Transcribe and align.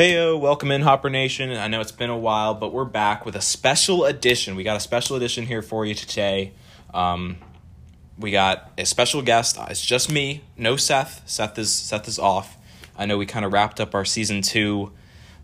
Heyo, 0.00 0.40
welcome 0.40 0.70
in 0.70 0.80
Hopper 0.80 1.10
Nation. 1.10 1.50
I 1.52 1.68
know 1.68 1.82
it's 1.82 1.92
been 1.92 2.08
a 2.08 2.16
while, 2.16 2.54
but 2.54 2.72
we're 2.72 2.86
back 2.86 3.26
with 3.26 3.36
a 3.36 3.42
special 3.42 4.06
edition. 4.06 4.56
We 4.56 4.64
got 4.64 4.78
a 4.78 4.80
special 4.80 5.14
edition 5.14 5.44
here 5.44 5.60
for 5.60 5.84
you 5.84 5.94
today. 5.94 6.54
Um, 6.94 7.36
we 8.18 8.30
got 8.30 8.72
a 8.78 8.86
special 8.86 9.20
guest. 9.20 9.58
It's 9.68 9.84
just 9.84 10.10
me, 10.10 10.42
no 10.56 10.76
Seth. 10.76 11.20
Seth 11.26 11.58
is 11.58 11.70
Seth 11.70 12.08
is 12.08 12.18
off. 12.18 12.56
I 12.96 13.04
know 13.04 13.18
we 13.18 13.26
kind 13.26 13.44
of 13.44 13.52
wrapped 13.52 13.78
up 13.78 13.94
our 13.94 14.06
season 14.06 14.40
two 14.40 14.90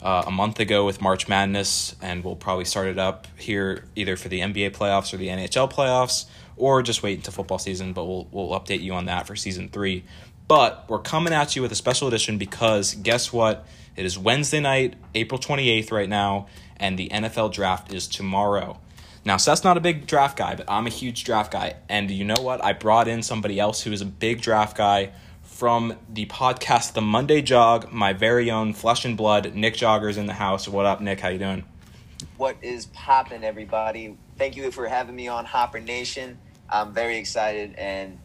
uh, 0.00 0.22
a 0.26 0.30
month 0.30 0.58
ago 0.58 0.86
with 0.86 1.02
March 1.02 1.28
Madness, 1.28 1.94
and 2.00 2.24
we'll 2.24 2.34
probably 2.34 2.64
start 2.64 2.88
it 2.88 2.98
up 2.98 3.26
here 3.36 3.84
either 3.94 4.16
for 4.16 4.30
the 4.30 4.40
NBA 4.40 4.70
playoffs 4.70 5.12
or 5.12 5.18
the 5.18 5.28
NHL 5.28 5.70
playoffs, 5.70 6.24
or 6.56 6.80
just 6.80 7.02
wait 7.02 7.18
until 7.18 7.34
football 7.34 7.58
season. 7.58 7.92
But 7.92 8.06
we'll 8.06 8.26
we'll 8.30 8.58
update 8.58 8.80
you 8.80 8.94
on 8.94 9.04
that 9.04 9.26
for 9.26 9.36
season 9.36 9.68
three. 9.68 10.04
But 10.48 10.86
we're 10.88 11.00
coming 11.00 11.34
at 11.34 11.56
you 11.56 11.60
with 11.60 11.72
a 11.72 11.76
special 11.76 12.08
edition 12.08 12.38
because 12.38 12.94
guess 12.94 13.34
what? 13.34 13.66
It 13.96 14.04
is 14.04 14.18
Wednesday 14.18 14.60
night, 14.60 14.94
April 15.14 15.40
28th, 15.40 15.90
right 15.90 16.08
now, 16.08 16.48
and 16.76 16.98
the 16.98 17.08
NFL 17.08 17.52
draft 17.52 17.94
is 17.94 18.06
tomorrow. 18.06 18.78
Now, 19.24 19.38
Seth's 19.38 19.64
not 19.64 19.78
a 19.78 19.80
big 19.80 20.06
draft 20.06 20.36
guy, 20.36 20.54
but 20.54 20.70
I'm 20.70 20.86
a 20.86 20.90
huge 20.90 21.24
draft 21.24 21.50
guy. 21.50 21.76
And 21.88 22.10
you 22.10 22.22
know 22.22 22.40
what? 22.40 22.62
I 22.62 22.74
brought 22.74 23.08
in 23.08 23.22
somebody 23.22 23.58
else 23.58 23.82
who 23.82 23.92
is 23.92 24.02
a 24.02 24.06
big 24.06 24.42
draft 24.42 24.76
guy 24.76 25.12
from 25.42 25.96
the 26.10 26.26
podcast 26.26 26.92
The 26.92 27.00
Monday 27.00 27.40
Jog, 27.40 27.90
my 27.90 28.12
very 28.12 28.50
own 28.50 28.74
flesh 28.74 29.06
and 29.06 29.16
blood, 29.16 29.54
Nick 29.54 29.74
Jogger's 29.74 30.18
in 30.18 30.26
the 30.26 30.34
house. 30.34 30.68
What 30.68 30.84
up, 30.84 31.00
Nick? 31.00 31.20
How 31.20 31.30
you 31.30 31.38
doing? 31.38 31.64
What 32.36 32.56
is 32.60 32.86
poppin', 32.86 33.44
everybody? 33.44 34.18
Thank 34.36 34.56
you 34.56 34.70
for 34.70 34.86
having 34.86 35.16
me 35.16 35.28
on 35.28 35.46
Hopper 35.46 35.80
Nation. 35.80 36.38
I'm 36.68 36.92
very 36.92 37.16
excited 37.16 37.74
and 37.76 38.18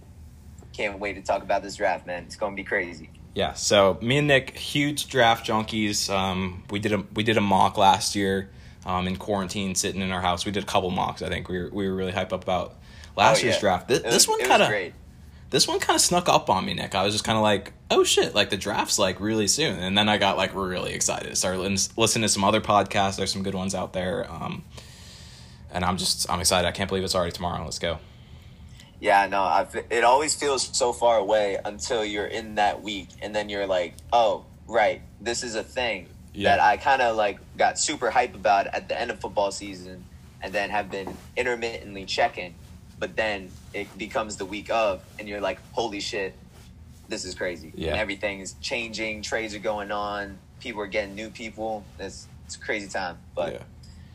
can't 0.73 0.99
wait 0.99 1.13
to 1.13 1.21
talk 1.21 1.43
about 1.43 1.63
this 1.63 1.77
draft, 1.77 2.05
man. 2.05 2.23
It's 2.25 2.35
going 2.35 2.57
to 2.57 2.61
be 2.61 2.65
crazy. 2.65 3.09
Yeah, 3.33 3.53
so 3.53 3.97
me 4.01 4.17
and 4.17 4.27
Nick, 4.27 4.57
huge 4.57 5.07
draft 5.07 5.47
junkies. 5.47 6.13
Um, 6.13 6.63
we 6.69 6.79
did 6.79 6.91
a 6.91 7.03
we 7.13 7.23
did 7.23 7.37
a 7.37 7.41
mock 7.41 7.77
last 7.77 8.15
year, 8.15 8.49
um, 8.85 9.07
in 9.07 9.15
quarantine, 9.15 9.73
sitting 9.75 10.01
in 10.01 10.11
our 10.11 10.19
house. 10.21 10.45
We 10.45 10.51
did 10.51 10.63
a 10.63 10.65
couple 10.65 10.89
mocks. 10.91 11.21
I 11.21 11.29
think 11.29 11.47
we 11.47 11.57
were 11.59 11.69
we 11.71 11.87
were 11.87 11.95
really 11.95 12.11
hype 12.11 12.33
up 12.33 12.43
about 12.43 12.75
last 13.15 13.39
Oh, 13.39 13.43
year's 13.43 13.55
yeah. 13.55 13.61
draft. 13.61 13.87
This, 13.87 14.03
was- 14.03 14.13
this 14.13 14.27
one 14.27 14.39
kind 14.45 14.61
of 14.61 14.93
this 15.49 15.67
one 15.67 15.79
kind 15.79 15.95
of 15.95 16.01
snuck 16.01 16.27
up 16.29 16.49
on 16.49 16.65
me, 16.65 16.73
Nick. 16.73 16.93
I 16.93 17.03
was 17.03 17.13
just 17.13 17.23
kind 17.23 17.37
of 17.37 17.41
like, 17.41 17.71
oh 17.89 18.03
shit, 18.03 18.35
like 18.35 18.49
the 18.49 18.57
draft's 18.57 18.99
like 18.99 19.19
really 19.21 19.47
soon, 19.47 19.79
and 19.79 19.97
then 19.97 20.09
I 20.09 20.17
got 20.17 20.35
like 20.35 20.53
really 20.53 20.93
excited. 20.93 21.37
Started 21.37 21.59
lis- 21.59 21.97
listening 21.97 22.23
to 22.23 22.29
some 22.29 22.43
other 22.43 22.59
podcasts. 22.61 23.15
There's 23.15 23.31
some 23.31 23.43
good 23.43 23.55
ones 23.55 23.73
out 23.75 23.93
there, 23.93 24.29
um, 24.29 24.63
and 25.71 25.85
I'm 25.85 25.95
just 25.97 26.29
I'm 26.29 26.41
excited. 26.41 26.67
I 26.67 26.71
can't 26.71 26.89
believe 26.89 27.05
it's 27.05 27.15
already 27.15 27.31
tomorrow. 27.31 27.63
Let's 27.63 27.79
go. 27.79 27.99
Yeah, 29.01 29.25
no, 29.25 29.41
I, 29.41 29.61
f- 29.61 29.75
it 29.89 30.03
always 30.03 30.35
feels 30.35 30.77
so 30.77 30.93
far 30.93 31.17
away 31.17 31.57
until 31.65 32.05
you're 32.05 32.27
in 32.27 32.55
that 32.55 32.83
week, 32.83 33.09
and 33.21 33.35
then 33.35 33.49
you're 33.49 33.65
like, 33.65 33.95
oh, 34.13 34.45
right, 34.67 35.01
this 35.19 35.43
is 35.43 35.55
a 35.55 35.63
thing 35.63 36.07
Yeah. 36.35 36.55
that 36.55 36.59
I 36.63 36.77
kind 36.77 37.01
of 37.01 37.15
like 37.17 37.39
got 37.57 37.79
super 37.79 38.11
hype 38.11 38.35
about 38.35 38.67
at 38.67 38.87
the 38.87 38.99
end 39.01 39.09
of 39.09 39.19
football 39.19 39.51
season, 39.51 40.05
and 40.41 40.53
then 40.53 40.69
have 40.69 40.91
been 40.91 41.17
intermittently 41.35 42.05
checking, 42.05 42.53
but 42.99 43.15
then 43.15 43.49
it 43.73 43.87
becomes 43.97 44.37
the 44.37 44.45
week 44.45 44.69
of, 44.69 45.03
and 45.17 45.27
you're 45.27 45.41
like, 45.41 45.59
holy 45.71 45.99
shit, 45.99 46.35
this 47.09 47.25
is 47.25 47.33
crazy. 47.33 47.73
Yeah. 47.75 47.89
And 47.91 47.99
everything's 47.99 48.53
changing, 48.61 49.23
trades 49.23 49.55
are 49.55 49.59
going 49.59 49.91
on, 49.91 50.37
people 50.59 50.79
are 50.81 50.87
getting 50.87 51.15
new 51.15 51.31
people. 51.31 51.83
It's 51.99 52.27
it's 52.45 52.55
a 52.55 52.59
crazy 52.59 52.87
time, 52.87 53.17
but 53.33 53.53
yeah. 53.53 53.63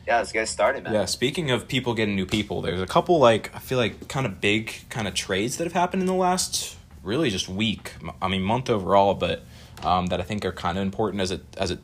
Yeah, 0.07 0.19
let's 0.19 0.31
get 0.31 0.47
started, 0.47 0.85
man. 0.85 0.93
Yeah, 0.93 1.05
speaking 1.05 1.51
of 1.51 1.67
people 1.67 1.93
getting 1.93 2.15
new 2.15 2.25
people, 2.25 2.61
there's 2.61 2.81
a 2.81 2.87
couple 2.87 3.19
like 3.19 3.53
I 3.53 3.59
feel 3.59 3.77
like 3.77 4.07
kind 4.07 4.25
of 4.25 4.39
big 4.39 4.73
kind 4.89 5.05
of 5.07 5.13
trades 5.13 5.57
that 5.57 5.65
have 5.65 5.73
happened 5.73 6.01
in 6.01 6.07
the 6.07 6.13
last 6.13 6.77
really 7.03 7.29
just 7.29 7.49
week. 7.49 7.93
I 8.21 8.29
mean 8.29 8.41
month 8.41 8.69
overall, 8.69 9.15
but 9.15 9.43
um, 9.83 10.07
that 10.07 10.21
I 10.21 10.23
think 10.23 10.45
are 10.45 10.53
kind 10.53 10.77
of 10.77 10.81
important 10.83 11.21
as 11.21 11.31
it 11.31 11.43
as 11.57 11.71
it 11.71 11.79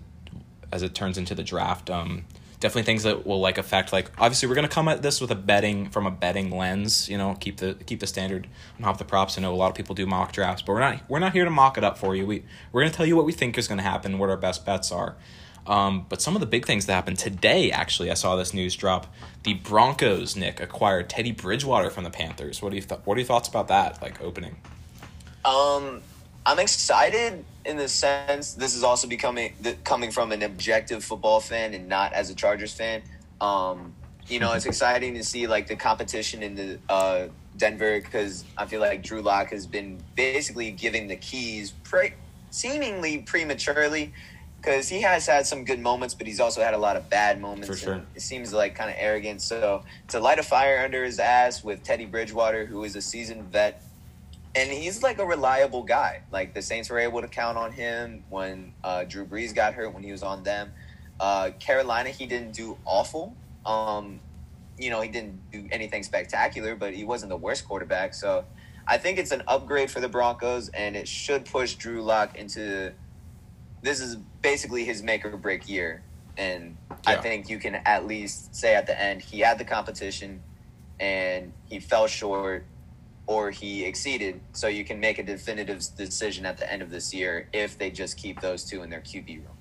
as 0.71 0.83
it 0.83 0.95
turns 0.95 1.17
into 1.17 1.35
the 1.35 1.43
draft. 1.43 1.89
Um, 1.89 2.23
definitely 2.61 2.83
things 2.83 3.03
that 3.03 3.27
will 3.27 3.41
like 3.41 3.57
affect 3.57 3.91
like 3.91 4.09
obviously 4.17 4.47
we're 4.47 4.55
gonna 4.55 4.69
come 4.69 4.87
at 4.87 5.01
this 5.01 5.19
with 5.19 5.29
a 5.29 5.35
betting 5.35 5.89
from 5.89 6.07
a 6.07 6.11
betting 6.11 6.49
lens. 6.49 7.09
You 7.09 7.17
know, 7.17 7.35
keep 7.37 7.57
the 7.57 7.73
keep 7.85 7.99
the 7.99 8.07
standard 8.07 8.47
on 8.77 8.83
top 8.83 8.95
of 8.95 8.99
the 8.99 9.05
props. 9.05 9.37
I 9.37 9.41
know 9.41 9.53
a 9.53 9.57
lot 9.57 9.67
of 9.67 9.75
people 9.75 9.95
do 9.95 10.05
mock 10.05 10.31
drafts, 10.31 10.61
but 10.61 10.71
we're 10.71 10.79
not 10.79 11.01
we're 11.09 11.19
not 11.19 11.33
here 11.33 11.43
to 11.43 11.51
mock 11.51 11.77
it 11.77 11.83
up 11.83 11.97
for 11.97 12.15
you. 12.15 12.25
We 12.25 12.45
we're 12.71 12.83
gonna 12.83 12.93
tell 12.93 13.05
you 13.05 13.17
what 13.17 13.25
we 13.25 13.33
think 13.33 13.57
is 13.57 13.67
gonna 13.67 13.81
happen, 13.81 14.17
what 14.17 14.29
our 14.29 14.37
best 14.37 14.65
bets 14.65 14.93
are. 14.93 15.17
Um, 15.65 16.05
but 16.09 16.21
some 16.21 16.35
of 16.35 16.41
the 16.41 16.45
big 16.45 16.65
things 16.65 16.85
that 16.85 16.93
happened 16.93 17.17
today, 17.19 17.71
actually, 17.71 18.11
I 18.11 18.15
saw 18.15 18.35
this 18.35 18.53
news 18.53 18.75
drop. 18.75 19.07
The 19.43 19.53
Broncos, 19.53 20.35
Nick, 20.35 20.59
acquired 20.59 21.09
Teddy 21.09 21.31
Bridgewater 21.31 21.89
from 21.89 22.03
the 22.03 22.09
Panthers. 22.09 22.61
What 22.61 22.71
do 22.71 22.75
you 22.75 22.81
th- 22.81 23.01
What 23.05 23.15
are 23.15 23.19
your 23.19 23.27
thoughts 23.27 23.47
about 23.47 23.69
that? 23.69 24.01
Like 24.01 24.21
opening? 24.21 24.57
Um, 25.45 26.01
I'm 26.45 26.59
excited 26.59 27.45
in 27.65 27.77
the 27.77 27.87
sense 27.87 28.53
this 28.53 28.75
is 28.75 28.83
also 28.83 29.07
becoming 29.07 29.53
coming 29.85 30.11
from 30.11 30.31
an 30.33 30.43
objective 30.43 31.03
football 31.03 31.39
fan 31.39 31.73
and 31.73 31.87
not 31.87 32.13
as 32.13 32.29
a 32.29 32.35
Chargers 32.35 32.73
fan. 32.73 33.01
Um, 33.39 33.93
you 34.27 34.39
know, 34.39 34.53
it's 34.53 34.65
exciting 34.65 35.13
to 35.15 35.23
see 35.23 35.47
like 35.47 35.67
the 35.67 35.75
competition 35.75 36.43
in 36.43 36.55
the 36.55 36.79
uh, 36.89 37.27
Denver 37.57 38.01
because 38.01 38.43
I 38.57 38.65
feel 38.65 38.81
like 38.81 39.03
Drew 39.03 39.21
Lock 39.21 39.49
has 39.49 39.67
been 39.67 40.01
basically 40.15 40.71
giving 40.71 41.07
the 41.07 41.15
keys 41.15 41.71
pre- 41.83 42.13
seemingly 42.51 43.19
prematurely 43.19 44.13
because 44.63 44.87
he 44.87 45.01
has 45.01 45.27
had 45.27 45.45
some 45.45 45.65
good 45.65 45.79
moments, 45.79 46.13
but 46.13 46.25
he's 46.25 46.39
also 46.39 46.61
had 46.61 46.73
a 46.73 46.77
lot 46.77 46.95
of 46.95 47.09
bad 47.09 47.41
moments. 47.41 47.67
For 47.67 47.75
sure. 47.75 47.93
and 47.95 48.07
It 48.15 48.21
seems 48.21 48.53
like 48.53 48.75
kind 48.75 48.89
of 48.89 48.95
arrogant. 48.97 49.41
So 49.41 49.83
to 50.07 50.19
light 50.21 50.39
a 50.39 50.43
fire 50.43 50.79
under 50.83 51.03
his 51.03 51.19
ass 51.19 51.63
with 51.63 51.83
Teddy 51.83 52.05
Bridgewater, 52.05 52.65
who 52.65 52.83
is 52.85 52.95
a 52.95 53.01
seasoned 53.01 53.51
vet, 53.51 53.83
and 54.55 54.71
he's 54.71 55.03
like 55.03 55.19
a 55.19 55.25
reliable 55.25 55.83
guy. 55.83 56.21
Like 56.31 56.53
the 56.53 56.61
Saints 56.61 56.89
were 56.89 56.99
able 56.99 57.19
to 57.21 57.27
count 57.27 57.57
on 57.57 57.73
him 57.73 58.23
when 58.29 58.71
uh, 58.83 59.03
Drew 59.03 59.25
Brees 59.25 59.53
got 59.53 59.73
hurt 59.73 59.93
when 59.93 60.03
he 60.03 60.13
was 60.13 60.23
on 60.23 60.43
them. 60.43 60.71
Uh, 61.19 61.51
Carolina, 61.59 62.09
he 62.09 62.25
didn't 62.25 62.53
do 62.53 62.77
awful. 62.85 63.35
Um, 63.65 64.21
you 64.77 64.89
know, 64.89 65.01
he 65.01 65.09
didn't 65.09 65.39
do 65.51 65.67
anything 65.71 66.03
spectacular, 66.03 66.75
but 66.75 66.93
he 66.93 67.03
wasn't 67.03 67.31
the 67.31 67.37
worst 67.37 67.67
quarterback. 67.67 68.13
So 68.13 68.45
I 68.87 68.97
think 68.97 69.17
it's 69.17 69.31
an 69.31 69.43
upgrade 69.47 69.91
for 69.91 69.99
the 69.99 70.09
Broncos, 70.09 70.69
and 70.69 70.95
it 70.95 71.07
should 71.07 71.43
push 71.43 71.73
Drew 71.73 72.01
Lock 72.01 72.37
into. 72.37 72.93
This 73.83 73.99
is 73.99 74.15
basically 74.41 74.85
his 74.85 75.03
make 75.03 75.25
or 75.25 75.35
break 75.35 75.67
year, 75.67 76.03
and 76.37 76.77
I 77.05 77.17
think 77.17 77.49
you 77.49 77.59
can 77.59 77.75
at 77.75 78.07
least 78.07 78.55
say 78.55 78.75
at 78.75 78.87
the 78.87 78.99
end 78.99 79.21
he 79.21 79.41
had 79.41 79.59
the 79.59 79.65
competition, 79.65 80.41
and 81.01 81.51
he 81.65 81.81
fell 81.81 82.07
short 82.07 82.65
or 83.27 83.51
he 83.51 83.83
exceeded. 83.83 84.39
So 84.53 84.67
you 84.67 84.85
can 84.85 85.01
make 85.01 85.19
a 85.19 85.23
definitive 85.23 85.83
decision 85.97 86.45
at 86.45 86.57
the 86.57 86.71
end 86.71 86.81
of 86.81 86.91
this 86.91 87.13
year 87.13 87.49
if 87.51 87.77
they 87.77 87.91
just 87.91 88.17
keep 88.17 88.39
those 88.39 88.63
two 88.63 88.83
in 88.83 88.89
their 88.89 89.01
QB 89.01 89.27
room. 89.39 89.52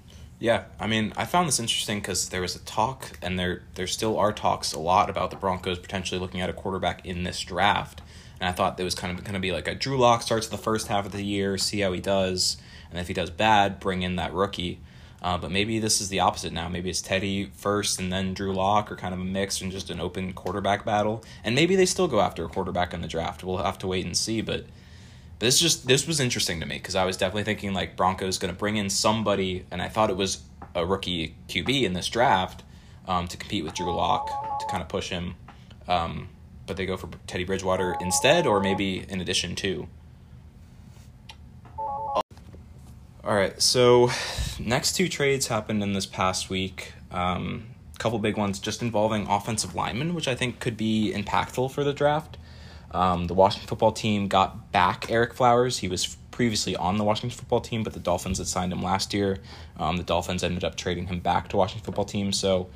Yeah, 0.42 0.64
I 0.80 0.88
mean, 0.88 1.12
I 1.16 1.24
found 1.24 1.46
this 1.46 1.60
interesting 1.60 2.00
because 2.00 2.30
there 2.30 2.40
was 2.40 2.56
a 2.56 2.58
talk, 2.64 3.16
and 3.22 3.38
there 3.38 3.62
there 3.76 3.86
still 3.86 4.18
are 4.18 4.32
talks 4.32 4.72
a 4.72 4.80
lot 4.80 5.08
about 5.08 5.30
the 5.30 5.36
Broncos 5.36 5.78
potentially 5.78 6.18
looking 6.18 6.40
at 6.40 6.50
a 6.50 6.52
quarterback 6.52 7.06
in 7.06 7.22
this 7.22 7.38
draft. 7.42 8.02
And 8.40 8.48
I 8.48 8.52
thought 8.52 8.76
there 8.76 8.82
was 8.82 8.96
kind 8.96 9.16
of 9.16 9.22
going 9.22 9.34
to 9.34 9.40
be 9.40 9.52
like 9.52 9.68
a 9.68 9.74
Drew 9.76 9.96
Lock 9.96 10.20
starts 10.20 10.48
the 10.48 10.58
first 10.58 10.88
half 10.88 11.06
of 11.06 11.12
the 11.12 11.22
year, 11.22 11.56
see 11.58 11.78
how 11.78 11.92
he 11.92 12.00
does, 12.00 12.56
and 12.90 12.98
if 12.98 13.06
he 13.06 13.14
does 13.14 13.30
bad, 13.30 13.78
bring 13.78 14.02
in 14.02 14.16
that 14.16 14.34
rookie. 14.34 14.80
Uh, 15.22 15.38
but 15.38 15.52
maybe 15.52 15.78
this 15.78 16.00
is 16.00 16.08
the 16.08 16.18
opposite 16.18 16.52
now. 16.52 16.68
Maybe 16.68 16.90
it's 16.90 17.00
Teddy 17.00 17.52
first 17.54 18.00
and 18.00 18.12
then 18.12 18.34
Drew 18.34 18.52
Lock, 18.52 18.90
or 18.90 18.96
kind 18.96 19.14
of 19.14 19.20
a 19.20 19.24
mix 19.24 19.60
and 19.60 19.70
just 19.70 19.90
an 19.90 20.00
open 20.00 20.32
quarterback 20.32 20.84
battle. 20.84 21.22
And 21.44 21.54
maybe 21.54 21.76
they 21.76 21.86
still 21.86 22.08
go 22.08 22.18
after 22.18 22.44
a 22.44 22.48
quarterback 22.48 22.92
in 22.92 23.00
the 23.00 23.06
draft. 23.06 23.44
We'll 23.44 23.58
have 23.58 23.78
to 23.78 23.86
wait 23.86 24.04
and 24.04 24.16
see. 24.16 24.40
But 24.40 24.66
this 25.42 25.58
just 25.58 25.86
this 25.88 26.06
was 26.06 26.20
interesting 26.20 26.60
to 26.60 26.66
me 26.66 26.76
because 26.76 26.94
I 26.94 27.04
was 27.04 27.16
definitely 27.16 27.42
thinking 27.42 27.74
like 27.74 27.96
Broncos 27.96 28.38
going 28.38 28.52
to 28.54 28.58
bring 28.58 28.76
in 28.76 28.88
somebody, 28.88 29.66
and 29.70 29.82
I 29.82 29.88
thought 29.88 30.08
it 30.08 30.16
was 30.16 30.42
a 30.74 30.86
rookie 30.86 31.34
QB 31.48 31.82
in 31.82 31.92
this 31.92 32.08
draft 32.08 32.62
um, 33.08 33.26
to 33.26 33.36
compete 33.36 33.64
with 33.64 33.74
Drew 33.74 33.92
Lock 33.92 34.60
to 34.60 34.66
kind 34.70 34.82
of 34.82 34.88
push 34.88 35.10
him. 35.10 35.34
Um, 35.88 36.28
but 36.66 36.76
they 36.76 36.86
go 36.86 36.96
for 36.96 37.08
Teddy 37.26 37.42
Bridgewater 37.42 37.96
instead, 38.00 38.46
or 38.46 38.60
maybe 38.60 39.04
in 39.08 39.20
addition 39.20 39.56
to. 39.56 39.88
All 43.24 43.34
right, 43.34 43.60
so 43.60 44.10
next 44.60 44.92
two 44.92 45.08
trades 45.08 45.48
happened 45.48 45.82
in 45.82 45.92
this 45.92 46.06
past 46.06 46.50
week. 46.50 46.92
Um, 47.10 47.66
couple 47.98 48.18
big 48.18 48.36
ones 48.36 48.58
just 48.58 48.82
involving 48.82 49.28
offensive 49.28 49.76
linemen, 49.76 50.12
which 50.12 50.26
I 50.26 50.34
think 50.34 50.58
could 50.58 50.76
be 50.76 51.12
impactful 51.14 51.70
for 51.70 51.84
the 51.84 51.92
draft. 51.92 52.36
Um, 52.92 53.26
the 53.26 53.34
Washington 53.34 53.68
football 53.68 53.92
team 53.92 54.28
got 54.28 54.70
back 54.72 55.02
Ereck 55.06 55.32
Flowers. 55.32 55.78
He 55.78 55.88
was 55.88 56.16
previously 56.30 56.76
on 56.76 56.98
the 56.98 57.04
Washington 57.04 57.36
football 57.36 57.60
team, 57.60 57.82
but 57.82 57.92
the 57.92 58.00
Dolphins 58.00 58.38
had 58.38 58.46
signed 58.46 58.72
him 58.72 58.82
last 58.82 59.14
year. 59.14 59.38
Um, 59.78 59.96
the 59.96 60.02
Dolphins 60.02 60.42
ended 60.42 60.64
up 60.64 60.76
trading 60.76 61.06
him 61.06 61.20
back 61.20 61.48
to 61.48 61.56
Washington 61.56 61.84
football 61.84 62.04
team. 62.04 62.32
So 62.32 62.68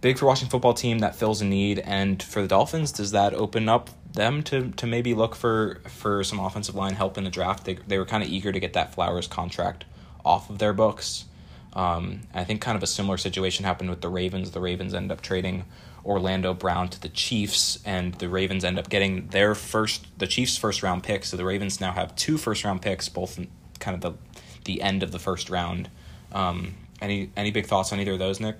big 0.00 0.18
for 0.18 0.26
Washington 0.26 0.50
football 0.50 0.74
team 0.74 0.98
that 0.98 1.14
fills 1.14 1.40
a 1.40 1.44
need. 1.44 1.78
And 1.78 2.22
for 2.22 2.42
the 2.42 2.48
Dolphins, 2.48 2.92
does 2.92 3.12
that 3.12 3.32
open 3.34 3.68
up 3.68 3.90
them 4.12 4.42
to, 4.44 4.70
to 4.72 4.86
maybe 4.86 5.14
look 5.14 5.34
for, 5.34 5.80
for 5.86 6.22
some 6.24 6.38
offensive 6.38 6.74
line 6.74 6.94
help 6.94 7.16
in 7.16 7.24
the 7.24 7.30
draft? 7.30 7.64
They, 7.64 7.74
they 7.86 7.98
were 7.98 8.06
kind 8.06 8.22
of 8.22 8.28
eager 8.28 8.52
to 8.52 8.60
get 8.60 8.72
that 8.74 8.94
Flowers 8.94 9.26
contract 9.26 9.84
off 10.24 10.50
of 10.50 10.58
their 10.58 10.72
books. 10.72 11.26
Um, 11.74 12.20
I 12.32 12.44
think 12.44 12.60
kind 12.60 12.76
of 12.76 12.82
a 12.82 12.86
similar 12.86 13.16
situation 13.16 13.64
happened 13.64 13.90
with 13.90 14.00
the 14.00 14.08
Ravens. 14.08 14.52
The 14.52 14.60
Ravens 14.60 14.94
ended 14.94 15.10
up 15.10 15.20
trading 15.20 15.64
Orlando 16.04 16.54
Brown 16.54 16.88
to 16.88 17.00
the 17.00 17.08
Chiefs, 17.08 17.78
and 17.84 18.14
the 18.14 18.28
Ravens 18.28 18.64
end 18.64 18.78
up 18.78 18.88
getting 18.88 19.28
their 19.28 19.54
first, 19.54 20.06
the 20.18 20.26
Chiefs' 20.26 20.56
first 20.56 20.82
round 20.82 21.02
pick. 21.02 21.24
So 21.24 21.36
the 21.36 21.44
Ravens 21.44 21.80
now 21.80 21.92
have 21.92 22.14
two 22.16 22.36
first 22.38 22.64
round 22.64 22.82
picks, 22.82 23.08
both 23.08 23.38
in 23.38 23.48
kind 23.80 23.94
of 23.94 24.00
the 24.00 24.18
the 24.64 24.80
end 24.80 25.02
of 25.02 25.12
the 25.12 25.18
first 25.18 25.50
round. 25.50 25.90
Um, 26.32 26.74
Any 27.00 27.30
any 27.36 27.50
big 27.50 27.66
thoughts 27.66 27.92
on 27.92 28.00
either 28.00 28.12
of 28.12 28.18
those, 28.18 28.40
Nick? 28.40 28.56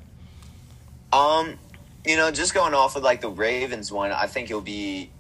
Um, 1.13 1.59
you 2.05 2.17
know, 2.17 2.31
just 2.31 2.53
going 2.53 2.75
off 2.75 2.97
of 2.97 3.03
like 3.03 3.21
the 3.21 3.31
Ravens 3.31 3.91
one, 3.93 4.13
I 4.13 4.27
think 4.27 4.51
it'll 4.51 4.61
be 4.61 5.11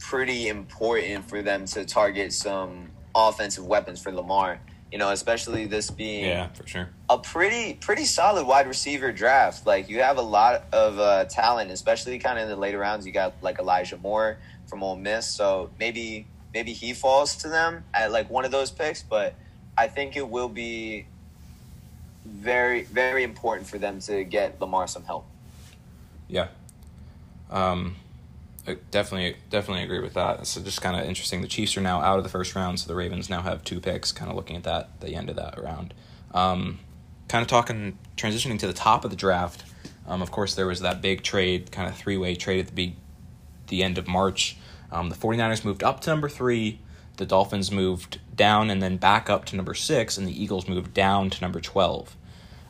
pretty 0.00 0.48
important 0.48 1.28
for 1.28 1.40
them 1.40 1.64
to 1.66 1.84
target 1.84 2.32
some 2.32 2.90
offensive 3.14 3.64
weapons 3.64 4.02
for 4.02 4.12
Lamar. 4.12 4.60
You 4.94 4.98
know, 4.98 5.10
especially 5.10 5.66
this 5.66 5.90
being 5.90 6.24
Yeah, 6.24 6.50
for 6.52 6.64
sure. 6.68 6.88
a 7.10 7.18
pretty 7.18 7.74
pretty 7.74 8.04
solid 8.04 8.46
wide 8.46 8.68
receiver 8.68 9.10
draft. 9.10 9.66
Like 9.66 9.88
you 9.88 10.00
have 10.02 10.18
a 10.18 10.22
lot 10.22 10.66
of 10.72 11.00
uh, 11.00 11.24
talent, 11.24 11.72
especially 11.72 12.16
kind 12.20 12.38
of 12.38 12.44
in 12.44 12.48
the 12.48 12.54
later 12.54 12.78
rounds. 12.78 13.04
You 13.04 13.10
got 13.10 13.34
like 13.42 13.58
Elijah 13.58 13.96
Moore 13.96 14.38
from 14.68 14.84
Ole 14.84 14.94
Miss, 14.94 15.26
so 15.26 15.70
maybe 15.80 16.28
maybe 16.54 16.72
he 16.72 16.92
falls 16.92 17.34
to 17.38 17.48
them 17.48 17.82
at 17.92 18.12
like 18.12 18.30
one 18.30 18.44
of 18.44 18.52
those 18.52 18.70
picks. 18.70 19.02
But 19.02 19.34
I 19.76 19.88
think 19.88 20.14
it 20.14 20.28
will 20.28 20.48
be 20.48 21.06
very 22.24 22.84
very 22.84 23.24
important 23.24 23.66
for 23.66 23.78
them 23.78 23.98
to 24.02 24.22
get 24.22 24.60
Lamar 24.60 24.86
some 24.86 25.02
help. 25.02 25.26
Yeah. 26.28 26.46
Um, 27.50 27.96
I 28.66 28.78
definitely, 28.90 29.36
definitely 29.50 29.84
agree 29.84 30.00
with 30.00 30.14
that. 30.14 30.46
So 30.46 30.62
just 30.62 30.80
kind 30.80 30.98
of 30.98 31.06
interesting. 31.06 31.42
The 31.42 31.48
Chiefs 31.48 31.76
are 31.76 31.82
now 31.82 32.00
out 32.00 32.18
of 32.18 32.24
the 32.24 32.30
first 32.30 32.54
round, 32.54 32.80
so 32.80 32.88
the 32.88 32.94
Ravens 32.94 33.28
now 33.28 33.42
have 33.42 33.62
two 33.62 33.80
picks. 33.80 34.10
Kind 34.10 34.30
of 34.30 34.36
looking 34.36 34.56
at 34.56 34.62
that, 34.64 35.00
the 35.00 35.14
end 35.14 35.28
of 35.28 35.36
that 35.36 35.62
round. 35.62 35.92
Um, 36.32 36.78
kind 37.28 37.42
of 37.42 37.48
talking, 37.48 37.98
transitioning 38.16 38.58
to 38.60 38.66
the 38.66 38.72
top 38.72 39.04
of 39.04 39.10
the 39.10 39.16
draft. 39.16 39.64
Um, 40.06 40.22
of 40.22 40.30
course, 40.30 40.54
there 40.54 40.66
was 40.66 40.80
that 40.80 41.02
big 41.02 41.22
trade, 41.22 41.72
kind 41.72 41.88
of 41.88 41.96
three 41.96 42.16
way 42.16 42.34
trade 42.34 42.60
at 42.60 42.66
the 42.66 42.72
big, 42.72 42.96
the 43.68 43.82
end 43.82 43.98
of 43.98 44.08
March. 44.08 44.56
Um, 44.90 45.10
the 45.10 45.16
49ers 45.16 45.64
moved 45.64 45.82
up 45.82 46.00
to 46.00 46.10
number 46.10 46.28
three. 46.28 46.78
The 47.16 47.26
Dolphins 47.26 47.70
moved 47.70 48.18
down 48.34 48.70
and 48.70 48.82
then 48.82 48.96
back 48.96 49.28
up 49.30 49.44
to 49.46 49.56
number 49.56 49.74
six, 49.74 50.16
and 50.18 50.26
the 50.26 50.42
Eagles 50.42 50.68
moved 50.68 50.94
down 50.94 51.30
to 51.30 51.40
number 51.40 51.60
12. 51.60 52.16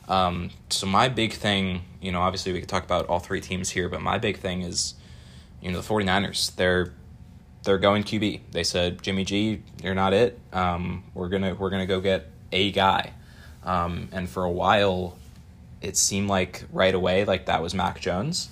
Um, 0.07 0.51
so 0.69 0.85
my 0.85 1.07
big 1.07 1.33
thing, 1.33 1.81
you 1.99 2.11
know, 2.11 2.21
obviously 2.21 2.53
we 2.53 2.59
could 2.59 2.69
talk 2.69 2.83
about 2.83 3.07
all 3.07 3.19
three 3.19 3.41
teams 3.41 3.71
here, 3.71 3.89
but 3.89 4.01
my 4.01 4.17
big 4.17 4.37
thing 4.37 4.61
is, 4.61 4.93
you 5.65 5.71
know, 5.71 5.81
the 5.81 5.87
49ers. 5.87 6.55
They're 6.55 6.93
they're 7.63 7.79
going 7.79 8.03
QB. 8.03 8.41
They 8.51 8.63
said, 8.63 9.01
Jimmy 9.01 9.25
G, 9.25 9.63
you're 9.83 9.95
not 9.95 10.13
it. 10.13 10.39
Um, 10.53 11.03
we're 11.15 11.29
gonna 11.29 11.55
we're 11.55 11.71
gonna 11.71 11.87
go 11.87 11.99
get 11.99 12.29
a 12.51 12.71
guy. 12.71 13.13
Um, 13.63 14.09
and 14.11 14.29
for 14.29 14.43
a 14.43 14.51
while, 14.51 15.17
it 15.81 15.97
seemed 15.97 16.29
like 16.29 16.65
right 16.71 16.93
away 16.93 17.25
like 17.25 17.47
that 17.47 17.63
was 17.63 17.73
Mac 17.73 17.99
Jones. 17.99 18.49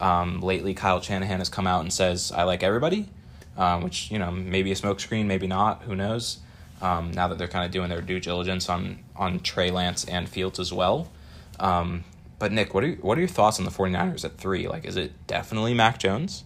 Um, 0.00 0.40
lately, 0.40 0.74
Kyle 0.74 1.00
Shanahan 1.00 1.38
has 1.38 1.48
come 1.48 1.66
out 1.66 1.80
and 1.80 1.92
says, 1.92 2.32
I 2.32 2.44
like 2.44 2.62
everybody, 2.62 3.08
um, 3.56 3.82
which, 3.82 4.10
you 4.10 4.18
know, 4.18 4.30
maybe 4.30 4.72
a 4.72 4.74
smokescreen, 4.74 5.26
maybe 5.26 5.46
not, 5.46 5.82
who 5.82 5.94
knows. 5.94 6.38
Um, 6.80 7.12
now 7.12 7.28
that 7.28 7.36
they're 7.36 7.48
kind 7.48 7.66
of 7.66 7.70
doing 7.70 7.90
their 7.90 8.00
due 8.00 8.20
diligence 8.20 8.70
on, 8.70 9.00
on 9.14 9.40
Trey 9.40 9.70
Lance 9.70 10.06
and 10.06 10.26
Fields 10.26 10.58
as 10.58 10.72
well. 10.72 11.10
Um, 11.58 12.04
but, 12.38 12.52
Nick, 12.52 12.72
what 12.72 12.82
are, 12.82 12.92
what 12.92 13.18
are 13.18 13.20
your 13.20 13.28
thoughts 13.28 13.58
on 13.58 13.66
the 13.66 13.70
49ers 13.70 14.24
at 14.24 14.38
three? 14.38 14.66
Like, 14.66 14.86
is 14.86 14.96
it 14.96 15.12
definitely 15.26 15.74
Mac 15.74 15.98
Jones? 15.98 16.44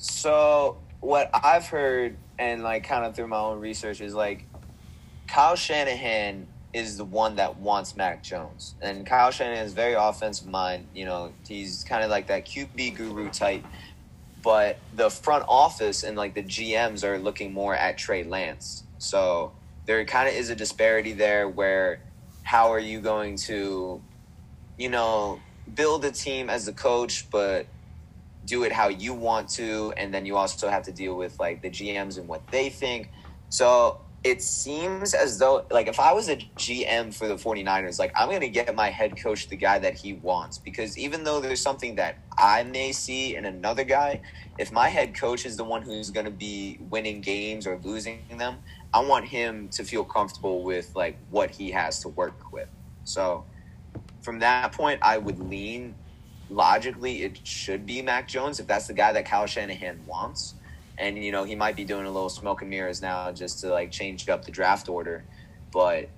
So 0.00 0.78
what 1.00 1.28
I've 1.34 1.66
heard 1.66 2.16
and 2.38 2.62
like 2.62 2.84
kind 2.84 3.04
of 3.04 3.14
through 3.14 3.26
my 3.26 3.36
own 3.36 3.60
research 3.60 4.00
is 4.00 4.14
like 4.14 4.46
Kyle 5.28 5.56
Shanahan 5.56 6.46
is 6.72 6.96
the 6.96 7.04
one 7.04 7.36
that 7.36 7.58
wants 7.58 7.94
Mac 7.96 8.22
Jones, 8.22 8.76
and 8.80 9.04
Kyle 9.04 9.30
Shanahan 9.30 9.66
is 9.66 9.74
very 9.74 9.92
offensive 9.92 10.48
mind. 10.48 10.86
You 10.94 11.04
know, 11.04 11.32
he's 11.46 11.84
kind 11.84 12.02
of 12.02 12.08
like 12.08 12.28
that 12.28 12.46
QB 12.46 12.96
guru 12.96 13.28
type. 13.28 13.62
But 14.42 14.78
the 14.96 15.10
front 15.10 15.44
office 15.46 16.02
and 16.02 16.16
like 16.16 16.34
the 16.34 16.44
GMs 16.44 17.04
are 17.04 17.18
looking 17.18 17.52
more 17.52 17.74
at 17.74 17.98
Trey 17.98 18.24
Lance. 18.24 18.84
So 18.96 19.52
there 19.84 20.02
kind 20.06 20.30
of 20.30 20.34
is 20.34 20.48
a 20.48 20.56
disparity 20.56 21.12
there 21.12 21.46
where 21.46 22.00
how 22.42 22.72
are 22.72 22.78
you 22.78 23.00
going 23.00 23.36
to, 23.36 24.00
you 24.78 24.88
know, 24.88 25.40
build 25.74 26.06
a 26.06 26.10
team 26.10 26.48
as 26.48 26.68
a 26.68 26.72
coach, 26.72 27.30
but 27.30 27.66
do 28.44 28.64
it 28.64 28.72
how 28.72 28.88
you 28.88 29.14
want 29.14 29.48
to 29.48 29.92
and 29.96 30.12
then 30.12 30.24
you 30.26 30.36
also 30.36 30.68
have 30.68 30.82
to 30.84 30.92
deal 30.92 31.16
with 31.16 31.38
like 31.38 31.62
the 31.62 31.70
GMs 31.70 32.18
and 32.18 32.26
what 32.26 32.46
they 32.48 32.68
think. 32.68 33.10
So 33.48 34.00
it 34.22 34.42
seems 34.42 35.14
as 35.14 35.38
though 35.38 35.64
like 35.70 35.86
if 35.86 35.98
I 35.98 36.12
was 36.12 36.28
a 36.28 36.36
GM 36.36 37.14
for 37.14 37.26
the 37.26 37.36
49ers, 37.36 37.98
like 37.98 38.12
I'm 38.14 38.28
to 38.40 38.48
get 38.48 38.74
my 38.74 38.90
head 38.90 39.16
coach 39.16 39.48
the 39.48 39.56
guy 39.56 39.78
that 39.78 39.94
he 39.94 40.14
wants 40.14 40.58
because 40.58 40.98
even 40.98 41.24
though 41.24 41.40
there's 41.40 41.60
something 41.60 41.94
that 41.96 42.18
I 42.36 42.62
may 42.64 42.92
see 42.92 43.36
in 43.36 43.46
another 43.46 43.84
guy, 43.84 44.20
if 44.58 44.72
my 44.72 44.88
head 44.88 45.14
coach 45.14 45.46
is 45.46 45.56
the 45.56 45.64
one 45.64 45.82
who's 45.82 46.10
to 46.26 46.30
be 46.30 46.78
winning 46.90 47.22
games 47.22 47.66
or 47.66 47.80
losing 47.82 48.20
them, 48.36 48.58
I 48.92 49.00
want 49.00 49.24
him 49.26 49.68
to 49.70 49.84
feel 49.84 50.04
comfortable 50.04 50.62
with 50.62 50.94
like 50.94 51.18
what 51.30 51.50
he 51.50 51.70
has 51.70 52.00
to 52.00 52.08
work 52.08 52.52
with. 52.52 52.68
So 53.04 53.44
from 54.20 54.38
that 54.40 54.72
point, 54.72 55.00
I 55.02 55.16
would 55.16 55.38
lean 55.38 55.94
logically 56.50 57.22
it 57.22 57.46
should 57.46 57.86
be 57.86 58.02
Mac 58.02 58.28
Jones 58.28 58.60
if 58.60 58.66
that's 58.66 58.86
the 58.86 58.92
guy 58.92 59.12
that 59.12 59.24
Kyle 59.24 59.46
Shanahan 59.46 60.04
wants. 60.06 60.54
And 60.98 61.22
you 61.22 61.32
know 61.32 61.44
he 61.44 61.54
might 61.54 61.76
be 61.76 61.84
doing 61.84 62.04
a 62.04 62.10
little 62.10 62.28
smoke 62.28 62.60
and 62.60 62.68
mirrors 62.70 63.00
now 63.00 63.32
just 63.32 63.60
to 63.60 63.68
like 63.68 63.90
change 63.90 64.28
up 64.28 64.44
the 64.44 64.50
draft 64.50 64.88
order, 64.88 65.24
but 65.72 66.10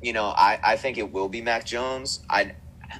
you 0.00 0.12
know 0.12 0.26
I, 0.26 0.60
I 0.62 0.76
think 0.76 0.98
it 0.98 1.12
will 1.12 1.28
be 1.28 1.42
Mac 1.42 1.64
Jones. 1.64 2.20
I 2.30 2.54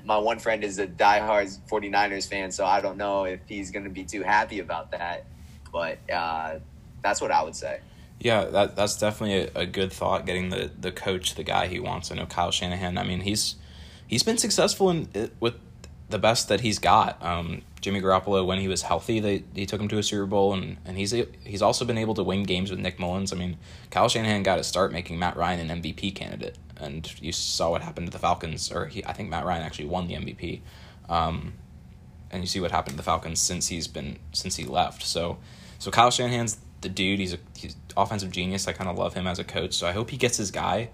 my 0.05 0.19
one 0.19 0.39
friend 0.39 0.65
is 0.65 0.79
a 0.79 0.87
diehard 0.87 1.57
49ers 1.69 2.29
fan, 2.29 2.51
so 2.51 2.65
I 2.65 2.81
don't 2.81 2.97
know 2.97 3.25
if 3.25 3.41
he's 3.47 3.71
going 3.71 3.85
to 3.85 3.91
be 3.91 4.05
too 4.05 4.23
happy 4.23 4.59
about 4.59 4.91
that, 4.91 5.27
but 5.73 5.99
uh, 6.11 6.59
that's 7.03 7.21
what 7.21 7.31
I 7.31 7.43
would 7.43 7.55
say. 7.55 7.81
Yeah, 8.19 8.45
that 8.47 8.77
that's 8.77 8.99
definitely 8.99 9.51
a, 9.55 9.63
a 9.63 9.67
good 9.67 9.93
thought. 9.93 10.27
Getting 10.27 10.49
the, 10.49 10.71
the 10.81 10.93
coach, 10.93 11.35
the 11.35 11.43
guy 11.43 11.67
he 11.67 11.79
wants. 11.79 12.11
I 12.11 12.15
know 12.15 12.27
Kyle 12.27 12.51
Shanahan. 12.51 12.97
I 12.97 13.05
mean, 13.05 13.21
he's 13.21 13.57
he's 14.07 14.23
been 14.23 14.39
successful 14.39 14.91
in 14.91 15.31
with 15.41 15.55
the 16.11 16.19
best 16.19 16.49
that 16.49 16.61
he's 16.61 16.79
got. 16.79 17.23
Um, 17.25 17.63
Jimmy 17.81 18.01
Garoppolo, 18.01 18.47
when 18.47 18.59
he 18.59 18.69
was 18.69 18.83
healthy, 18.83 19.21
they 19.21 19.45
he 19.55 19.67
took 19.67 19.81
him 19.81 19.89
to 19.89 19.99
a 19.99 20.03
Super 20.03 20.27
Bowl, 20.27 20.55
and, 20.55 20.77
and 20.85 20.97
he's 20.97 21.15
he's 21.45 21.63
also 21.63 21.85
been 21.85 21.99
able 21.99 22.15
to 22.15 22.23
win 22.23 22.45
games 22.45 22.71
with 22.71 22.81
Nick 22.81 22.99
Mullens. 22.99 23.33
I 23.33 23.37
mean, 23.37 23.59
Kyle 23.91 24.09
Shanahan 24.09 24.43
got 24.43 24.57
to 24.57 24.65
start 24.65 24.93
making 24.93 25.19
Matt 25.19 25.37
Ryan 25.37 25.71
an 25.71 25.83
MVP 25.83 26.15
candidate, 26.15 26.57
and 26.77 27.13
you 27.21 27.33
saw 27.33 27.71
what 27.71 27.83
happened 27.83 28.07
to 28.07 28.13
the 28.13 28.19
Falcons. 28.19 28.71
Or 28.73 28.87
he, 28.87 29.05
I 29.05 29.13
think 29.13 29.29
Matt 29.29 29.45
Ryan 29.45 29.63
actually 29.63 29.87
won 29.87 30.07
the 30.07 30.15
MVP. 30.15 30.61
Um, 31.09 31.55
and 32.31 32.43
you 32.43 32.47
see 32.47 32.61
what 32.61 32.71
happened 32.71 32.95
to 32.95 32.97
the 32.97 33.03
Falcons 33.03 33.41
since 33.41 33.69
he's 33.69 33.87
been 33.87 34.19
since 34.33 34.57
he 34.57 34.65
left. 34.65 35.03
So, 35.03 35.39
so 35.79 35.91
Kyle 35.91 36.11
Shanahan's 36.11 36.59
the 36.81 36.89
dude. 36.89 37.19
He's 37.19 37.33
a 37.33 37.39
he's 37.57 37.77
offensive 37.97 38.31
genius. 38.31 38.69
I 38.69 38.73
kind 38.73 38.89
of 38.89 38.97
love 38.97 39.15
him 39.15 39.27
as 39.27 39.39
a 39.39 39.45
coach. 39.45 39.75
So 39.75 39.87
I 39.87 39.93
hope 39.93 40.11
he 40.11 40.17
gets 40.17 40.37
his 40.37 40.51
guy. 40.51 40.91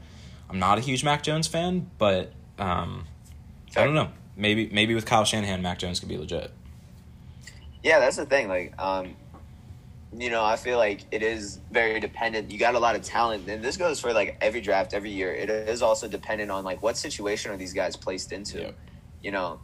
I'm 0.49 0.59
not 0.59 0.79
a 0.79 0.81
huge 0.81 1.05
Mac 1.05 1.23
Jones 1.23 1.47
fan, 1.47 1.91
but 1.99 2.33
um, 2.59 3.07
I 3.77 3.85
don't 3.85 3.95
know. 3.95 4.11
Maybe 4.41 4.69
maybe 4.73 4.95
with 4.95 5.07
Kyle 5.07 5.25
Shanahan, 5.25 5.63
Mac 5.63 5.79
Jones 5.79 6.01
could 6.01 6.09
be 6.09 6.17
legit. 6.17 6.51
Yeah, 7.83 7.99
that's 7.99 8.17
the 8.17 8.27
thing. 8.27 8.49
Like, 8.49 8.75
um, 8.81 9.17
you 10.17 10.31
know, 10.31 10.45
I 10.45 10.57
feel 10.57 10.79
like 10.79 11.03
it 11.11 11.23
is 11.23 11.61
very 11.71 12.01
dependent. 12.01 12.51
You 12.51 12.59
got 12.59 12.75
a 12.75 12.79
lot 12.79 12.97
of 12.97 13.03
talent, 13.03 13.49
and 13.49 13.63
this 13.63 13.77
goes 13.77 14.01
for 14.01 14.13
like 14.13 14.37
every 14.41 14.61
draft, 14.61 14.95
every 14.95 15.11
year. 15.11 15.33
It 15.33 15.51
is 15.51 15.83
also 15.83 16.09
dependent 16.09 16.51
on 16.51 16.65
like 16.65 16.83
what 16.83 16.97
situation 16.97 17.53
are 17.53 17.57
these 17.57 17.73
guys 17.73 17.97
placed 17.97 18.33
into. 18.33 18.61
Yep. 18.61 18.79
You 19.23 19.31
know, 19.31 19.61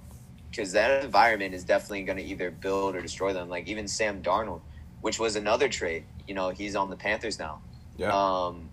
because 0.50 0.72
that 0.72 1.04
environment 1.04 1.54
is 1.54 1.64
definitely 1.64 2.02
going 2.02 2.18
to 2.18 2.24
either 2.24 2.50
build 2.50 2.94
or 2.94 3.00
destroy 3.00 3.32
them. 3.32 3.48
Like 3.48 3.66
even 3.68 3.88
Sam 3.88 4.22
Darnold, 4.22 4.60
which 5.00 5.18
was 5.18 5.36
another 5.36 5.68
trade. 5.68 6.04
You 6.28 6.34
know, 6.34 6.50
he's 6.50 6.76
on 6.76 6.90
the 6.90 6.96
Panthers 6.96 7.38
now. 7.38 7.60
Yeah. 7.96 8.12
Um, 8.12 8.68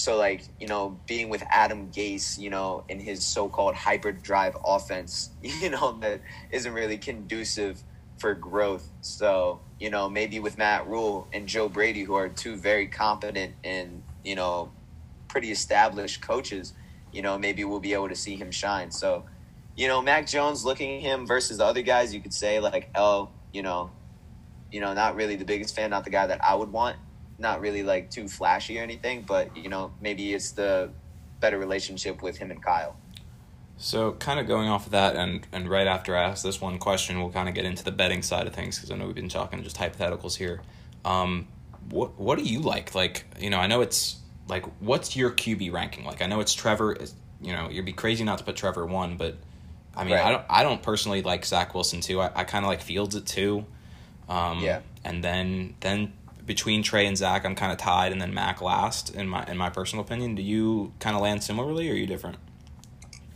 so 0.00 0.16
like 0.16 0.44
you 0.58 0.66
know, 0.66 0.98
being 1.06 1.28
with 1.28 1.42
Adam 1.50 1.90
Gase, 1.90 2.38
you 2.38 2.48
know, 2.48 2.84
in 2.88 2.98
his 2.98 3.24
so-called 3.24 3.74
hyperdrive 3.74 4.56
offense, 4.64 5.30
you 5.42 5.68
know, 5.68 5.92
that 6.00 6.20
isn't 6.50 6.72
really 6.72 6.96
conducive 6.96 7.82
for 8.18 8.34
growth. 8.34 8.88
So 9.02 9.60
you 9.78 9.90
know, 9.90 10.08
maybe 10.08 10.40
with 10.40 10.56
Matt 10.56 10.88
Rhule 10.88 11.28
and 11.34 11.46
Joe 11.46 11.68
Brady, 11.68 12.04
who 12.04 12.14
are 12.14 12.30
two 12.30 12.56
very 12.56 12.86
competent 12.86 13.54
and 13.62 14.02
you 14.24 14.34
know, 14.34 14.72
pretty 15.28 15.50
established 15.50 16.22
coaches, 16.22 16.72
you 17.12 17.20
know, 17.20 17.38
maybe 17.38 17.64
we'll 17.64 17.80
be 17.80 17.92
able 17.92 18.08
to 18.08 18.16
see 18.16 18.36
him 18.36 18.50
shine. 18.50 18.90
So, 18.90 19.24
you 19.76 19.86
know, 19.86 20.00
Mac 20.00 20.26
Jones 20.26 20.64
looking 20.64 20.96
at 20.96 21.02
him 21.02 21.26
versus 21.26 21.58
the 21.58 21.64
other 21.66 21.82
guys, 21.82 22.14
you 22.14 22.20
could 22.20 22.34
say 22.34 22.58
like, 22.58 22.90
oh, 22.94 23.28
you 23.52 23.62
know, 23.62 23.90
you 24.72 24.80
know, 24.80 24.94
not 24.94 25.14
really 25.14 25.36
the 25.36 25.44
biggest 25.44 25.74
fan, 25.74 25.90
not 25.90 26.04
the 26.04 26.10
guy 26.10 26.26
that 26.26 26.42
I 26.42 26.54
would 26.54 26.72
want, 26.72 26.96
not 27.40 27.60
really 27.60 27.82
like 27.82 28.10
too 28.10 28.28
flashy 28.28 28.78
or 28.78 28.82
anything, 28.82 29.24
but 29.26 29.56
you 29.56 29.68
know, 29.68 29.92
maybe 30.00 30.32
it's 30.34 30.52
the 30.52 30.90
better 31.40 31.58
relationship 31.58 32.22
with 32.22 32.36
him 32.36 32.50
and 32.50 32.62
Kyle. 32.62 32.96
So, 33.82 34.12
kind 34.12 34.38
of 34.38 34.46
going 34.46 34.68
off 34.68 34.84
of 34.84 34.92
that, 34.92 35.16
and, 35.16 35.46
and 35.52 35.66
right 35.66 35.86
after 35.86 36.14
I 36.14 36.24
ask 36.24 36.44
this 36.44 36.60
one 36.60 36.78
question, 36.78 37.18
we'll 37.18 37.30
kind 37.30 37.48
of 37.48 37.54
get 37.54 37.64
into 37.64 37.82
the 37.82 37.90
betting 37.90 38.20
side 38.20 38.46
of 38.46 38.52
things 38.52 38.76
because 38.76 38.90
I 38.90 38.96
know 38.96 39.06
we've 39.06 39.14
been 39.14 39.30
talking 39.30 39.62
just 39.62 39.78
hypotheticals 39.78 40.36
here. 40.36 40.60
Um, 41.02 41.48
what 41.88 42.20
what 42.20 42.38
do 42.38 42.44
you 42.44 42.60
like? 42.60 42.94
Like, 42.94 43.24
you 43.40 43.48
know, 43.48 43.58
I 43.58 43.66
know 43.66 43.80
it's 43.80 44.18
like, 44.48 44.66
what's 44.80 45.16
your 45.16 45.30
QB 45.30 45.72
ranking? 45.72 46.04
Like, 46.04 46.20
I 46.20 46.26
know 46.26 46.40
it's 46.40 46.52
Trevor. 46.52 46.92
Is, 46.92 47.14
you 47.40 47.52
know, 47.52 47.70
you'd 47.70 47.86
be 47.86 47.94
crazy 47.94 48.22
not 48.22 48.36
to 48.36 48.44
put 48.44 48.54
Trevor 48.54 48.84
one, 48.84 49.16
but 49.16 49.36
I 49.96 50.04
mean, 50.04 50.12
Right. 50.12 50.26
I 50.26 50.30
don't 50.30 50.44
I 50.50 50.62
don't 50.62 50.82
personally 50.82 51.22
like 51.22 51.46
Zach 51.46 51.74
Wilson 51.74 52.02
too. 52.02 52.20
I, 52.20 52.30
I 52.34 52.44
kind 52.44 52.66
of 52.66 52.68
like 52.68 52.82
Fields 52.82 53.16
at 53.16 53.24
two. 53.24 53.64
Um, 54.28 54.60
Yeah. 54.60 54.80
And 55.04 55.24
then 55.24 55.74
then 55.80 56.12
between 56.46 56.82
Trey 56.82 57.06
and 57.06 57.16
Zach, 57.16 57.44
I'm 57.44 57.54
kind 57.54 57.72
of 57.72 57.78
tied, 57.78 58.12
and 58.12 58.20
then 58.20 58.32
Mac 58.34 58.60
last 58.60 59.14
in 59.14 59.28
my 59.28 59.44
in 59.46 59.56
my 59.56 59.70
personal 59.70 60.04
opinion. 60.04 60.34
Do 60.34 60.42
you 60.42 60.92
kind 60.98 61.16
of 61.16 61.22
land 61.22 61.42
similarly, 61.42 61.88
or 61.88 61.92
are 61.92 61.96
you 61.96 62.06
different? 62.06 62.36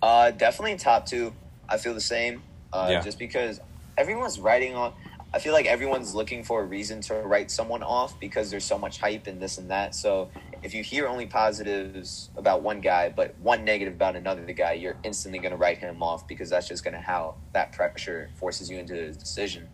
Uh, 0.03 0.31
definitely 0.31 0.77
top 0.77 1.07
two. 1.07 1.33
I 1.69 1.79
feel 1.79 1.95
the 1.95 2.01
same. 2.01 2.43
Uh, 2.73 2.89
Yeah. 2.91 3.01
Just 3.01 3.19
because 3.19 3.61
everyone's 3.97 4.39
writing 4.39 4.75
on. 4.75 4.93
I 5.33 5.41
feel 5.41 5.53
like 5.53 5.67
everyone's 5.67 6.15
looking 6.15 6.45
for 6.45 6.61
a 6.61 6.65
reason 6.65 7.01
to 7.03 7.15
write 7.15 7.51
someone 7.51 7.83
off 7.83 8.21
because 8.21 8.53
there's 8.53 8.65
so 8.65 8.79
much 8.79 8.99
hype 8.99 9.27
and 9.27 9.43
this 9.43 9.59
and 9.59 9.69
that. 9.69 9.97
So 9.97 10.31
if 10.63 10.75
you 10.75 10.85
hear 10.85 11.09
only 11.09 11.27
positives 11.27 12.31
about 12.37 12.63
one 12.63 12.81
guy, 12.81 13.09
but 13.09 13.35
one 13.41 13.65
negative 13.65 13.95
about 13.95 14.15
another 14.15 14.45
guy, 14.53 14.75
you're 14.75 14.97
instantly 15.03 15.41
going 15.41 15.51
to 15.51 15.57
write 15.57 15.79
him 15.79 16.05
off 16.05 16.29
because 16.29 16.51
that's 16.51 16.69
just 16.69 16.85
going 16.85 16.95
to 16.95 17.01
how 17.01 17.35
that 17.53 17.73
pressure 17.73 18.31
forces 18.37 18.71
you 18.71 18.79
into 18.79 18.95
a 18.95 19.11
decision. 19.11 19.69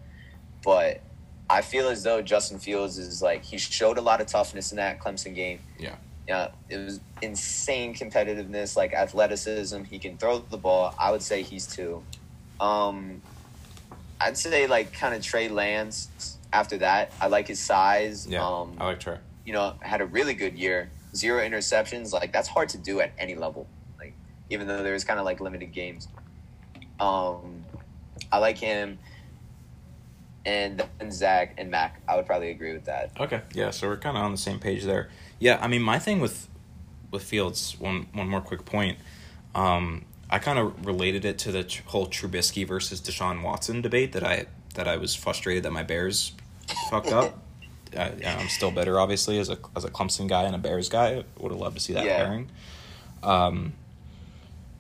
But 0.65 1.03
I 1.51 1.63
feel 1.63 1.89
as 1.89 2.03
though 2.05 2.23
Justin 2.23 2.59
Fields 2.59 2.97
is 2.97 3.21
like 3.21 3.43
he 3.43 3.59
showed 3.59 3.99
a 3.99 4.01
lot 4.01 4.21
of 4.21 4.29
toughness 4.29 4.71
in 4.71 4.77
that 4.77 5.01
Clemson 5.01 5.35
game. 5.35 5.59
Yeah. 5.79 5.97
Yeah, 6.29 6.51
it 6.69 6.77
was 6.77 7.01
insane 7.23 7.93
competitiveness, 7.93 8.77
like 8.77 8.93
athleticism. 8.93 9.83
He 9.83 9.99
can 9.99 10.17
throw 10.17 10.39
the 10.39 10.57
ball. 10.57 10.95
I 10.97 11.11
would 11.11 11.23
say 11.23 11.43
he's 11.43 11.67
two. 11.67 12.05
Um, 12.61 13.21
I'd 14.21 14.37
say 14.37 14.69
like 14.69 14.93
kind 14.93 15.13
of 15.15 15.23
Trey 15.23 15.49
Lance. 15.49 16.37
After 16.53 16.79
that, 16.79 17.13
I 17.21 17.27
like 17.27 17.49
his 17.49 17.59
size. 17.59 18.29
Yeah. 18.29 18.47
Um, 18.47 18.77
I 18.79 18.87
like 18.87 19.01
Trey. 19.01 19.19
you 19.45 19.53
know, 19.53 19.75
had 19.81 20.01
a 20.01 20.07
really 20.07 20.35
good 20.35 20.57
year. 20.57 20.91
Zero 21.17 21.43
interceptions. 21.45 22.13
Like 22.13 22.33
that's 22.33 22.49
hard 22.49 22.69
to 22.71 22.79
do 22.79 23.01
at 23.01 23.11
any 23.19 23.35
level. 23.35 23.67
Like 23.99 24.15
even 24.51 24.69
though 24.69 24.85
there's 24.85 25.03
kind 25.03 25.19
of 25.19 25.25
like 25.25 25.41
limited 25.41 25.73
games. 25.73 26.07
Um, 27.01 27.65
I 28.31 28.39
like 28.39 28.59
him. 28.59 28.99
And 30.47 30.83
then 30.99 31.11
Zach 31.11 31.55
and 31.59 31.71
Mac, 31.71 32.01
I 32.09 32.17
would 32.17 32.25
probably 32.27 32.51
agree 32.51 32.73
with 32.73 32.87
that. 32.87 33.11
Okay. 33.21 33.43
Yeah, 33.55 33.71
so 33.71 33.89
we're 33.89 33.99
kind 33.99 34.17
of 34.17 34.23
on 34.23 34.33
the 34.33 34.39
same 34.39 34.59
page 34.59 34.85
there. 34.85 35.11
Yeah, 35.39 35.59
I 35.61 35.69
mean, 35.69 35.83
my 35.83 35.99
thing 35.99 36.21
with 36.21 36.49
with 37.11 37.23
Fields, 37.23 37.77
one 37.79 38.07
one 38.13 38.29
more 38.29 38.41
quick 38.41 38.65
point. 38.65 38.99
Um, 39.55 40.05
I 40.31 40.39
kind 40.39 40.59
of 40.59 40.87
related 40.87 41.25
it 41.25 41.39
to 41.41 41.53
the 41.53 41.65
tr- 41.65 41.83
whole 41.87 42.07
Trubisky 42.07 42.67
versus 42.67 43.01
Deshaun 43.01 43.43
Watson 43.43 43.83
debate 43.83 44.13
that 44.13 44.25
I 44.25 44.47
that 44.75 44.87
I 44.89 44.97
was 44.97 45.15
frustrated 45.15 45.65
that 45.65 45.73
my 45.73 45.83
Bears 45.83 46.33
fucked 46.89 47.13
up. 47.13 47.39
uh, 47.97 48.11
I'm 48.25 48.49
still 48.49 48.71
bitter, 48.71 48.99
obviously, 49.01 49.39
as 49.41 49.51
a 49.51 49.59
as 49.77 49.85
a 49.85 49.91
Clemson 49.91 50.29
guy 50.29 50.45
and 50.45 50.55
a 50.55 50.59
Bears 50.59 50.89
guy. 50.89 51.25
Would 51.39 51.51
have 51.53 51.61
loved 51.61 51.77
to 51.77 51.83
see 51.83 51.93
that 51.95 52.05
Yeah. 52.05 52.25
pairing. 52.25 52.49
Um, 53.23 53.73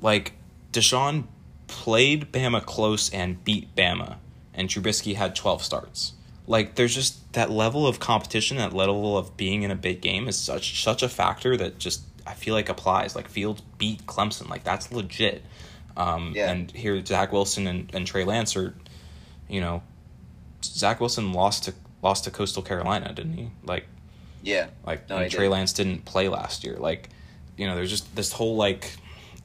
like 0.00 0.32
Deshaun 0.72 1.24
played 1.66 2.32
Bama 2.32 2.64
close 2.64 3.10
and 3.10 3.42
beat 3.44 3.74
Bama, 3.76 4.16
and 4.60 4.68
Trubisky 4.68 5.14
had 5.14 5.34
12 5.34 5.64
starts. 5.64 6.12
Like 6.46 6.74
there's 6.74 6.94
just 6.94 7.32
that 7.32 7.50
level 7.50 7.86
of 7.86 7.98
competition, 7.98 8.58
that 8.58 8.74
level 8.74 9.16
of 9.16 9.34
being 9.36 9.62
in 9.62 9.70
a 9.70 9.74
big 9.74 10.02
game 10.02 10.28
is 10.28 10.36
such 10.36 10.84
such 10.84 11.02
a 11.02 11.08
factor 11.08 11.56
that 11.56 11.78
just 11.78 12.02
I 12.26 12.34
feel 12.34 12.54
like 12.54 12.68
applies. 12.68 13.16
Like 13.16 13.28
Fields 13.28 13.62
beat 13.78 14.04
Clemson, 14.04 14.50
like 14.50 14.62
that's 14.62 14.92
legit. 14.92 15.42
Um, 15.96 16.32
Yeah. 16.36 16.50
And 16.50 16.70
here 16.72 17.02
Zach 17.04 17.32
Wilson 17.32 17.66
and, 17.66 17.90
and 17.94 18.06
Trey 18.06 18.24
Lance 18.24 18.54
are, 18.54 18.74
you 19.48 19.60
know, 19.60 19.82
Zach 20.62 21.00
Wilson 21.00 21.32
lost 21.32 21.64
to 21.64 21.74
lost 22.02 22.24
to 22.24 22.30
Coastal 22.30 22.62
Carolina, 22.62 23.14
didn't 23.14 23.34
he? 23.34 23.48
Like 23.64 23.86
Yeah. 24.42 24.66
like 24.84 25.08
No, 25.08 25.16
and 25.16 25.30
Trey 25.30 25.44
didn't. 25.44 25.52
Lance 25.52 25.72
didn't 25.72 26.04
play 26.04 26.28
last 26.28 26.64
year. 26.64 26.76
Like, 26.76 27.08
you 27.56 27.66
know, 27.66 27.76
there's 27.76 27.90
just 27.90 28.14
this 28.14 28.32
whole 28.32 28.56
like, 28.56 28.96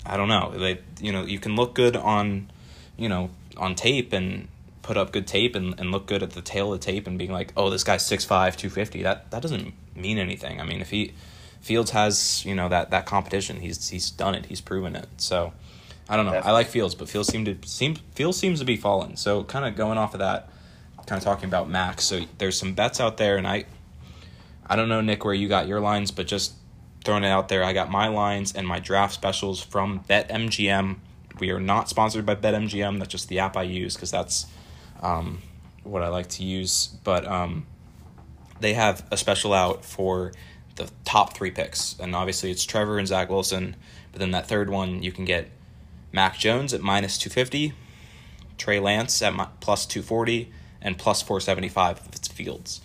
I 0.05 0.17
don't 0.17 0.27
know. 0.27 0.51
They, 0.57 0.79
you 0.99 1.13
know, 1.13 1.23
you 1.23 1.39
can 1.39 1.55
look 1.55 1.73
good 1.73 1.95
on, 1.95 2.51
you 2.97 3.07
know, 3.07 3.29
on 3.55 3.75
tape 3.75 4.11
and 4.11 4.49
put 4.85 4.97
up 4.97 5.11
good 5.11 5.25
tape 5.25 5.55
and, 5.55 5.79
and 5.79 5.91
look 5.91 6.05
good 6.05 6.21
at 6.21 6.31
the 6.31 6.41
tail 6.43 6.71
of 6.71 6.79
the 6.79 6.85
tape 6.85 7.07
and 7.07 7.17
being 7.17 7.31
like, 7.31 7.51
oh, 7.57 7.71
this 7.71 7.83
guy's 7.83 8.03
6'5", 8.03 8.27
250. 8.27 9.01
That 9.01 9.31
that 9.31 9.41
doesn't 9.41 9.73
mean 9.95 10.19
anything. 10.19 10.61
I 10.61 10.63
mean, 10.63 10.79
if 10.79 10.91
he 10.91 11.13
Fields 11.59 11.91
has 11.91 12.45
you 12.45 12.53
know 12.53 12.69
that 12.69 12.91
that 12.91 13.07
competition, 13.07 13.61
he's 13.61 13.89
he's 13.89 14.11
done 14.11 14.35
it. 14.35 14.45
He's 14.45 14.61
proven 14.61 14.95
it. 14.95 15.09
So. 15.17 15.53
I 16.07 16.17
don't 16.17 16.27
know. 16.27 16.33
I 16.33 16.51
like 16.51 16.67
Fields, 16.67 16.93
but 16.93 17.09
Fields 17.09 17.29
seem 17.29 17.45
to 17.45 17.57
seem 17.67 17.95
Fields 18.13 18.37
seems 18.37 18.59
to 18.59 18.65
be 18.65 18.77
falling. 18.77 19.15
So 19.15 19.43
kind 19.43 19.65
of 19.65 19.75
going 19.75 19.97
off 19.97 20.13
of 20.13 20.19
that, 20.19 20.49
kind 21.07 21.17
of 21.17 21.23
talking 21.23 21.45
about 21.45 21.67
Max. 21.67 22.03
So 22.03 22.25
there's 22.37 22.59
some 22.59 22.75
bets 22.75 23.01
out 23.01 23.17
there, 23.17 23.37
and 23.37 23.47
I 23.47 23.65
I 24.67 24.75
don't 24.75 24.87
know, 24.87 25.01
Nick, 25.01 25.25
where 25.25 25.33
you 25.33 25.47
got 25.47 25.67
your 25.67 25.79
lines, 25.79 26.11
but 26.11 26.27
just 26.27 26.53
throwing 27.03 27.23
it 27.23 27.29
out 27.29 27.49
there, 27.49 27.63
I 27.63 27.73
got 27.73 27.89
my 27.89 28.07
lines 28.07 28.53
and 28.53 28.67
my 28.67 28.79
draft 28.79 29.15
specials 29.15 29.61
from 29.61 30.01
BetMGM. 30.09 30.97
We 31.39 31.49
are 31.49 31.59
not 31.59 31.89
sponsored 31.89 32.25
by 32.25 32.35
BetMGM. 32.35 32.99
That's 32.99 33.11
just 33.11 33.27
the 33.27 33.39
app 33.39 33.57
I 33.57 33.63
use 33.63 33.95
because 33.95 34.11
that's 34.11 34.47
um, 35.01 35.41
what 35.83 36.01
I 36.01 36.09
like 36.09 36.27
to 36.29 36.43
use. 36.43 36.87
But 37.03 37.25
um, 37.27 37.65
they 38.59 38.73
have 38.73 39.05
a 39.11 39.17
special 39.17 39.53
out 39.53 39.85
for 39.85 40.31
the 40.75 40.89
top 41.03 41.35
three 41.35 41.51
picks. 41.51 41.95
And 41.99 42.15
obviously 42.15 42.51
it's 42.51 42.63
Trevor 42.65 42.97
and 42.97 43.07
Zach 43.07 43.29
Wilson. 43.29 43.75
But 44.11 44.19
then 44.19 44.31
that 44.31 44.47
third 44.47 44.69
one, 44.69 45.03
you 45.03 45.11
can 45.11 45.25
get 45.25 45.49
Mac 46.11 46.37
Jones 46.37 46.73
at 46.73 46.81
minus 46.81 47.17
250, 47.17 47.73
Trey 48.57 48.79
Lance 48.79 49.21
at 49.21 49.35
mi- 49.35 49.43
plus 49.59 49.85
240, 49.85 50.51
and 50.81 50.97
plus 50.97 51.21
475 51.21 52.01
if 52.07 52.15
it's 52.15 52.27
Fields. 52.27 52.81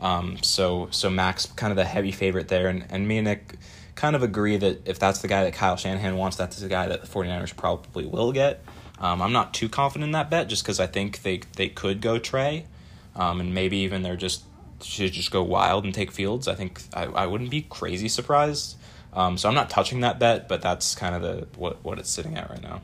Um, 0.00 0.38
so 0.42 0.88
so 0.90 1.10
Max 1.10 1.46
kind 1.46 1.70
of 1.70 1.76
the 1.76 1.84
heavy 1.84 2.12
favorite 2.12 2.48
there, 2.48 2.68
and, 2.68 2.84
and 2.90 3.08
me 3.08 3.18
and 3.18 3.26
Nick 3.26 3.56
kind 3.94 4.14
of 4.14 4.22
agree 4.22 4.56
that 4.56 4.86
if 4.86 4.98
that's 4.98 5.20
the 5.20 5.28
guy 5.28 5.44
that 5.44 5.54
Kyle 5.54 5.76
Shanahan 5.76 6.16
wants, 6.16 6.36
that's 6.36 6.58
the 6.58 6.68
guy 6.68 6.86
that 6.86 7.00
the 7.00 7.06
49ers 7.08 7.56
probably 7.56 8.06
will 8.06 8.32
get. 8.32 8.64
Um, 9.00 9.22
I'm 9.22 9.32
not 9.32 9.54
too 9.54 9.68
confident 9.68 10.08
in 10.08 10.12
that 10.12 10.30
bet 10.30 10.48
just 10.48 10.62
because 10.64 10.80
I 10.80 10.86
think 10.86 11.22
they 11.22 11.40
they 11.56 11.68
could 11.68 12.00
go 12.00 12.18
Trey, 12.18 12.66
um, 13.14 13.40
and 13.40 13.54
maybe 13.54 13.78
even 13.78 14.02
they're 14.02 14.16
just 14.16 14.42
should 14.82 15.12
just 15.12 15.30
go 15.30 15.42
wild 15.42 15.84
and 15.84 15.94
take 15.94 16.10
Fields. 16.10 16.48
I 16.48 16.54
think 16.54 16.82
I, 16.92 17.04
I 17.04 17.26
wouldn't 17.26 17.50
be 17.50 17.62
crazy 17.62 18.08
surprised. 18.08 18.76
Um, 19.12 19.38
so 19.38 19.48
I'm 19.48 19.54
not 19.54 19.70
touching 19.70 20.00
that 20.00 20.18
bet, 20.18 20.48
but 20.48 20.62
that's 20.62 20.94
kind 20.94 21.14
of 21.14 21.22
the 21.22 21.46
what 21.58 21.82
what 21.84 21.98
it's 21.98 22.10
sitting 22.10 22.36
at 22.36 22.50
right 22.50 22.62
now. 22.62 22.80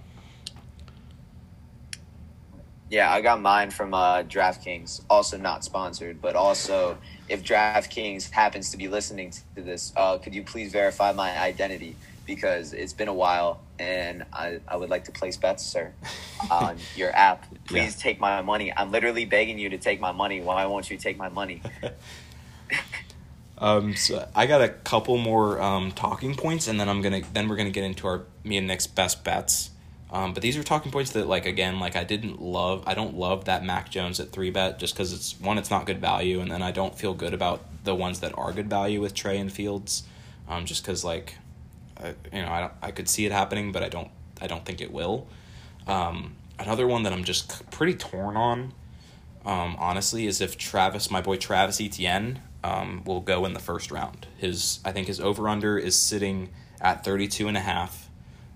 Yeah, 2.91 3.13
I 3.13 3.23
got 3.23 3.41
mine 3.41 3.71
from 3.71 3.93
uh, 3.93 4.23
DraftKings, 4.23 5.03
also 5.11 5.37
not 5.37 5.65
sponsored, 5.65 6.21
but 6.23 6.37
also 6.37 6.99
if 7.29 7.43
DraftKings 7.43 8.31
happens 8.31 8.71
to 8.71 8.77
be 8.77 8.89
listening 8.89 9.33
to 9.57 9.63
this, 9.63 9.93
uh, 9.97 10.19
could 10.19 10.35
you 10.35 10.45
please 10.45 10.71
verify 10.71 11.11
my 11.13 11.37
identity 11.37 11.97
because 12.27 12.73
it's 12.73 12.93
been 12.93 13.09
a 13.09 13.15
while 13.15 13.61
and 13.79 14.25
I, 14.33 14.61
I 14.69 14.77
would 14.77 14.91
like 14.91 15.05
to 15.05 15.13
place 15.13 15.37
bets, 15.37 15.65
sir, 15.65 15.93
on 16.51 16.79
your 16.97 17.15
app. 17.15 17.47
Please 17.67 17.97
take 17.97 18.21
my 18.21 18.43
money. 18.43 18.73
I'm 18.75 18.91
literally 18.91 19.25
begging 19.25 19.59
you 19.59 19.71
to 19.71 19.79
take 19.79 20.01
my 20.01 20.13
money. 20.13 20.41
Why 20.41 20.67
won't 20.67 20.91
you 20.91 20.97
take 20.97 21.17
my 21.17 21.29
money? 21.29 21.63
Um, 23.57 23.95
so 23.95 24.29
I 24.35 24.47
got 24.47 24.63
a 24.63 24.69
couple 24.69 25.17
more 25.17 25.61
um, 25.61 25.93
talking 25.93 26.35
points, 26.35 26.67
and 26.67 26.79
then 26.79 26.89
I'm 26.89 27.01
gonna 27.03 27.23
then 27.33 27.49
we're 27.49 27.57
gonna 27.57 27.71
get 27.71 27.85
into 27.85 28.07
our 28.07 28.23
me 28.43 28.57
and 28.57 28.67
Nick's 28.67 28.87
best 28.87 29.25
bets. 29.25 29.71
Um, 30.11 30.33
but 30.33 30.43
these 30.43 30.57
are 30.57 30.63
talking 30.63 30.93
points 30.93 31.13
that 31.13 31.27
like 31.27 31.47
again 31.47 31.81
like 31.81 31.97
I 31.97 32.05
didn't 32.05 32.43
love. 32.43 32.83
I 32.87 32.95
don't 32.95 33.17
love 33.17 33.45
that 33.47 33.65
Mac 33.65 33.91
Jones 33.91 34.21
at 34.21 34.33
three 34.33 34.51
bet 34.51 34.79
just 34.79 34.95
because 34.95 35.13
it's 35.13 35.41
one 35.41 35.57
it's 35.59 35.71
not 35.71 35.87
good 35.87 36.01
value, 36.01 36.41
and 36.41 36.51
then 36.51 36.63
I 36.63 36.73
don't 36.73 36.97
feel 36.99 37.15
good 37.15 37.33
about 37.33 37.63
the 37.85 37.95
ones 37.95 38.21
that 38.21 38.37
are 38.37 38.53
good 38.53 38.69
value 38.69 39.01
with 39.01 39.15
Trey 39.15 39.39
and 39.39 39.53
Fields, 39.53 40.03
um, 40.49 40.67
just 40.67 40.83
because 40.83 41.05
like, 41.05 41.37
You 42.33 42.43
know 42.43 42.51
I 42.51 42.61
don't, 42.61 42.73
I 42.83 42.91
could 42.91 43.09
see 43.09 43.27
it 43.27 43.33
happening, 43.33 43.73
but 43.73 43.83
I 43.83 43.89
don't 43.89 44.11
I 44.41 44.47
don't 44.47 44.65
think 44.65 44.81
it 44.81 44.93
will. 44.93 45.27
Um, 45.87 46.37
another 46.59 46.87
one 46.87 47.03
that 47.03 47.13
I'm 47.13 47.25
just 47.25 47.71
pretty 47.71 47.95
torn 47.95 48.37
on 48.37 48.73
um, 49.45 49.77
honestly, 49.79 50.27
is 50.27 50.41
if 50.41 50.57
Travis, 50.57 51.11
my 51.11 51.21
boy 51.21 51.37
Travis 51.37 51.81
Etienne, 51.81 52.41
um, 52.63 53.03
will 53.05 53.21
go 53.21 53.45
in 53.45 53.53
the 53.53 53.61
first 53.61 53.91
round. 53.91 54.27
His, 54.39 54.81
I 54.85 54.93
think 54.93 55.07
his 55.07 55.21
over 55.21 55.49
under 55.49 55.79
is 55.79 55.99
sitting 55.99 56.51
at 56.81 57.05
32 57.05 57.49
and 57.49 57.57
a 57.57 57.61
half. 57.61 58.09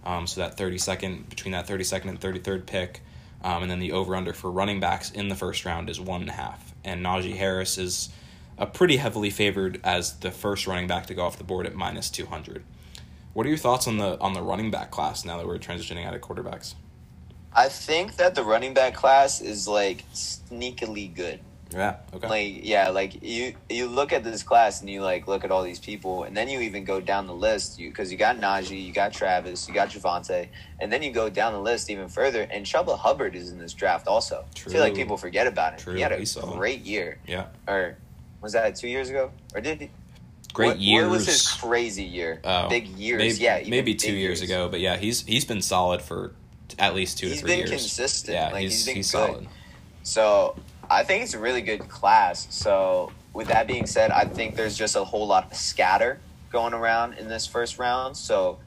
Um, 0.05 0.27
so 0.27 0.41
that 0.41 0.57
32nd, 0.57 1.29
between 1.29 1.53
that 1.53 1.67
32nd 1.67 2.09
and 2.09 2.21
33rd 2.21 2.67
pick. 2.67 3.03
Um, 3.45 3.63
and 3.63 3.71
then 3.71 3.81
the 3.81 3.93
over 3.93 4.17
under 4.17 4.33
for 4.33 4.51
running 4.51 4.81
backs 4.81 5.11
in 5.11 5.29
the 5.29 5.35
first 5.35 5.65
round 5.65 5.91
is 5.91 6.01
one 6.01 6.23
and 6.23 6.31
a 6.31 6.35
half. 6.35 6.75
And 6.85 7.05
Najee 7.05 7.37
Harris 7.37 7.77
is 7.77 8.09
a 8.57 8.67
pretty 8.67 8.97
heavily 8.97 9.31
favored 9.31 9.81
as 9.85 10.15
the 10.21 10.31
first 10.31 10.67
running 10.67 10.87
back 10.87 11.07
to 11.07 11.15
go 11.15 11.25
off 11.25 11.37
the 11.37 11.45
board 11.45 11.67
at 11.67 11.75
minus 11.75 12.09
200. 12.11 12.65
What 13.39 13.47
are 13.47 13.51
your 13.51 13.57
thoughts 13.59 13.87
on 13.87 13.99
the 13.99 14.19
on 14.21 14.33
the 14.33 14.43
running 14.43 14.73
back 14.73 14.91
class 14.91 15.25
now 15.25 15.37
that 15.37 15.47
we're 15.47 15.59
transitioning 15.59 16.05
out 16.05 16.13
of 16.13 16.21
quarterbacks? 16.21 16.75
I 17.53 17.69
think 17.69 18.17
that 18.17 18.35
the 18.35 18.43
running 18.43 18.75
back 18.75 18.95
class 18.95 19.41
is 19.41 19.69
like 19.69 20.05
sneakily 20.13 21.15
good. 21.15 21.39
Yeah. 21.73 21.99
Okay. 22.13 22.29
Like 22.29 22.67
yeah, 22.67 22.89
like 22.89 23.23
you 23.23 23.55
you 23.71 23.87
look 23.87 24.13
at 24.13 24.25
this 24.25 24.43
class 24.43 24.81
and 24.81 24.91
you 24.91 25.03
like 25.03 25.29
look 25.29 25.45
at 25.45 25.53
all 25.53 25.63
these 25.63 25.79
people, 25.79 26.25
and 26.25 26.37
then 26.37 26.49
you 26.49 26.59
even 26.63 26.83
go 26.83 27.01
down 27.01 27.29
the 27.29 27.33
list. 27.33 27.79
You 27.79 27.91
because 27.91 28.11
you 28.11 28.19
got 28.19 28.41
Najee, 28.41 28.85
you 28.85 28.93
got 28.93 29.13
Travis, 29.13 29.69
you 29.69 29.73
got 29.73 29.91
Javonte, 29.91 30.49
and 30.81 30.93
then 30.93 31.05
you 31.05 31.13
go 31.13 31.31
down 31.31 31.53
the 31.53 31.61
list 31.61 31.91
even 31.91 32.09
further. 32.09 32.43
And 32.43 32.67
Chuba 32.67 32.99
Hubbard 32.99 33.37
is 33.37 33.53
in 33.53 33.59
this 33.61 33.73
draft 33.73 34.09
also. 34.09 34.47
I 34.67 34.69
feel 34.69 34.81
like 34.81 34.97
people 34.97 35.17
forget 35.17 35.47
about 35.47 35.75
him. 35.75 35.79
True, 35.79 35.95
He 35.95 36.01
had 36.01 36.11
a 36.11 36.17
he 36.17 36.25
saw 36.25 36.45
him. 36.45 36.59
great 36.59 36.81
year, 36.81 37.19
yeah. 37.25 37.47
or 37.69 37.99
was 38.41 38.55
that 38.55 38.75
two 38.75 38.89
years 38.89 39.11
ago, 39.11 39.31
or 39.55 39.61
did 39.61 39.81
he? 39.81 39.91
Great 40.59 40.67
what, 40.71 40.81
years. 40.81 41.05
What 41.05 41.13
was 41.13 41.27
his 41.27 41.47
crazy 41.47 42.03
year? 42.03 42.41
Oh, 42.43 42.69
big 42.69 42.89
years, 42.89 43.19
Maybe, 43.19 43.35
yeah, 43.37 43.63
maybe 43.69 43.95
two 43.95 44.13
years 44.13 44.43
ago, 44.43 44.69
but 44.69 44.81
yeah, 44.81 44.97
he's 44.97 45.25
he's 45.25 45.45
been 45.45 45.63
solid 45.63 46.03
for 46.03 46.33
at 46.81 46.97
least 46.97 47.17
two 47.17 47.29
He's 47.29 47.37
to 47.37 47.43
three 47.43 47.51
been 47.51 47.59
years. 47.61 47.71
consistent. 47.71 48.35
Yeah, 48.35 48.49
Like, 48.51 48.63
he's 48.63 48.73
he's 48.73 48.87
been 48.87 48.97
he's 48.97 49.13
good. 49.13 49.27
solid. 49.29 49.47
So 50.03 50.57
I 50.91 51.05
think 51.05 51.23
it's 51.23 51.35
a 51.35 51.39
really 51.39 51.63
good 51.63 51.89
class. 51.89 52.49
So 52.51 53.13
with 53.35 53.47
that 53.47 53.69
being 53.69 53.87
said, 53.87 54.11
I 54.11 54.25
think 54.25 54.57
there's 54.57 54.77
just 54.77 54.97
a 54.97 55.05
whole 55.05 55.29
lot 55.29 55.47
of 55.47 55.57
scatter 55.57 56.19
going 56.51 56.75
around 56.75 57.13
in 57.15 57.29
this 57.29 57.47
first 57.47 57.79
round. 57.79 58.17
So 58.17 58.59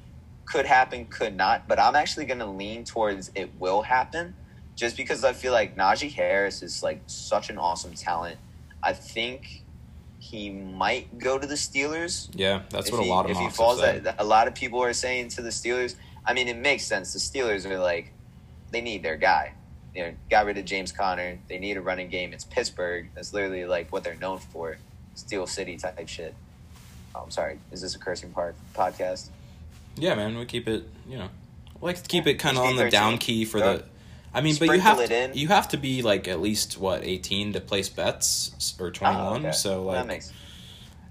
could 0.45 0.65
happen, 0.65 1.07
could 1.07 1.35
not. 1.35 1.67
But 1.67 1.77
I'm 1.77 1.97
actually 1.97 2.25
going 2.25 2.39
to 2.39 2.45
lean 2.45 2.85
towards 2.85 3.31
it 3.35 3.51
will 3.59 3.81
happen, 3.81 4.33
just 4.77 4.95
because 4.95 5.25
I 5.25 5.33
feel 5.33 5.51
like 5.51 5.75
Najee 5.75 6.13
Harris 6.13 6.63
is 6.63 6.83
like 6.83 7.01
such 7.07 7.49
an 7.49 7.57
awesome 7.57 7.95
talent. 7.95 8.37
I 8.81 8.93
think 8.93 9.63
he 10.21 10.51
might 10.51 11.17
go 11.17 11.39
to 11.39 11.47
the 11.47 11.55
Steelers. 11.55 12.29
Yeah, 12.33 12.61
that's 12.69 12.87
if 12.87 12.93
what 12.93 13.03
a 13.03 13.09
lot 13.09 13.25
of 13.25 13.31
if 13.31 13.37
he 13.37 13.49
falls. 13.49 13.81
That, 13.81 14.15
a 14.19 14.23
lot 14.23 14.47
of 14.47 14.53
people 14.53 14.81
are 14.81 14.93
saying 14.93 15.29
to 15.29 15.41
the 15.41 15.49
Steelers. 15.49 15.95
I 16.23 16.33
mean, 16.33 16.47
it 16.47 16.57
makes 16.57 16.83
sense. 16.83 17.11
The 17.11 17.19
Steelers 17.19 17.65
are 17.65 17.79
like 17.79 18.13
they 18.69 18.81
need 18.81 19.01
their 19.01 19.17
guy. 19.17 19.53
You 19.95 20.03
know, 20.03 20.13
got 20.29 20.45
rid 20.45 20.59
of 20.59 20.65
James 20.65 20.91
Conner. 20.91 21.39
They 21.49 21.57
need 21.57 21.75
a 21.75 21.81
running 21.81 22.07
game. 22.07 22.33
It's 22.33 22.43
Pittsburgh. 22.43 23.09
That's 23.15 23.33
literally 23.33 23.65
like 23.65 23.91
what 23.91 24.03
they're 24.03 24.15
known 24.15 24.37
for. 24.37 24.77
Steel 25.15 25.47
City 25.47 25.75
type 25.75 26.07
shit. 26.07 26.35
Oh, 27.15 27.21
I'm 27.23 27.31
sorry. 27.31 27.59
Is 27.71 27.81
this 27.81 27.95
a 27.95 27.99
cursing 27.99 28.31
part 28.31 28.55
podcast? 28.75 29.29
Yeah, 29.95 30.13
man, 30.13 30.37
we 30.37 30.45
keep 30.45 30.67
it. 30.67 30.87
You 31.09 31.17
know, 31.17 31.29
like 31.81 31.99
to 31.99 32.07
keep 32.07 32.27
it 32.27 32.35
kind 32.35 32.57
of 32.57 32.63
on 32.63 32.75
the 32.75 32.83
PG-13. 32.83 32.91
down 32.91 33.17
key 33.17 33.43
for 33.43 33.59
the. 33.59 33.83
I 34.33 34.41
mean, 34.41 34.55
but 34.59 34.69
you 34.69 34.79
have 34.79 35.05
to, 35.07 35.31
you 35.33 35.47
have 35.49 35.67
to 35.69 35.77
be 35.77 36.01
like 36.01 36.27
at 36.27 36.39
least 36.41 36.77
what 36.77 37.03
eighteen 37.03 37.53
to 37.53 37.59
place 37.61 37.89
bets 37.89 38.75
or 38.79 38.91
twenty 38.91 39.17
Oh, 39.17 39.31
one. 39.31 39.45
okay. 39.45 39.51
So 39.51 39.83
like, 39.83 40.07
makes 40.07 40.31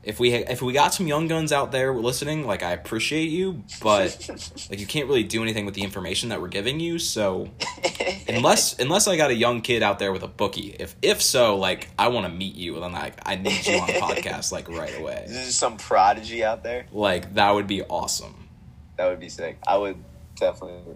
if 0.02 0.18
we 0.18 0.32
if 0.32 0.62
we 0.62 0.72
got 0.72 0.94
some 0.94 1.06
young 1.06 1.28
guns 1.28 1.52
out 1.52 1.72
there 1.72 1.92
listening, 1.94 2.46
like 2.46 2.62
I 2.62 2.72
appreciate 2.72 3.28
you, 3.28 3.62
but 3.82 4.16
like 4.70 4.80
you 4.80 4.86
can't 4.86 5.06
really 5.06 5.24
do 5.24 5.42
anything 5.42 5.66
with 5.66 5.74
the 5.74 5.82
information 5.82 6.30
that 6.30 6.40
we're 6.40 6.48
giving 6.48 6.80
you. 6.80 6.98
So 6.98 7.50
unless 8.28 8.78
unless 8.78 9.06
I 9.06 9.18
got 9.18 9.30
a 9.30 9.34
young 9.34 9.60
kid 9.60 9.82
out 9.82 9.98
there 9.98 10.10
with 10.12 10.22
a 10.22 10.28
bookie, 10.28 10.74
if 10.78 10.96
if 11.02 11.20
so, 11.20 11.56
like 11.58 11.90
I 11.98 12.08
want 12.08 12.26
to 12.26 12.32
meet 12.32 12.54
you, 12.54 12.82
and 12.82 12.94
like 12.94 13.16
I 13.26 13.34
need 13.34 13.66
you 13.66 13.78
on 13.78 13.86
the 13.88 13.92
podcast 14.00 14.52
like 14.52 14.70
right 14.70 14.98
away. 14.98 15.24
This 15.28 15.48
is 15.48 15.56
some 15.56 15.76
prodigy 15.76 16.42
out 16.42 16.62
there. 16.62 16.86
Like 16.90 17.34
that 17.34 17.50
would 17.50 17.66
be 17.66 17.82
awesome. 17.82 18.48
That 18.96 19.08
would 19.10 19.20
be 19.20 19.28
sick. 19.28 19.58
I 19.68 19.76
would 19.76 19.96
definitely. 20.36 20.94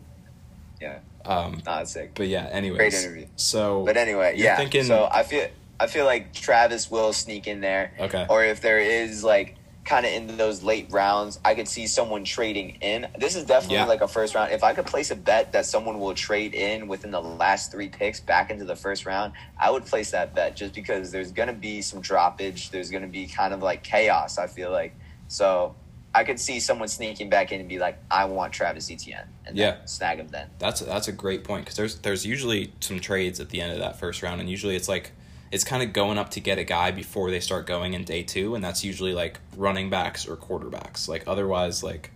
Yeah, 0.81 1.01
Um, 1.27 1.63
not 1.65 1.89
sick. 1.89 2.13
but 2.15 2.29
yeah, 2.29 2.49
anyways. 2.53 2.79
Great 2.79 2.95
interview. 2.95 3.27
So, 3.37 3.85
But 3.85 3.97
anyway, 3.97 4.35
yeah. 4.37 4.57
thinking- 4.57 4.85
So 4.85 5.09
I 5.11 5.23
feel 5.23 5.49
I 5.81 5.87
feel 5.89 6.05
like 6.05 6.33
Travis 6.33 6.91
will 6.91 7.13
sneak 7.13 7.47
in 7.49 7.61
there. 7.61 7.93
Okay. 7.99 8.27
Or 8.31 8.45
if 8.45 8.61
there 8.61 8.79
is 8.79 9.25
like 9.25 9.57
kind 9.85 10.07
of 10.07 10.13
in 10.13 10.37
those 10.39 10.63
late 10.63 10.87
rounds, 10.91 11.39
I 11.45 11.55
could 11.55 11.69
see 11.69 11.87
someone 11.89 12.25
trading 12.25 12.79
in. 12.81 13.07
This 13.19 13.35
is 13.37 13.45
definitely 13.45 13.77
Yeah. 13.79 13.85
like 13.87 14.01
a 14.01 14.09
first 14.09 14.35
round. 14.35 14.53
If 14.53 14.63
I 14.65 14.73
could 14.73 14.87
place 14.87 15.11
a 15.11 15.17
bet 15.17 15.53
that 15.53 15.67
someone 15.67 15.99
will 16.01 16.15
trade 16.15 16.55
in 16.55 16.89
within 16.89 17.11
the 17.11 17.21
last 17.21 17.71
three 17.73 17.89
picks 17.89 18.19
back 18.21 18.51
into 18.51 18.65
the 18.65 18.77
first 18.77 19.05
round, 19.05 19.33
I 19.61 19.71
would 19.71 19.85
place 19.85 20.13
that 20.13 20.35
bet 20.35 20.57
just 20.57 20.75
because 20.75 21.11
there's 21.11 21.33
going 21.33 21.49
to 21.49 21.53
be 21.55 21.83
some 21.83 22.01
droppage. 22.01 22.71
There's 22.71 22.91
going 22.91 23.03
to 23.03 23.09
be 23.09 23.27
kind 23.27 23.53
of 23.53 23.61
like 23.63 23.83
chaos, 23.83 24.39
I 24.39 24.47
feel 24.47 24.71
like. 24.71 24.95
So 25.29 25.75
I 26.15 26.25
could 26.25 26.39
see 26.39 26.61
someone 26.61 26.89
sneaking 26.89 27.29
back 27.29 27.51
in 27.51 27.61
and 27.61 27.69
be 27.69 27.79
like, 27.79 27.99
I 28.11 28.25
want 28.27 28.53
Travis 28.53 28.91
Etienne. 28.91 29.27
And 29.47 29.57
then 29.59 29.77
Yeah. 29.81 29.85
snag 29.85 30.19
him 30.19 30.29
then. 30.29 30.49
That's 30.59 30.81
that's 30.81 31.09
a 31.09 31.13
great 31.13 31.43
point 31.45 31.65
because 31.65 31.77
there's 31.77 31.99
there's 31.99 32.25
usually 32.25 32.73
some 32.81 33.01
trades 33.01 33.41
at 33.41 33.49
the 33.51 33.61
end 33.61 33.73
of 33.73 33.79
that 33.81 33.99
first 33.99 34.23
round, 34.23 34.41
and 34.41 34.49
usually 34.49 34.77
it's 34.77 34.89
like 34.89 35.13
it's 35.51 35.65
kind 35.65 35.83
of 35.83 35.93
going 35.93 36.19
up 36.19 36.31
to 36.31 36.41
get 36.41 36.59
a 36.59 36.65
guy 36.65 36.91
before 36.91 37.31
they 37.31 37.41
start 37.41 37.67
going 37.67 37.95
in 37.95 38.05
day 38.05 38.23
two, 38.23 38.55
and 38.55 38.65
that's 38.65 38.85
usually 38.85 39.13
like 39.13 39.39
running 39.57 39.91
backs 39.91 40.27
or 40.27 40.37
quarterbacks. 40.37 41.09
Like 41.09 41.25
otherwise, 41.27 41.83
like 41.83 42.11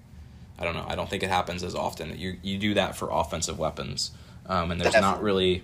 I 0.59 0.64
don't 0.64 0.75
know, 0.75 0.87
I 0.88 0.95
don't 0.95 1.09
think 1.11 1.23
it 1.23 1.28
happens 1.28 1.62
as 1.62 1.75
often. 1.75 2.17
You 2.19 2.37
you 2.43 2.59
do 2.59 2.75
that 2.75 2.97
for 2.97 3.09
offensive 3.11 3.59
weapons, 3.59 4.12
um, 4.47 4.71
and 4.71 4.81
there's 4.81 4.95
not 4.95 5.23
really. 5.23 5.62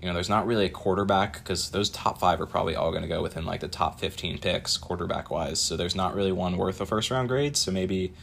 You 0.00 0.08
know, 0.08 0.14
there's 0.14 0.30
not 0.30 0.46
really 0.46 0.64
a 0.64 0.70
quarterback 0.70 1.34
because 1.34 1.70
those 1.70 1.90
top 1.90 2.18
five 2.18 2.40
are 2.40 2.46
probably 2.46 2.74
all 2.74 2.90
going 2.90 3.02
to 3.02 3.08
go 3.08 3.22
within 3.22 3.44
like 3.44 3.60
the 3.60 3.68
top 3.68 4.00
15 4.00 4.38
picks, 4.38 4.76
quarterback 4.78 5.30
wise. 5.30 5.60
So 5.60 5.76
there's 5.76 5.94
not 5.94 6.14
really 6.14 6.32
one 6.32 6.56
worth 6.56 6.80
a 6.80 6.86
first 6.86 7.10
round 7.10 7.28
grade. 7.28 7.56
So 7.56 7.70
maybe, 7.70 8.14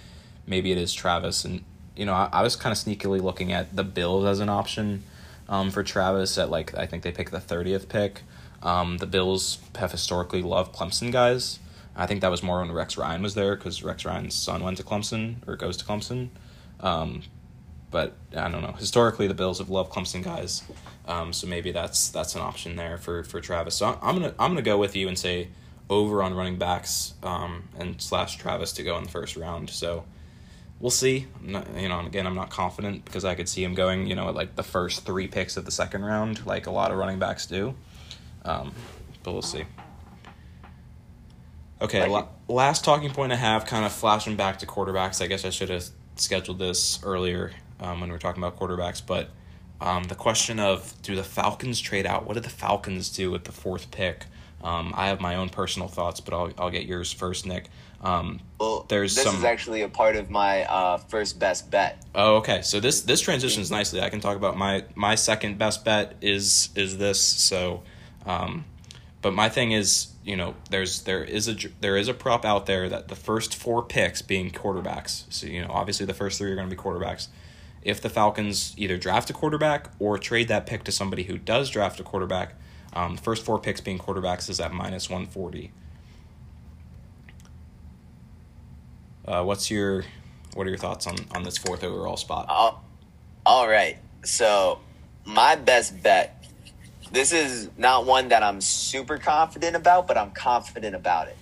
maybe 0.48 0.72
it 0.72 0.78
is 0.80 0.92
Travis. 0.94 1.46
And 1.46 1.64
you 1.96 2.06
know, 2.06 2.14
I, 2.14 2.30
I 2.32 2.42
was 2.42 2.56
kind 2.56 2.72
of 2.72 2.78
sneakily 2.80 3.22
looking 3.22 3.52
at 3.52 3.76
the 3.76 3.84
Bills 3.84 4.26
as 4.26 4.40
an 4.40 4.50
option 4.50 5.04
um, 5.50 5.70
for 5.70 5.84
Travis 5.84 6.38
at 6.38 6.50
like 6.50 6.76
I 6.76 6.86
think 6.86 7.04
they 7.04 7.12
picked 7.12 7.32
the 7.32 7.40
thirtieth 7.40 7.90
pick. 7.90 8.22
Um, 8.63 8.98
the 8.98 9.06
Bills 9.08 9.60
have 9.76 9.92
historically 9.92 10.42
loved 10.42 10.76
Clemson 10.76 11.12
guys. 11.12 11.60
I 11.96 12.06
think 12.06 12.22
that 12.22 12.32
was 12.32 12.44
more 12.44 12.60
when 12.60 12.72
Rex 12.72 12.98
Ryan 12.98 13.22
was 13.22 13.34
there 13.34 13.56
because 13.56 13.84
Rex 13.84 14.06
Ryan's 14.06 14.36
son 14.36 14.63
went 14.63 14.78
to 14.78 14.84
Clemson 14.84 15.48
or 15.48 15.56
goes 15.56 15.78
to 15.78 15.86
Clemson. 15.86 16.30
Um, 16.80 17.24
but 17.91 18.15
I 18.36 18.50
don't 18.50 18.62
know. 18.62 18.73
Historically, 18.73 19.28
the 19.28 19.34
Bills 19.34 19.60
have 19.60 19.69
loved 19.69 19.91
Clemson 19.91 20.23
guys, 20.23 20.63
um, 21.08 21.34
so 21.34 21.47
maybe 21.47 21.71
that's 21.71 22.10
that's 22.10 22.36
an 22.36 22.41
option 22.41 22.76
there 22.76 22.97
for 22.97 23.23
for 23.23 23.39
Travis. 23.39 23.76
So 23.76 23.97
I'm, 24.02 24.15
gonna 24.15 24.34
I'm 24.39 24.52
gonna 24.52 24.62
go 24.62 24.78
with 24.78 24.95
you 24.95 25.08
and 25.08 25.17
say 25.17 25.50
over 25.89 26.21
on 26.21 26.34
running 26.34 26.58
backs 26.58 27.13
um, 27.23 27.69
and 27.78 28.02
slash 28.02 28.38
Travis 28.38 28.73
to 28.73 28.84
go 28.84 28.97
in 28.97 29.04
the 29.04 29.10
first 29.10 29.38
round. 29.38 29.69
So 29.69 30.04
we'll 30.80 30.91
see. 30.91 31.28
I'm 31.39 31.52
not, 31.54 31.67
you 31.78 31.88
know, 31.88 32.02
again, 32.02 32.28
I'm 32.28 32.36
not 32.36 32.50
confident 32.50 33.06
because 33.06 33.26
I 33.26 33.36
could 33.36 33.47
see 33.47 33.63
him 33.63 33.73
going, 33.73 34.08
you 34.08 34.15
know, 34.15 34.28
at 34.28 34.36
like 34.36 34.56
the 34.56 34.63
first 34.63 35.06
three 35.06 35.28
picks 35.28 35.56
of 35.56 35.65
the 35.65 35.71
second 35.71 36.04
round, 36.04 36.45
like 36.45 36.67
a 36.67 36.71
lot 36.71 36.91
of 36.91 36.97
running 36.97 37.19
backs 37.19 37.45
do. 37.45 37.73
Um, 38.43 38.73
but 39.23 39.32
we'll 39.32 39.41
see. 39.41 39.63
Okay, 41.82 42.08
la- 42.08 42.28
last 42.47 42.84
talking 42.84 43.12
point 43.12 43.32
I 43.32 43.36
have, 43.36 43.65
kind 43.65 43.86
of 43.86 43.91
flashing 43.91 44.36
back 44.36 44.60
to 44.60 44.65
quarterbacks. 44.65 45.21
I 45.21 45.28
guess 45.28 45.45
I 45.45 45.52
should 45.52 45.69
have 45.69 45.86
scheduled 46.15 46.58
this 46.60 47.00
earlier 47.04 47.52
um, 47.80 48.00
when 48.02 48.10
we're 48.12 48.18
talking 48.18 48.42
about 48.44 48.60
quarterbacks, 48.60 49.02
but 49.06 49.30
um, 49.82 50.06
the 50.06 50.16
question 50.16 50.60
of 50.60 50.94
do 51.02 51.16
the 51.16 51.24
Falcons 51.24 51.80
trade 51.80 52.06
out? 52.06 52.26
What 52.26 52.34
did 52.34 52.44
the 52.44 52.50
Falcons 52.50 53.10
do 53.10 53.32
with 53.32 53.44
the 53.44 53.52
fourth 53.52 53.92
pick? 53.92 54.26
Um, 54.63 54.94
I 54.98 55.08
have 55.08 55.22
my 55.22 55.36
own 55.36 55.50
personal 55.50 55.88
thoughts, 55.88 56.20
but 56.20 56.34
I'll 56.34 56.52
I'll 56.58 56.72
get 56.72 56.86
yours 56.86 57.12
first, 57.13 57.46
Nick. 57.46 57.70
Um, 58.02 58.40
Well, 58.60 58.86
There's 58.90 59.16
this 59.16 59.24
some- 59.24 59.36
is 59.38 59.44
actually 59.44 59.82
a 59.82 59.90
part 59.90 60.16
of 60.16 60.30
my 60.30 60.63
uh, 60.66 60.98
first 60.98 61.40
best 61.40 61.70
bet. 61.70 62.04
Oh, 62.16 62.38
okay. 62.38 62.62
So 62.63 62.80
this 62.80 63.02
this 63.02 63.22
transitions 63.22 63.70
nicely. 63.70 64.02
I 64.02 64.10
can 64.10 64.20
talk 64.20 64.36
about 64.36 64.58
my 64.58 64.84
my 64.96 65.13
second 65.16 65.58
best 65.60 65.86
bet 65.86 66.16
is 66.22 66.70
is 66.76 66.98
this. 66.98 67.22
So, 67.22 67.84
um, 68.26 68.66
but 69.22 69.34
my 69.34 69.48
thing 69.50 69.74
is, 69.74 70.08
you 70.24 70.36
know, 70.36 70.56
there's 70.72 71.04
there 71.04 71.24
is 71.24 71.48
a 71.48 71.56
there 71.82 71.98
is 71.98 72.08
a 72.08 72.13
prop 72.16 72.44
out 72.46 72.66
there 72.66 72.90
that 72.90 73.10
the 73.10 73.16
first 73.16 73.56
four 73.56 73.84
picks 73.84 74.24
being 74.24 74.50
quarterbacks. 74.50 75.26
So 75.30 75.46
you 75.46 75.62
know, 75.62 75.70
obviously 75.72 76.08
the 76.08 76.16
first 76.16 76.40
three 76.40 76.52
are 76.52 76.56
going 76.56 76.70
to 76.70 76.76
be 76.76 76.82
quarterbacks. 76.82 77.28
If 77.82 78.02
the 78.02 78.10
Falcons 78.10 78.74
either 78.78 78.98
draft 78.98 79.30
a 79.30 79.34
quarterback 79.34 79.92
or 80.00 80.18
trade 80.18 80.48
that 80.50 80.66
pick 80.66 80.84
to 80.86 80.92
somebody 80.92 81.24
who 81.24 81.38
does 81.38 81.70
draft 81.70 82.00
a 82.00 82.04
quarterback, 82.04 82.56
um, 82.94 83.16
the 83.16 83.22
first 83.22 83.46
four 83.46 83.60
picks 83.60 83.82
being 83.82 83.98
quarterbacks 84.00 84.50
is 84.50 84.60
at 84.60 84.74
minus 84.74 85.10
one 85.10 85.26
forty. 85.26 85.72
Uh, 89.26 89.44
what's 89.44 89.70
your 89.70 90.06
what 90.54 90.66
are 90.66 90.70
your 90.70 90.80
thoughts 90.80 91.06
on 91.06 91.16
on 91.36 91.44
this 91.44 91.58
fourth 91.58 91.84
overall 91.84 92.18
spot? 92.18 92.48
All, 92.50 92.84
all 93.46 93.68
right. 93.68 93.98
So, 94.24 94.80
my 95.26 95.56
best 95.56 96.02
bet. 96.02 96.34
This 97.12 97.32
is 97.32 97.70
not 97.78 98.06
one 98.06 98.30
that 98.30 98.44
I'm 98.44 98.60
super 98.60 99.18
confident 99.18 99.78
about, 99.78 100.08
but 100.08 100.18
I'm 100.18 100.32
confident 100.32 100.94
about 100.94 101.30
it. 101.30 101.38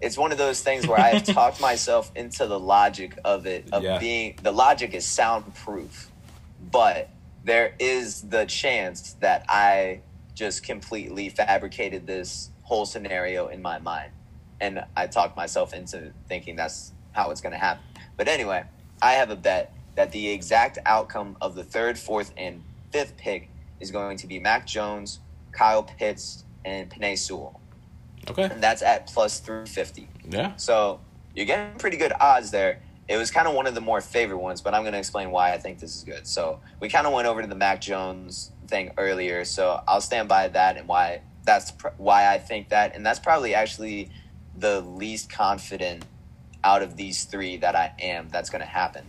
It's 0.00 0.18
one 0.18 0.32
of 0.32 0.38
those 0.38 0.60
things 0.60 0.86
where 0.86 0.98
I 0.98 1.10
have 1.10 1.24
talked 1.34 1.60
myself 1.60 2.10
into 2.14 2.46
the 2.46 2.58
logic 2.58 3.18
of 3.24 3.46
it, 3.46 3.68
of 3.72 3.82
Yeah. 3.82 3.98
being 3.98 4.38
the 4.42 4.52
logic 4.52 4.94
is 4.94 5.06
soundproof, 5.06 6.10
but 6.70 7.10
there 7.44 7.74
is 7.78 8.22
the 8.22 8.44
chance 8.46 9.14
that 9.20 9.44
I 9.48 10.00
just 10.34 10.62
completely 10.64 11.28
fabricated 11.30 12.06
this 12.06 12.50
whole 12.62 12.84
scenario 12.84 13.46
in 13.46 13.62
my 13.62 13.78
mind. 13.78 14.10
And 14.60 14.84
I 14.96 15.06
talked 15.06 15.36
myself 15.36 15.72
into 15.72 16.12
thinking 16.28 16.56
that's 16.56 16.92
how 17.12 17.30
it's 17.30 17.40
going 17.40 17.52
to 17.52 17.58
happen. 17.58 17.84
But 18.16 18.28
anyway, 18.28 18.64
I 19.00 19.12
have 19.12 19.30
a 19.30 19.36
bet 19.36 19.72
that 19.94 20.12
the 20.12 20.28
exact 20.28 20.78
outcome 20.84 21.36
of 21.40 21.54
the 21.54 21.64
third, 21.64 21.98
fourth, 21.98 22.32
and 22.36 22.62
fifth 22.90 23.16
pick 23.16 23.48
is 23.80 23.90
going 23.90 24.18
to 24.18 24.26
be 24.26 24.38
Mac 24.38 24.66
Jones, 24.66 25.20
Kyle 25.52 25.82
Pitts, 25.82 26.44
and 26.64 26.90
Penei 26.90 27.16
Sewell. 27.16 27.60
Okay. 28.28 28.44
And 28.44 28.62
that's 28.62 28.82
at 28.82 29.06
plus 29.06 29.40
350. 29.40 30.08
Yeah. 30.28 30.56
So 30.56 31.00
you're 31.34 31.46
getting 31.46 31.78
pretty 31.78 31.96
good 31.96 32.12
odds 32.18 32.50
there. 32.50 32.80
It 33.08 33.16
was 33.16 33.30
kind 33.30 33.46
of 33.46 33.54
one 33.54 33.66
of 33.66 33.74
the 33.74 33.80
more 33.80 34.00
favorite 34.00 34.38
ones, 34.38 34.60
but 34.60 34.74
I'm 34.74 34.82
going 34.82 34.94
to 34.94 34.98
explain 34.98 35.30
why 35.30 35.52
I 35.52 35.58
think 35.58 35.78
this 35.78 35.94
is 35.94 36.02
good. 36.02 36.26
So 36.26 36.58
we 36.80 36.88
kind 36.88 37.06
of 37.06 37.12
went 37.12 37.28
over 37.28 37.40
to 37.40 37.46
the 37.46 37.54
Mac 37.54 37.80
Jones 37.80 38.50
thing 38.66 38.90
earlier, 38.98 39.44
so 39.44 39.80
I'll 39.86 40.00
stand 40.00 40.28
by 40.28 40.48
that 40.48 40.76
and 40.76 40.88
why 40.88 41.20
that's 41.44 41.70
pr- 41.70 41.88
why 41.98 42.32
I 42.32 42.38
think 42.38 42.70
that, 42.70 42.96
and 42.96 43.06
that's 43.06 43.20
probably 43.20 43.54
actually 43.54 44.10
the 44.58 44.80
least 44.80 45.30
confident 45.30 46.04
out 46.64 46.82
of 46.82 46.96
these 46.96 47.24
three 47.24 47.56
that 47.58 47.76
I 47.76 47.92
am 48.00 48.28
that's 48.30 48.50
going 48.50 48.60
to 48.62 48.66
happen, 48.66 49.04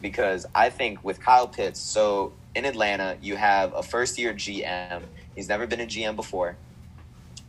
because 0.00 0.46
I 0.54 0.70
think 0.70 1.04
with 1.04 1.20
Kyle 1.20 1.46
Pitts, 1.46 1.78
so 1.78 2.32
in 2.54 2.64
Atlanta 2.64 3.18
you 3.20 3.36
have 3.36 3.74
a 3.74 3.82
first 3.82 4.18
year 4.18 4.32
GM. 4.32 5.02
He's 5.34 5.48
never 5.48 5.66
been 5.66 5.80
a 5.80 5.86
GM 5.86 6.16
before, 6.16 6.56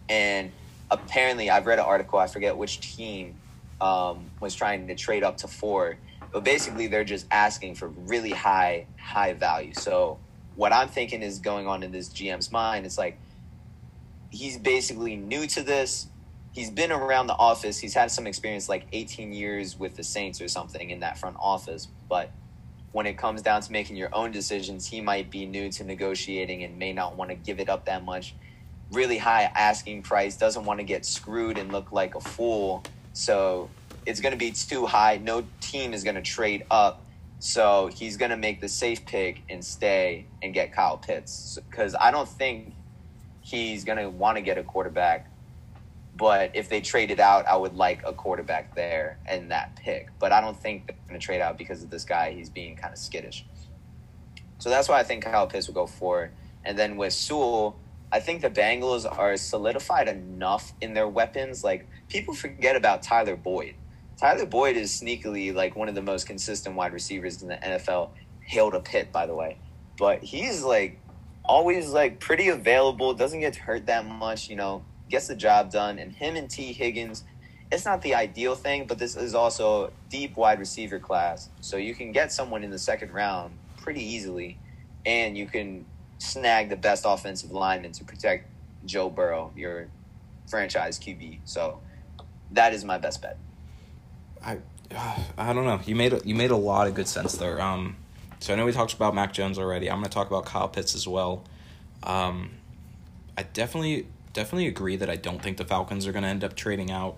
and 0.09 0.51
apparently 0.93 1.49
I've 1.49 1.65
read 1.65 1.79
an 1.79 1.85
article. 1.85 2.19
I 2.19 2.27
forget 2.27 2.55
which 2.55 2.79
team 2.95 3.35
um, 3.81 4.29
was 4.39 4.55
trying 4.55 4.87
to 4.87 4.95
trade 4.95 5.23
up 5.23 5.37
to 5.37 5.47
four, 5.47 5.97
but 6.31 6.43
basically 6.43 6.87
they're 6.87 7.03
just 7.03 7.25
asking 7.31 7.75
for 7.75 7.87
really 7.87 8.31
high 8.31 8.87
high 8.97 9.33
value. 9.33 9.73
So 9.73 10.19
what 10.55 10.71
I'm 10.71 10.87
thinking 10.87 11.21
is 11.21 11.39
going 11.39 11.67
on 11.67 11.83
in 11.83 11.91
this 11.91 12.09
GM's 12.09 12.51
mind. 12.51 12.85
It's 12.85 12.97
like 12.97 13.17
he's 14.29 14.57
basically 14.57 15.15
new 15.15 15.47
to 15.47 15.63
this. 15.63 16.07
He's 16.51 16.69
been 16.69 16.91
around 16.91 17.27
the 17.27 17.35
office. 17.35 17.79
He's 17.79 17.95
had 17.95 18.11
some 18.11 18.27
experience, 18.27 18.69
like 18.69 18.85
18 18.93 19.33
years 19.33 19.77
with 19.77 19.95
the 19.95 20.03
Saints 20.03 20.39
or 20.39 20.47
something 20.47 20.91
in 20.91 20.99
that 20.99 21.17
front 21.17 21.35
office. 21.39 21.87
But 22.07 22.29
when 22.91 23.07
it 23.07 23.17
comes 23.17 23.41
down 23.41 23.61
to 23.61 23.71
making 23.71 23.95
your 23.95 24.13
own 24.13 24.31
decisions, 24.31 24.85
he 24.87 25.01
might 25.01 25.31
be 25.31 25.47
new 25.47 25.71
to 25.71 25.83
negotiating 25.83 26.63
and 26.63 26.77
may 26.77 26.93
not 26.93 27.17
want 27.17 27.31
to 27.31 27.35
give 27.35 27.59
it 27.59 27.69
up 27.69 27.85
that 27.85 28.05
much. 28.05 28.35
Really 28.93 29.17
high 29.17 29.43
asking 29.55 30.03
price, 30.03 30.37
doesn't 30.37 30.65
want 30.65 30.79
to 30.79 30.83
get 30.83 31.05
screwed 31.05 31.57
and 31.57 31.71
look 31.71 31.91
like 31.91 32.15
a 32.15 32.21
fool. 32.21 32.83
So 33.13 33.69
it's 34.05 34.21
going 34.21 34.33
to 34.33 34.37
be 34.37 34.51
too 34.51 34.85
high. 34.85 35.17
No 35.17 35.43
team 35.61 35.93
is 35.93 36.03
going 36.03 36.15
to 36.15 36.21
trade 36.21 36.65
up. 36.69 37.01
So 37.39 37.89
he's 37.93 38.17
going 38.17 38.31
to 38.31 38.37
make 38.37 38.61
the 38.61 38.69
safe 38.69 39.05
pick 39.05 39.41
and 39.49 39.63
stay 39.63 40.27
and 40.41 40.53
get 40.53 40.71
Kyle 40.71 40.97
Pitts. 40.97 41.59
Because 41.69 41.95
I 41.99 42.11
don't 42.11 42.29
think 42.29 42.73
he's 43.41 43.83
going 43.83 43.97
to 43.97 44.09
want 44.09 44.37
to 44.37 44.41
get 44.41 44.57
a 44.57 44.63
quarterback. 44.63 45.29
But 46.15 46.51
if 46.53 46.69
they 46.69 46.79
traded 46.79 47.19
out, 47.19 47.47
I 47.47 47.55
would 47.55 47.75
like 47.75 48.03
a 48.05 48.13
quarterback 48.13 48.75
there 48.75 49.17
and 49.25 49.51
that 49.51 49.75
pick. 49.75 50.09
But 50.19 50.31
I 50.31 50.39
don't 50.39 50.55
think 50.55 50.87
they're 50.87 50.95
going 51.07 51.19
to 51.19 51.25
trade 51.25 51.41
out 51.41 51.57
because 51.57 51.81
of 51.83 51.89
this 51.89 52.05
guy. 52.05 52.31
He's 52.31 52.49
being 52.49 52.75
kind 52.75 52.93
of 52.93 52.99
skittish. 52.99 53.45
So 54.59 54.69
that's 54.69 54.87
why 54.87 54.99
I 54.99 55.03
think 55.03 55.23
Kyle 55.23 55.47
Pitts 55.47 55.67
will 55.67 55.73
go 55.73 55.87
for. 55.87 56.25
it. 56.25 56.31
And 56.63 56.77
then 56.77 56.95
with 56.95 57.13
Sewell, 57.13 57.75
I 58.13 58.19
think 58.19 58.43
the 58.43 58.49
Bengals 58.49 59.11
are 59.11 59.35
solidified 59.37 60.07
enough 60.07 60.71
in 60.81 60.93
their 60.93 61.07
weapons. 61.07 61.63
Like 61.63 61.87
people 62.09 62.35
forget 62.35 62.75
about 62.75 63.01
Tyler 63.01 63.35
Boyd. 63.35 63.73
Tyler 64.17 64.45
Boyd 64.45 64.77
is 64.77 64.91
sneakily 64.91 65.51
like 65.51 65.75
one 65.75 65.89
of 65.89 65.95
the 65.95 66.01
most 66.03 66.27
consistent 66.27 66.75
wide 66.75 66.93
receivers 66.93 67.41
in 67.41 67.47
the 67.47 67.55
NFL. 67.55 68.11
Hail 68.41 68.69
to 68.69 68.79
Pitt, 68.81 69.11
by 69.11 69.25
the 69.25 69.33
way. 69.33 69.57
But 69.97 70.23
he's 70.23 70.61
like 70.61 70.99
always 71.43 71.89
like 71.89 72.19
pretty 72.19 72.49
available, 72.49 73.15
doesn't 73.15 73.39
get 73.39 73.55
hurt 73.55 73.87
that 73.87 74.05
much, 74.05 74.47
you 74.47 74.55
know, 74.55 74.85
gets 75.09 75.27
the 75.27 75.35
job 75.35 75.71
done. 75.71 75.97
And 75.97 76.11
him 76.11 76.35
and 76.35 76.47
Tee 76.47 76.71
Higgins, 76.71 77.23
it's 77.71 77.83
not 77.83 78.03
the 78.03 78.13
ideal 78.13 78.53
thing, 78.53 78.85
but 78.85 78.99
this 78.99 79.15
is 79.15 79.33
also 79.33 79.91
deep 80.11 80.37
wide 80.37 80.59
receiver 80.59 80.99
class. 80.99 81.49
So 81.61 81.77
you 81.77 81.95
can 81.95 82.11
get 82.11 82.31
someone 82.31 82.63
in 82.63 82.69
the 82.69 82.77
second 82.77 83.11
round 83.11 83.57
pretty 83.77 84.03
easily, 84.03 84.59
and 85.03 85.35
you 85.35 85.47
can 85.47 85.85
snag 86.23 86.69
the 86.69 86.75
best 86.75 87.03
offensive 87.05 87.51
lineman 87.51 87.91
to 87.93 88.03
protect 88.03 88.47
Joe 88.85 89.09
Burrow, 89.09 89.51
your 89.55 89.87
franchise 90.47 90.99
QB. 90.99 91.39
So 91.45 91.79
that 92.51 92.73
is 92.73 92.85
my 92.85 92.97
best 92.97 93.21
bet. 93.21 93.37
I 94.43 94.59
I 95.37 95.53
don't 95.53 95.65
know. 95.65 95.79
You 95.85 95.95
made 95.95 96.13
a, 96.13 96.21
you 96.23 96.35
made 96.35 96.51
a 96.51 96.55
lot 96.55 96.87
of 96.87 96.93
good 96.93 97.07
sense 97.07 97.33
there. 97.33 97.59
Um, 97.59 97.95
so 98.39 98.53
I 98.53 98.55
know 98.55 98.65
we 98.65 98.71
talked 98.71 98.93
about 98.93 99.15
Mac 99.15 99.33
Jones 99.33 99.57
already. 99.57 99.89
I'm 99.89 99.97
going 99.97 100.09
to 100.09 100.13
talk 100.13 100.27
about 100.27 100.45
Kyle 100.45 100.67
Pitts 100.67 100.95
as 100.95 101.07
well. 101.07 101.43
Um, 102.03 102.51
I 103.37 103.43
definitely 103.43 104.07
definitely 104.33 104.67
agree 104.67 104.95
that 104.95 105.09
I 105.09 105.15
don't 105.15 105.41
think 105.41 105.57
the 105.57 105.65
Falcons 105.65 106.05
are 106.07 106.11
going 106.11 106.23
to 106.23 106.29
end 106.29 106.43
up 106.43 106.55
trading 106.55 106.91
out. 106.91 107.17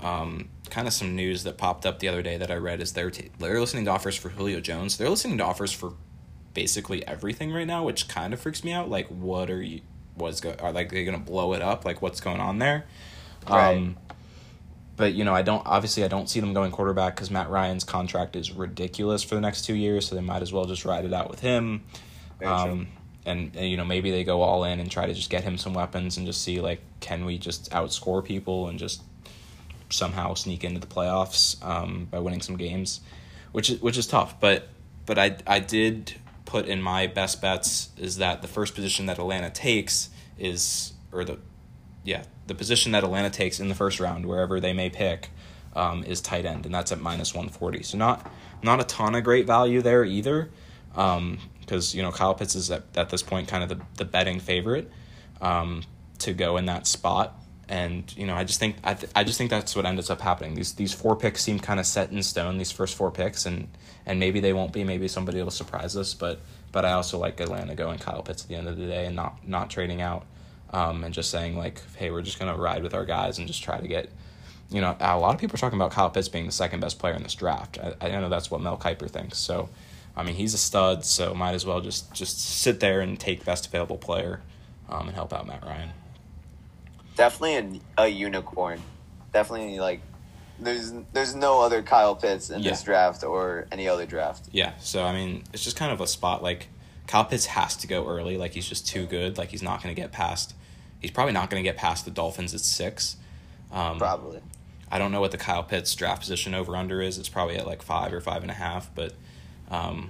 Um, 0.00 0.48
kind 0.70 0.86
of 0.86 0.94
some 0.94 1.14
news 1.14 1.42
that 1.42 1.58
popped 1.58 1.84
up 1.84 1.98
the 1.98 2.08
other 2.08 2.22
day 2.22 2.38
that 2.38 2.50
I 2.50 2.54
read 2.54 2.80
is 2.80 2.92
they're 2.92 3.10
t- 3.10 3.30
they're 3.38 3.60
listening 3.60 3.84
to 3.84 3.90
offers 3.90 4.16
for 4.16 4.30
Julio 4.30 4.60
Jones. 4.60 4.96
They're 4.96 5.10
listening 5.10 5.36
to 5.38 5.44
offers 5.44 5.72
for 5.72 5.92
basically 6.54 7.06
everything 7.06 7.52
right 7.52 7.66
now, 7.66 7.84
which 7.84 8.08
kind 8.08 8.32
of 8.32 8.40
freaks 8.40 8.64
me 8.64 8.72
out. 8.72 8.90
Like, 8.90 9.08
what 9.08 9.50
are 9.50 9.62
you? 9.62 9.80
What's 10.14 10.40
go? 10.40 10.54
Are 10.60 10.72
like 10.72 10.90
they 10.90 11.04
gonna 11.04 11.18
blow 11.18 11.52
it 11.52 11.62
up? 11.62 11.84
Like, 11.84 12.02
what's 12.02 12.20
going 12.20 12.40
on 12.40 12.58
there? 12.58 12.84
Right. 13.48 13.76
Um, 13.76 13.96
but 14.96 15.14
you 15.14 15.24
know, 15.24 15.34
I 15.34 15.42
don't 15.42 15.62
obviously 15.64 16.04
I 16.04 16.08
don't 16.08 16.28
see 16.28 16.40
them 16.40 16.52
going 16.52 16.70
quarterback 16.70 17.14
because 17.14 17.30
Matt 17.30 17.48
Ryan's 17.48 17.84
contract 17.84 18.36
is 18.36 18.52
ridiculous 18.52 19.22
for 19.22 19.34
the 19.34 19.40
next 19.40 19.64
two 19.64 19.74
years, 19.74 20.06
so 20.06 20.14
they 20.14 20.20
might 20.20 20.42
as 20.42 20.52
well 20.52 20.66
just 20.66 20.84
ride 20.84 21.04
it 21.04 21.12
out 21.12 21.30
with 21.30 21.40
him. 21.40 21.82
Um, 22.44 22.88
and, 23.26 23.54
and 23.54 23.68
you 23.68 23.76
know 23.76 23.84
maybe 23.84 24.10
they 24.10 24.24
go 24.24 24.42
all 24.42 24.64
in 24.64 24.80
and 24.80 24.90
try 24.90 25.06
to 25.06 25.14
just 25.14 25.30
get 25.30 25.44
him 25.44 25.58
some 25.58 25.74
weapons 25.74 26.16
and 26.16 26.26
just 26.26 26.42
see 26.42 26.60
like 26.60 26.80
can 27.00 27.24
we 27.24 27.38
just 27.38 27.70
outscore 27.70 28.24
people 28.24 28.68
and 28.68 28.78
just 28.78 29.02
somehow 29.90 30.34
sneak 30.34 30.64
into 30.64 30.80
the 30.80 30.86
playoffs 30.86 31.62
um, 31.64 32.06
by 32.10 32.18
winning 32.18 32.40
some 32.40 32.56
games, 32.56 33.00
which 33.52 33.70
is 33.70 33.80
which 33.80 33.96
is 33.96 34.06
tough. 34.06 34.38
But 34.40 34.68
but 35.06 35.18
I 35.18 35.36
I 35.46 35.60
did 35.60 36.14
put 36.50 36.66
in 36.66 36.82
my 36.82 37.06
best 37.06 37.40
bets 37.40 37.90
is 37.96 38.16
that 38.16 38.42
the 38.42 38.48
first 38.48 38.74
position 38.74 39.06
that 39.06 39.20
Atlanta 39.20 39.48
takes 39.48 40.10
is 40.36 40.92
or 41.12 41.24
the 41.24 41.38
yeah 42.02 42.24
the 42.48 42.56
position 42.56 42.90
that 42.90 43.04
Atlanta 43.04 43.30
takes 43.30 43.60
in 43.60 43.68
the 43.68 43.74
first 43.74 44.00
round 44.00 44.26
wherever 44.26 44.58
they 44.58 44.72
may 44.72 44.90
pick 44.90 45.28
um, 45.76 46.02
is 46.02 46.20
tight 46.20 46.44
end 46.44 46.66
and 46.66 46.74
that's 46.74 46.90
at 46.90 47.00
minus 47.00 47.32
one 47.32 47.48
forty. 47.48 47.84
So 47.84 47.96
not 47.96 48.28
not 48.64 48.80
a 48.80 48.84
ton 48.84 49.14
of 49.14 49.22
great 49.22 49.46
value 49.46 49.80
there 49.80 50.04
either. 50.04 50.50
Because 50.92 51.94
you 51.94 52.02
know 52.02 52.10
Kyle 52.10 52.34
Pitts 52.34 52.56
is 52.56 52.68
at, 52.72 52.82
at 52.96 53.10
this 53.10 53.22
point 53.22 53.46
kind 53.46 53.62
of 53.62 53.68
the, 53.68 53.80
the 53.96 54.04
betting 54.04 54.40
favorite 54.40 54.90
um, 55.40 55.84
to 56.18 56.32
go 56.32 56.56
in 56.56 56.66
that 56.66 56.88
spot 56.88 57.39
and 57.70 58.12
you 58.16 58.26
know 58.26 58.34
I 58.34 58.42
just 58.42 58.58
think 58.58 58.76
I, 58.82 58.94
th- 58.94 59.12
I 59.14 59.22
just 59.22 59.38
think 59.38 59.48
that's 59.48 59.76
what 59.76 59.86
ends 59.86 60.10
up 60.10 60.20
happening. 60.20 60.54
These 60.54 60.74
these 60.74 60.92
four 60.92 61.14
picks 61.16 61.40
seem 61.42 61.60
kind 61.60 61.78
of 61.78 61.86
set 61.86 62.10
in 62.10 62.22
stone. 62.22 62.58
These 62.58 62.72
first 62.72 62.96
four 62.96 63.12
picks, 63.12 63.46
and 63.46 63.68
and 64.04 64.18
maybe 64.18 64.40
they 64.40 64.52
won't 64.52 64.72
be. 64.72 64.82
Maybe 64.82 65.06
somebody 65.06 65.40
will 65.40 65.52
surprise 65.52 65.96
us. 65.96 66.12
But 66.12 66.40
but 66.72 66.84
I 66.84 66.92
also 66.92 67.16
like 67.16 67.38
Atlanta 67.40 67.76
going 67.76 67.98
Kyle 68.00 68.22
Pitts 68.22 68.42
at 68.42 68.48
the 68.48 68.56
end 68.56 68.68
of 68.68 68.76
the 68.76 68.86
day 68.86 69.06
and 69.06 69.14
not 69.14 69.46
not 69.48 69.70
trading 69.70 70.02
out, 70.02 70.26
um, 70.72 71.04
and 71.04 71.14
just 71.14 71.30
saying 71.30 71.56
like, 71.56 71.80
hey, 71.94 72.10
we're 72.10 72.22
just 72.22 72.40
gonna 72.40 72.56
ride 72.56 72.82
with 72.82 72.92
our 72.92 73.04
guys 73.04 73.38
and 73.38 73.46
just 73.46 73.62
try 73.62 73.80
to 73.80 73.88
get. 73.88 74.10
You 74.68 74.80
know, 74.80 74.96
a 75.00 75.18
lot 75.18 75.34
of 75.34 75.40
people 75.40 75.56
are 75.56 75.58
talking 75.58 75.78
about 75.78 75.90
Kyle 75.90 76.10
Pitts 76.10 76.28
being 76.28 76.46
the 76.46 76.52
second 76.52 76.78
best 76.78 77.00
player 77.00 77.14
in 77.14 77.24
this 77.24 77.34
draft. 77.34 77.78
I, 77.78 78.06
I 78.06 78.20
know 78.20 78.28
that's 78.28 78.52
what 78.52 78.60
Mel 78.60 78.78
Kiper 78.78 79.10
thinks. 79.10 79.36
So, 79.36 79.68
I 80.16 80.22
mean, 80.22 80.36
he's 80.36 80.54
a 80.54 80.58
stud. 80.58 81.04
So 81.04 81.34
might 81.34 81.54
as 81.54 81.66
well 81.66 81.80
just 81.80 82.12
just 82.12 82.40
sit 82.40 82.80
there 82.80 83.00
and 83.00 83.18
take 83.18 83.44
best 83.44 83.66
available 83.66 83.98
player, 83.98 84.40
um, 84.88 85.06
and 85.06 85.14
help 85.14 85.32
out 85.32 85.46
Matt 85.46 85.64
Ryan. 85.64 85.90
Definitely 87.20 87.82
a, 87.98 88.04
a 88.04 88.08
unicorn. 88.08 88.80
Definitely 89.34 89.78
like 89.78 90.00
there's 90.58 90.90
there's 91.12 91.34
no 91.34 91.60
other 91.60 91.82
Kyle 91.82 92.16
Pitts 92.16 92.48
in 92.48 92.62
this 92.62 92.82
draft 92.82 93.24
or 93.24 93.66
any 93.70 93.86
other 93.88 94.06
draft. 94.06 94.48
Yeah, 94.52 94.72
so 94.78 95.04
I 95.04 95.12
mean, 95.12 95.44
it's 95.52 95.62
just 95.62 95.76
kind 95.76 95.92
of 95.92 96.00
a 96.00 96.06
spot 96.06 96.42
like 96.42 96.68
Kyle 97.06 97.26
Pitts 97.26 97.44
has 97.44 97.76
to 97.76 97.86
go 97.86 98.08
early. 98.08 98.38
Like 98.38 98.54
he's 98.54 98.66
just 98.66 98.88
too 98.88 99.04
good. 99.04 99.36
Like 99.36 99.50
he's 99.50 99.62
not 99.62 99.82
going 99.82 99.94
to 99.94 100.00
get 100.00 100.12
past. 100.12 100.54
He's 100.98 101.10
probably 101.10 101.34
not 101.34 101.50
going 101.50 101.62
to 101.62 101.68
get 101.68 101.76
past 101.76 102.06
the 102.06 102.10
Dolphins 102.10 102.54
at 102.54 102.60
six. 102.60 103.16
Um, 103.70 103.98
Probably. 103.98 104.40
I 104.90 104.98
don't 104.98 105.12
know 105.12 105.20
what 105.20 105.30
the 105.30 105.36
Kyle 105.36 105.62
Pitts 105.62 105.94
draft 105.94 106.22
position 106.22 106.54
over 106.54 106.74
under 106.74 107.02
is. 107.02 107.18
It's 107.18 107.28
probably 107.28 107.58
at 107.58 107.66
like 107.66 107.82
five 107.82 108.14
or 108.14 108.22
five 108.22 108.40
and 108.40 108.50
a 108.50 108.54
half, 108.54 108.94
but 108.94 109.12
um, 109.70 110.08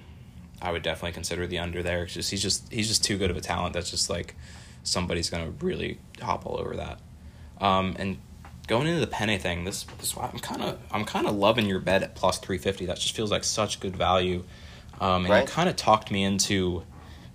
I 0.63 0.71
would 0.71 0.83
definitely 0.83 1.11
consider 1.13 1.49
the 1.49 1.59
under 1.59 1.83
there. 1.83 2.05
It's 2.05 2.15
just 2.15 2.31
he's 2.31 2.41
just 2.41 2.73
he's 2.73 2.87
just 2.87 3.03
too 3.03 3.19
good 3.19 3.33
of 3.33 3.37
a 3.37 3.41
talent. 3.41 3.75
That's 3.75 3.91
just 3.91 4.09
like 4.09 4.37
somebody's 4.85 5.29
gonna 5.29 5.51
really 5.61 5.99
hop 6.23 6.47
all 6.47 6.59
over 6.59 6.77
that. 6.77 6.99
Um, 7.61 7.95
and 7.99 8.19
going 8.67 8.87
into 8.87 9.01
the 9.01 9.11
Penei 9.11 9.41
thing, 9.41 9.65
this 9.65 9.85
this 9.99 10.17
I'm 10.17 10.39
kind 10.39 10.63
of 10.63 10.79
I'm 10.91 11.05
kind 11.05 11.27
of 11.27 11.35
loving 11.35 11.67
your 11.67 11.81
bet 11.81 12.03
at 12.03 12.15
plus 12.15 12.39
three 12.39 12.59
fifty. 12.59 12.87
That 12.87 12.99
just 12.99 13.15
feels 13.15 13.31
like 13.31 13.45
such 13.45 13.81
good 13.81 13.97
value. 13.97 14.45
Um, 15.01 15.25
and 15.25 15.31
Right. 15.31 15.41
you 15.43 15.47
kind 15.49 15.69
of 15.69 15.77
talked 15.77 16.11
me 16.11 16.23
into 16.25 16.83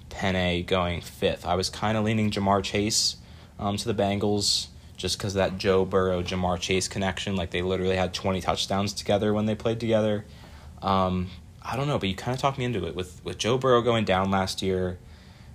Penei 0.10 0.66
going 0.66 1.02
fifth. 1.02 1.46
I 1.46 1.56
was 1.56 1.70
kind 1.70 1.98
of 1.98 2.04
leaning 2.06 2.30
Ja'Marr 2.32 2.64
Chase 2.64 3.18
um, 3.60 3.76
to 3.78 3.92
the 3.92 3.94
Bengals 4.02 4.68
just 4.98 5.18
because 5.18 5.34
that 5.34 5.58
Joe 5.58 5.84
Burrow 5.84 6.22
Ja'Marr 6.24 6.60
Chase 6.60 6.88
connection. 6.88 7.36
Like 7.36 7.52
they 7.52 7.62
literally 7.62 7.96
had 7.98 8.14
20 8.14 8.40
touchdowns 8.42 8.94
together 8.94 9.34
when 9.34 9.46
they 9.46 9.56
played 9.56 9.80
together. 9.80 10.26
Um, 10.82 11.30
I 11.62 11.76
don't 11.76 11.88
know, 11.88 11.98
but 11.98 12.08
you 12.10 12.16
kind 12.16 12.34
of 12.36 12.40
talked 12.42 12.58
me 12.60 12.66
into 12.66 12.86
it 12.86 12.96
with 12.96 13.22
with 13.24 13.38
Joe 13.38 13.58
Burrow 13.58 13.82
going 13.82 14.06
down 14.06 14.30
last 14.32 14.62
year. 14.62 15.00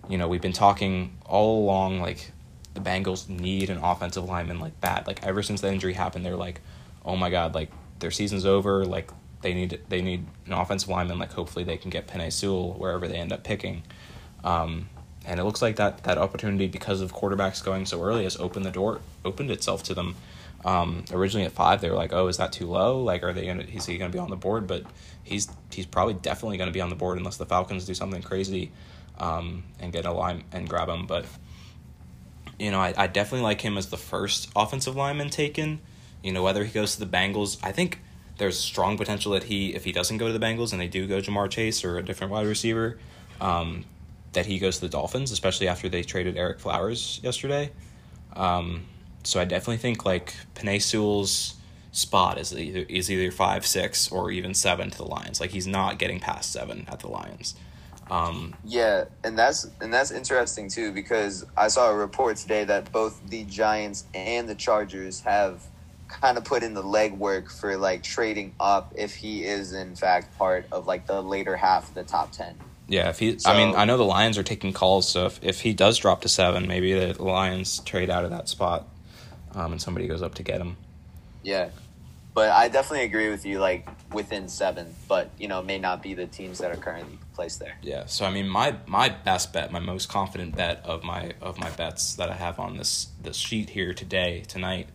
You 0.08 0.18
know, 0.18 0.26
we've 0.28 0.42
been 0.42 0.52
talking 0.52 1.16
all 1.24 1.62
along 1.62 2.00
like 2.00 2.32
the 2.74 2.80
Bengals 2.80 3.28
need 3.28 3.70
an 3.70 3.78
offensive 3.78 4.24
lineman 4.24 4.60
like 4.60 4.80
that. 4.80 5.06
Like 5.06 5.24
ever 5.24 5.42
since 5.42 5.60
the 5.60 5.72
injury 5.72 5.94
happened, 5.94 6.24
they're 6.24 6.36
like, 6.36 6.60
oh 7.04 7.16
my 7.16 7.30
god, 7.30 7.54
like 7.54 7.70
their 7.98 8.10
season's 8.10 8.46
over. 8.46 8.84
Like 8.84 9.10
they 9.42 9.54
need 9.54 9.80
they 9.88 10.02
need 10.02 10.26
an 10.46 10.52
offensive 10.52 10.88
lineman. 10.88 11.18
Like 11.18 11.32
hopefully 11.32 11.64
they 11.64 11.76
can 11.76 11.90
get 11.90 12.06
Penei 12.06 12.32
Sewell 12.32 12.72
wherever 12.74 13.08
they 13.08 13.16
end 13.16 13.32
up 13.32 13.44
picking. 13.44 13.82
Um, 14.44 14.88
and 15.26 15.38
it 15.38 15.44
looks 15.44 15.62
like 15.62 15.76
that 15.76 16.04
that 16.04 16.18
opportunity 16.18 16.66
because 16.66 17.00
of 17.00 17.12
quarterbacks 17.12 17.62
going 17.64 17.86
so 17.86 18.02
early 18.02 18.24
has 18.24 18.36
opened 18.38 18.64
the 18.64 18.70
door 18.70 19.00
opened 19.24 19.50
itself 19.50 19.82
to 19.84 19.94
them. 19.94 20.16
Um, 20.64 21.04
originally 21.10 21.46
at 21.46 21.52
five, 21.52 21.80
they 21.80 21.88
were 21.88 21.96
like, 21.96 22.12
"Oh, 22.12 22.26
is 22.28 22.36
that 22.36 22.52
too 22.52 22.66
low? 22.66 23.02
Like, 23.02 23.22
are 23.22 23.32
they 23.32 23.46
gonna? 23.46 23.62
Is 23.62 23.86
he 23.86 23.96
gonna 23.96 24.12
be 24.12 24.18
on 24.18 24.30
the 24.30 24.36
board?" 24.36 24.66
But 24.66 24.84
he's 25.22 25.48
he's 25.72 25.86
probably 25.86 26.14
definitely 26.14 26.58
gonna 26.58 26.70
be 26.70 26.82
on 26.82 26.90
the 26.90 26.96
board 26.96 27.16
unless 27.16 27.38
the 27.38 27.46
Falcons 27.46 27.86
do 27.86 27.94
something 27.94 28.22
crazy, 28.22 28.70
um, 29.18 29.64
and 29.78 29.92
get 29.92 30.04
a 30.04 30.12
line 30.12 30.44
and 30.52 30.68
grab 30.68 30.88
him. 30.88 31.06
But 31.06 31.24
you 32.60 32.70
know, 32.70 32.78
I, 32.78 32.92
I 32.96 33.06
definitely 33.06 33.42
like 33.42 33.62
him 33.62 33.78
as 33.78 33.86
the 33.86 33.96
first 33.96 34.50
offensive 34.54 34.94
lineman 34.94 35.30
taken. 35.30 35.80
You 36.22 36.32
know, 36.32 36.42
whether 36.42 36.62
he 36.64 36.72
goes 36.72 36.94
to 36.96 37.00
the 37.04 37.10
Bengals, 37.10 37.58
I 37.62 37.72
think 37.72 38.00
there's 38.36 38.58
strong 38.58 38.98
potential 38.98 39.32
that 39.32 39.44
he, 39.44 39.74
if 39.74 39.84
he 39.84 39.92
doesn't 39.92 40.18
go 40.18 40.26
to 40.26 40.32
the 40.32 40.44
Bengals 40.44 40.72
and 40.72 40.80
they 40.80 40.88
do 40.88 41.06
go 41.06 41.18
Ja'Marr 41.20 41.50
Chase 41.50 41.84
or 41.84 41.96
a 41.96 42.02
different 42.02 42.32
wide 42.32 42.46
receiver, 42.46 42.98
um, 43.40 43.86
that 44.34 44.46
he 44.46 44.58
goes 44.58 44.76
to 44.76 44.82
the 44.82 44.88
Dolphins, 44.88 45.32
especially 45.32 45.68
after 45.68 45.88
they 45.88 46.02
traded 46.02 46.36
Ereck 46.36 46.60
Flowers 46.60 47.18
yesterday. 47.22 47.72
Um, 48.34 48.84
so 49.24 49.40
I 49.40 49.44
definitely 49.44 49.78
think 49.78 50.04
like 50.04 50.34
Penei 50.54 50.80
Sewell's 50.80 51.54
spot 51.92 52.38
is 52.38 52.54
either 52.54 52.84
is 52.88 53.10
either 53.10 53.30
five, 53.30 53.66
six, 53.66 54.12
or 54.12 54.30
even 54.30 54.54
seven 54.54 54.90
to 54.90 54.98
the 54.98 55.04
Lions. 55.04 55.40
Like 55.40 55.50
he's 55.50 55.66
not 55.66 55.98
getting 55.98 56.20
past 56.20 56.52
seven 56.52 56.86
at 56.88 57.00
the 57.00 57.08
Lions. 57.08 57.54
Um, 58.10 58.54
Yeah, 58.64 59.04
and 59.24 59.38
that's 59.38 59.68
and 59.80 59.92
that's 59.92 60.10
interesting 60.10 60.68
too 60.68 60.92
because 60.92 61.44
I 61.56 61.68
saw 61.68 61.90
a 61.90 61.94
report 61.94 62.36
today 62.36 62.64
that 62.64 62.90
both 62.92 63.20
the 63.28 63.44
Giants 63.44 64.04
and 64.14 64.48
the 64.48 64.54
Chargers 64.54 65.20
have 65.20 65.62
kind 66.08 66.36
of 66.36 66.44
put 66.44 66.62
in 66.64 66.74
the 66.74 66.82
legwork 66.82 67.50
for 67.50 67.76
like 67.76 68.02
trading 68.02 68.52
up 68.58 68.92
if 68.96 69.14
he 69.14 69.44
is 69.44 69.72
in 69.72 69.94
fact 69.94 70.36
part 70.38 70.66
of 70.72 70.86
like 70.88 71.06
the 71.06 71.22
later 71.22 71.56
half 71.56 71.88
of 71.88 71.94
the 71.94 72.02
top 72.02 72.32
10. 72.32 72.56
Yeah, 72.88 73.10
if 73.10 73.20
he, 73.20 73.38
So- 73.38 73.48
I 73.52 73.56
mean, 73.56 73.76
I 73.76 73.84
know 73.84 73.96
the 73.96 74.04
Lions 74.04 74.36
are 74.36 74.42
taking 74.42 74.72
calls, 74.72 75.08
so 75.08 75.26
if, 75.26 75.38
if 75.44 75.60
he 75.60 75.72
does 75.72 75.96
drop 75.98 76.22
to 76.22 76.28
seven, 76.28 76.66
maybe 76.66 76.92
the 76.92 77.22
Lions 77.22 77.78
trade 77.84 78.10
out 78.10 78.24
of 78.24 78.30
that 78.30 78.48
spot, 78.48 78.88
um, 79.54 79.70
and 79.70 79.80
somebody 79.80 80.08
goes 80.08 80.22
up 80.22 80.34
to 80.34 80.42
get 80.42 80.60
him. 80.60 80.76
Yeah. 81.44 81.68
But 82.32 82.50
I 82.50 82.68
definitely 82.68 83.04
agree 83.06 83.28
with 83.28 83.44
you 83.44 83.58
like 83.58 83.88
within 84.12 84.48
7, 84.48 84.94
but 85.08 85.30
you 85.38 85.48
know, 85.48 85.62
may 85.62 85.78
not 85.78 86.02
be 86.02 86.14
the 86.14 86.26
teams 86.26 86.58
that 86.58 86.70
are 86.70 86.76
currently 86.76 87.18
placed 87.34 87.58
there. 87.58 87.76
Yeah, 87.82 88.06
so 88.06 88.24
I 88.24 88.30
mean, 88.30 88.48
my 88.48 88.76
my 88.86 89.08
best 89.08 89.52
bet, 89.52 89.72
my 89.72 89.80
most 89.80 90.08
confident 90.08 90.56
bet 90.56 90.80
of 90.84 91.02
my 91.02 91.32
of 91.40 91.58
my 91.58 91.70
bets 91.70 92.14
that 92.14 92.30
I 92.30 92.34
have 92.34 92.58
on 92.58 92.76
this 92.76 93.08
this 93.20 93.36
sheet 93.36 93.70
here 93.70 93.94
today 93.94 94.44
tonight, 94.46 94.88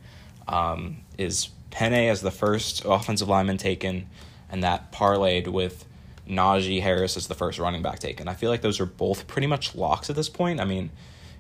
um, 0.47 0.97
is 1.17 1.49
Penei 1.71 2.09
as 2.09 2.21
the 2.21 2.31
first 2.31 2.83
offensive 2.85 3.27
lineman 3.27 3.57
taken, 3.57 4.07
and 4.49 4.63
that 4.63 4.91
parlayed 4.93 5.47
with 5.47 5.85
Najee 6.27 6.81
Harris 6.81 7.17
as 7.17 7.27
the 7.27 7.35
first 7.35 7.59
running 7.59 7.81
back 7.81 7.99
taken. 7.99 8.27
I 8.27 8.33
feel 8.33 8.49
like 8.49 8.61
those 8.61 8.79
are 8.79 8.85
both 8.85 9.27
pretty 9.27 9.47
much 9.47 9.75
locks 9.75 10.09
at 10.09 10.15
this 10.15 10.29
point. 10.29 10.59
I 10.59 10.65
mean, 10.65 10.89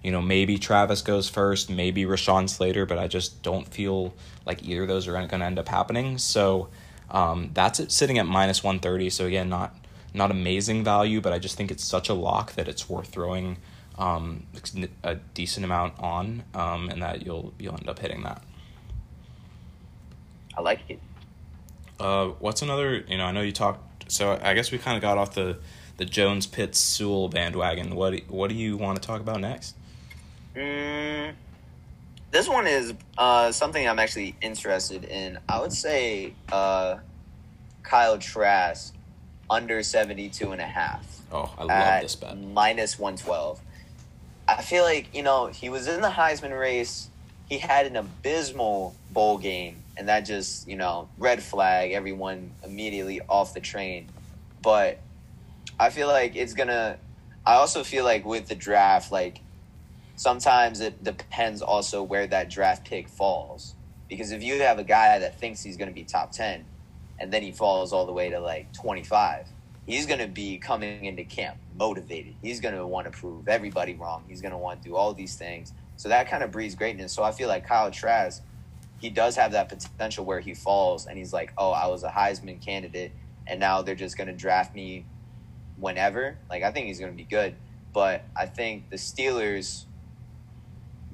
you 0.05 0.11
know, 0.11 0.21
maybe 0.21 0.59
Travis 0.59 1.01
goes 1.01 1.27
first, 1.27 1.67
maybe 1.67 2.03
Rashawn 2.03 2.47
Slater, 2.47 2.85
but 2.85 2.99
I 2.99 3.07
just 3.07 3.41
don't 3.41 3.67
feel 3.67 4.13
like 4.45 4.63
either 4.63 4.83
of 4.83 4.87
those 4.87 5.07
are 5.07 5.13
going 5.13 5.27
to 5.27 5.43
end 5.43 5.57
up 5.57 5.67
happening. 5.67 6.19
So 6.19 6.69
um, 7.09 7.49
that's 7.55 7.79
it, 7.79 7.91
sitting 7.91 8.19
at 8.19 8.27
minus 8.27 8.63
one 8.63 8.77
thirty. 8.77 9.09
So 9.09 9.25
again, 9.25 9.49
not 9.49 9.75
not 10.13 10.29
amazing 10.29 10.83
value, 10.83 11.21
but 11.21 11.33
I 11.33 11.39
just 11.39 11.57
think 11.57 11.71
it's 11.71 11.83
such 11.83 12.07
a 12.07 12.13
lock 12.13 12.53
that 12.53 12.67
it's 12.67 12.87
worth 12.87 13.07
throwing 13.07 13.57
um, 13.97 14.45
a 15.03 15.15
decent 15.33 15.65
amount 15.65 15.97
on, 15.97 16.43
um, 16.53 16.87
and 16.89 17.01
that 17.01 17.25
you'll 17.25 17.55
you'll 17.57 17.73
end 17.73 17.89
up 17.89 17.97
hitting 17.97 18.21
that. 18.21 18.43
I 20.55 20.61
like 20.61 20.81
it. 20.87 20.99
Uh, 21.99 22.27
what's 22.37 22.61
another? 22.61 23.03
You 23.07 23.17
know, 23.17 23.25
I 23.25 23.31
know 23.31 23.41
you 23.41 23.51
talked. 23.51 24.11
So 24.11 24.39
I 24.39 24.53
guess 24.53 24.71
we 24.71 24.77
kind 24.77 24.97
of 24.97 25.01
got 25.01 25.17
off 25.17 25.33
the 25.33 25.57
the 25.97 26.05
Jones 26.05 26.45
Pitts 26.45 26.77
Sewell 26.77 27.27
bandwagon. 27.27 27.95
What 27.95 28.19
what 28.27 28.51
do 28.51 28.55
you 28.55 28.77
want 28.77 29.01
to 29.01 29.07
talk 29.07 29.19
about 29.19 29.41
next? 29.41 29.75
Mm, 30.55 31.33
this 32.31 32.47
one 32.47 32.67
is 32.67 32.93
uh, 33.17 33.51
something 33.51 33.87
I'm 33.87 33.99
actually 33.99 34.35
interested 34.41 35.03
in. 35.03 35.37
I 35.49 35.59
would 35.59 35.73
say 35.73 36.33
uh, 36.51 36.97
Kyle 37.83 38.17
Trask 38.17 38.93
under 39.49 39.83
72 39.83 40.51
and 40.51 40.61
a 40.61 40.65
half. 40.65 41.21
Oh, 41.31 41.53
I 41.57 41.63
love 41.63 42.01
this 42.01 42.15
bet. 42.15 42.37
minus 42.37 42.97
112. 42.97 43.59
I 44.47 44.61
feel 44.61 44.83
like, 44.83 45.13
you 45.13 45.23
know, 45.23 45.47
he 45.47 45.69
was 45.69 45.87
in 45.87 46.01
the 46.01 46.09
Heisman 46.09 46.57
race. 46.57 47.09
He 47.49 47.57
had 47.57 47.85
an 47.85 47.95
abysmal 47.95 48.95
bowl 49.11 49.37
game, 49.37 49.77
and 49.97 50.07
that 50.07 50.21
just, 50.21 50.67
you 50.67 50.75
know, 50.75 51.09
red 51.17 51.41
flag 51.41 51.91
everyone 51.91 52.51
immediately 52.63 53.21
off 53.27 53.53
the 53.53 53.59
train. 53.59 54.09
But 54.61 54.99
I 55.79 55.89
feel 55.89 56.07
like 56.07 56.35
it's 56.35 56.53
going 56.53 56.69
to. 56.69 56.97
I 57.45 57.55
also 57.55 57.83
feel 57.83 58.03
like 58.03 58.25
with 58.25 58.47
the 58.47 58.55
draft, 58.55 59.11
like, 59.11 59.39
sometimes 60.15 60.81
it 60.81 61.03
depends 61.03 61.61
also 61.61 62.03
where 62.03 62.27
that 62.27 62.49
draft 62.49 62.85
pick 62.85 63.07
falls. 63.07 63.75
Because 64.09 64.31
if 64.31 64.43
you 64.43 64.61
have 64.61 64.79
a 64.79 64.83
guy 64.83 65.19
that 65.19 65.39
thinks 65.39 65.63
he's 65.63 65.77
going 65.77 65.89
to 65.89 65.93
be 65.93 66.03
top 66.03 66.31
10, 66.31 66.65
and 67.19 67.31
then 67.31 67.41
he 67.41 67.51
falls 67.51 67.93
all 67.93 68.05
the 68.05 68.13
way 68.13 68.29
to 68.29 68.39
like 68.39 68.71
25, 68.73 69.47
he's 69.85 70.05
going 70.05 70.19
to 70.19 70.27
be 70.27 70.57
coming 70.57 71.05
into 71.05 71.23
camp 71.23 71.57
motivated. 71.77 72.35
He's 72.41 72.59
going 72.59 72.75
to 72.75 72.85
want 72.85 73.11
to 73.11 73.11
prove 73.11 73.47
everybody 73.47 73.93
wrong. 73.93 74.23
He's 74.27 74.41
going 74.41 74.51
to 74.51 74.57
want 74.57 74.81
to 74.81 74.89
do 74.89 74.95
all 74.95 75.13
these 75.13 75.35
things. 75.35 75.73
So 75.97 76.09
that 76.09 76.29
kind 76.29 76.43
of 76.43 76.51
breeds 76.51 76.75
greatness. 76.75 77.13
So 77.13 77.23
I 77.23 77.31
feel 77.31 77.47
like 77.47 77.65
Kyle 77.65 77.91
Trask, 77.91 78.43
he 78.99 79.09
does 79.09 79.35
have 79.35 79.51
that 79.53 79.69
potential 79.69 80.25
where 80.25 80.39
he 80.39 80.53
falls 80.53 81.05
and 81.05 81.17
he's 81.17 81.33
like, 81.33 81.53
oh, 81.57 81.71
I 81.71 81.87
was 81.87 82.03
a 82.03 82.09
Heisman 82.09 82.61
candidate 82.61 83.11
and 83.47 83.59
now 83.59 83.81
they're 83.81 83.95
just 83.95 84.17
going 84.17 84.27
to 84.27 84.33
draft 84.33 84.75
me 84.75 85.05
whenever. 85.77 86.37
Like, 86.49 86.63
I 86.63 86.71
think 86.71 86.87
he's 86.87 86.99
going 86.99 87.11
to 87.11 87.17
be 87.17 87.23
good. 87.23 87.55
But 87.93 88.25
I 88.35 88.45
think 88.45 88.89
the 88.89 88.97
Steelers 88.97 89.85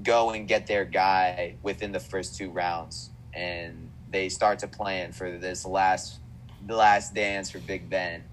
go 0.04 0.32
and 0.32 0.48
get 0.48 0.68
their 0.68 0.86
guy 0.86 1.56
within 1.62 1.92
the 1.92 2.00
first 2.00 2.38
two 2.38 2.50
rounds 2.50 3.10
and 3.34 3.90
they 4.10 4.30
start 4.30 4.60
to 4.60 4.68
plan 4.68 5.12
for 5.12 5.38
this 5.38 5.66
last 5.66 6.20
the 6.66 6.76
last 6.76 7.14
dance 7.16 7.50
for 7.50 7.60
Big 7.60 7.90
Ben 7.90 8.24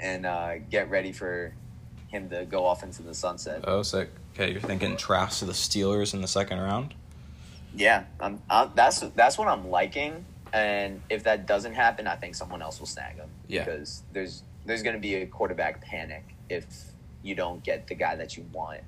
and 0.00 0.26
uh, 0.26 0.58
get 0.70 0.90
ready 0.90 1.12
for 1.12 1.54
him 2.08 2.28
to 2.30 2.44
go 2.44 2.64
off 2.64 2.82
into 2.82 3.02
the 3.02 3.14
sunset. 3.14 3.64
Oh, 3.64 3.82
sick. 3.82 4.10
Okay, 4.34 4.50
you're 4.50 4.60
thinking 4.60 4.96
Trask 4.96 5.38
to 5.38 5.44
the 5.44 5.52
Steelers 5.52 6.14
in 6.14 6.20
the 6.20 6.28
second 6.28 6.58
round. 6.58 6.94
Yeah, 7.76 8.04
I'm, 8.20 8.40
I'm, 8.50 8.72
that's 8.74 9.00
that's 9.00 9.38
what 9.38 9.48
I'm 9.48 9.68
liking. 9.68 10.24
And 10.52 11.02
if 11.10 11.24
that 11.24 11.46
doesn't 11.46 11.74
happen, 11.74 12.06
I 12.06 12.16
think 12.16 12.34
someone 12.34 12.62
else 12.62 12.78
will 12.78 12.86
snag 12.86 13.16
him. 13.16 13.28
Yeah. 13.48 13.64
Because 13.64 14.02
there's 14.12 14.42
there's 14.64 14.82
going 14.82 14.94
to 14.94 15.00
be 15.00 15.16
a 15.16 15.26
quarterback 15.26 15.80
panic 15.80 16.34
if 16.48 16.66
you 17.22 17.34
don't 17.34 17.62
get 17.62 17.86
the 17.86 17.94
guy 17.94 18.16
that 18.16 18.36
you 18.36 18.44
want, 18.52 18.80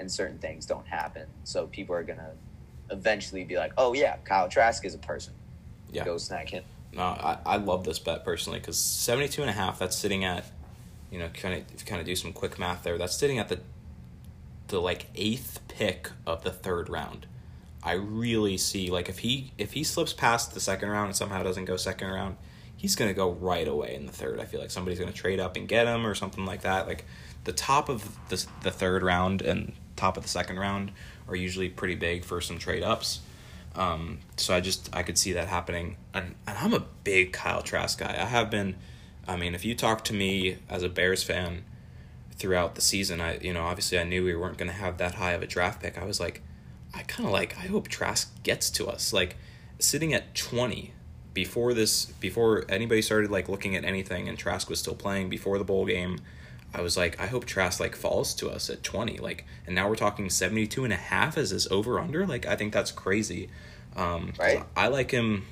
and 0.00 0.10
certain 0.10 0.38
things 0.38 0.66
don't 0.66 0.86
happen. 0.86 1.26
So 1.44 1.66
people 1.68 1.94
are 1.94 2.02
going 2.02 2.18
to 2.18 2.32
eventually 2.90 3.44
be 3.44 3.56
like, 3.56 3.72
"Oh 3.78 3.94
yeah, 3.94 4.16
Kyle 4.24 4.48
Trask 4.48 4.84
is 4.84 4.94
a 4.94 4.98
person. 4.98 5.34
Yeah. 5.92 6.04
Go 6.04 6.18
snag 6.18 6.50
him." 6.50 6.64
No, 6.92 7.02
I, 7.02 7.38
I 7.46 7.56
love 7.58 7.84
this 7.84 8.00
bet 8.00 8.24
personally 8.24 8.58
because 8.58 8.78
72 8.78 9.40
and 9.40 9.50
a 9.50 9.52
half, 9.52 9.78
that's 9.78 9.96
sitting 9.96 10.24
at, 10.24 10.44
you 11.10 11.20
know, 11.20 11.28
kind 11.28 11.54
of 11.54 11.60
if 11.72 11.80
you 11.80 11.86
kind 11.86 12.00
of 12.00 12.06
do 12.06 12.16
some 12.16 12.32
quick 12.32 12.58
math 12.58 12.82
there, 12.82 12.98
that's 12.98 13.16
sitting 13.16 13.38
at 13.38 13.48
the 13.48 13.60
the 14.68 14.80
like 14.80 15.06
eighth 15.14 15.60
pick 15.68 16.10
of 16.26 16.42
the 16.42 16.50
third 16.50 16.88
round. 16.88 17.26
I 17.82 17.92
really 17.92 18.56
see 18.56 18.90
like 18.90 19.08
if 19.08 19.20
he 19.20 19.52
if 19.58 19.72
he 19.72 19.84
slips 19.84 20.12
past 20.12 20.54
the 20.54 20.60
second 20.60 20.88
round 20.88 21.06
and 21.06 21.16
somehow 21.16 21.42
doesn't 21.42 21.64
go 21.64 21.76
second 21.76 22.08
round, 22.08 22.36
he's 22.76 22.96
gonna 22.96 23.14
go 23.14 23.30
right 23.30 23.66
away 23.66 23.94
in 23.94 24.06
the 24.06 24.12
third. 24.12 24.40
I 24.40 24.44
feel 24.44 24.60
like 24.60 24.70
somebody's 24.70 24.98
gonna 24.98 25.12
trade 25.12 25.40
up 25.40 25.56
and 25.56 25.68
get 25.68 25.86
him 25.86 26.06
or 26.06 26.14
something 26.14 26.44
like 26.44 26.62
that. 26.62 26.86
Like 26.86 27.04
the 27.44 27.52
top 27.52 27.88
of 27.88 28.16
the 28.28 28.44
the 28.62 28.70
third 28.70 29.02
round 29.02 29.42
and 29.42 29.72
top 30.00 30.16
of 30.16 30.22
the 30.22 30.28
second 30.28 30.58
round 30.58 30.92
are 31.28 31.36
usually 31.36 31.68
pretty 31.68 31.94
big 31.94 32.24
for 32.24 32.40
some 32.40 32.58
trade 32.58 32.82
ups. 32.82 33.20
Um, 33.74 34.18
so 34.36 34.54
I 34.54 34.60
just 34.60 34.90
I 34.92 35.02
could 35.02 35.16
see 35.16 35.32
that 35.34 35.48
happening, 35.48 35.96
and, 36.12 36.34
and 36.46 36.58
I'm 36.58 36.74
a 36.74 36.84
big 37.04 37.32
Kyle 37.32 37.62
Trask 37.62 37.98
guy. 37.98 38.16
I 38.18 38.26
have 38.26 38.50
been. 38.50 38.76
I 39.28 39.36
mean, 39.36 39.54
if 39.54 39.64
you 39.64 39.74
talk 39.76 40.02
to 40.04 40.14
me 40.14 40.56
as 40.68 40.82
a 40.82 40.88
Bears 40.88 41.22
fan 41.22 41.64
throughout 42.32 42.74
the 42.74 42.80
season, 42.80 43.20
I 43.20 43.38
you 43.38 43.52
know 43.52 43.62
obviously 43.62 43.98
I 43.98 44.04
knew 44.04 44.24
we 44.24 44.34
weren't 44.34 44.58
going 44.58 44.70
to 44.70 44.76
have 44.76 44.98
that 44.98 45.14
high 45.16 45.32
of 45.32 45.42
a 45.42 45.46
draft 45.46 45.80
pick. 45.82 45.96
I 45.98 46.04
was 46.04 46.18
like, 46.18 46.42
I 46.92 47.02
kind 47.02 47.26
of 47.26 47.32
like 47.32 47.56
I 47.56 47.66
hope 47.68 47.86
Trask 47.86 48.42
gets 48.42 48.70
to 48.70 48.88
us. 48.88 49.12
Like 49.12 49.36
sitting 49.78 50.12
at 50.12 50.34
twenty 50.34 50.92
before 51.32 51.72
this 51.74 52.06
before 52.06 52.64
anybody 52.68 53.02
started 53.02 53.30
like 53.30 53.48
looking 53.48 53.76
at 53.76 53.84
anything, 53.84 54.28
and 54.28 54.36
Trask 54.36 54.68
was 54.68 54.80
still 54.80 54.96
playing 54.96 55.28
before 55.28 55.58
the 55.58 55.64
bowl 55.64 55.86
game. 55.86 56.18
I 56.72 56.82
was 56.82 56.96
like, 56.96 57.20
I 57.20 57.26
hope 57.26 57.44
Trask 57.44 57.80
like 57.80 57.96
falls 57.96 58.34
to 58.34 58.48
us 58.48 58.70
at 58.70 58.82
20. 58.82 59.18
Like, 59.18 59.44
and 59.66 59.74
now 59.74 59.88
we're 59.88 59.96
talking 59.96 60.30
72 60.30 60.84
and 60.84 60.92
a 60.92 60.96
half 60.96 61.36
as 61.36 61.50
his 61.50 61.66
over 61.68 61.98
under. 61.98 62.26
Like, 62.26 62.46
I 62.46 62.56
think 62.56 62.72
that's 62.72 62.92
crazy. 62.92 63.50
Um, 63.96 64.32
Right. 64.38 64.62
I 64.76 64.88
like 64.88 65.10
him. 65.10 65.46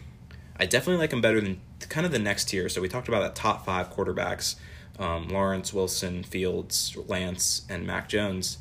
I 0.56 0.66
definitely 0.66 1.00
like 1.00 1.12
him 1.12 1.20
better 1.20 1.40
than 1.40 1.60
kind 1.88 2.06
of 2.06 2.12
the 2.12 2.18
next 2.18 2.46
tier. 2.46 2.68
So 2.68 2.80
we 2.80 2.88
talked 2.88 3.08
about 3.08 3.20
that 3.20 3.34
top 3.34 3.64
five 3.64 3.92
quarterbacks 3.92 4.56
um, 4.98 5.28
Lawrence, 5.28 5.72
Wilson, 5.72 6.22
Fields, 6.24 6.96
Lance, 7.06 7.62
and 7.68 7.86
Mac 7.86 8.08
Jones. 8.08 8.58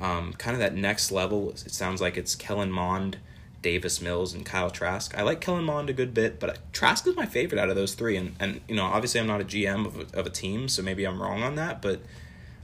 Um, 0.00 0.32
kind 0.34 0.54
of 0.54 0.60
that 0.60 0.74
next 0.74 1.10
level, 1.12 1.50
it 1.50 1.72
sounds 1.72 2.00
like 2.00 2.16
it's 2.16 2.34
Kellen 2.34 2.72
Mond, 2.72 3.18
Davis 3.62 4.00
Mills, 4.00 4.34
and 4.34 4.44
Kyle 4.44 4.70
Trask. 4.70 5.16
I 5.16 5.22
like 5.22 5.40
Kellen 5.40 5.64
Mond 5.64 5.88
a 5.88 5.92
good 5.92 6.12
bit, 6.12 6.38
but 6.40 6.58
Trask 6.72 7.06
is 7.06 7.16
my 7.16 7.26
favorite 7.26 7.58
out 7.58 7.70
of 7.70 7.76
those 7.76 7.94
three. 7.94 8.16
And, 8.16 8.34
and 8.38 8.60
you 8.68 8.74
know, 8.74 8.84
obviously, 8.84 9.20
I'm 9.20 9.26
not 9.26 9.40
a 9.40 9.44
GM 9.44 9.86
of 9.86 9.96
a, 9.96 10.18
of 10.18 10.26
a 10.26 10.30
team, 10.30 10.68
so 10.68 10.82
maybe 10.82 11.04
I'm 11.04 11.22
wrong 11.22 11.42
on 11.42 11.54
that, 11.54 11.80
but 11.80 12.00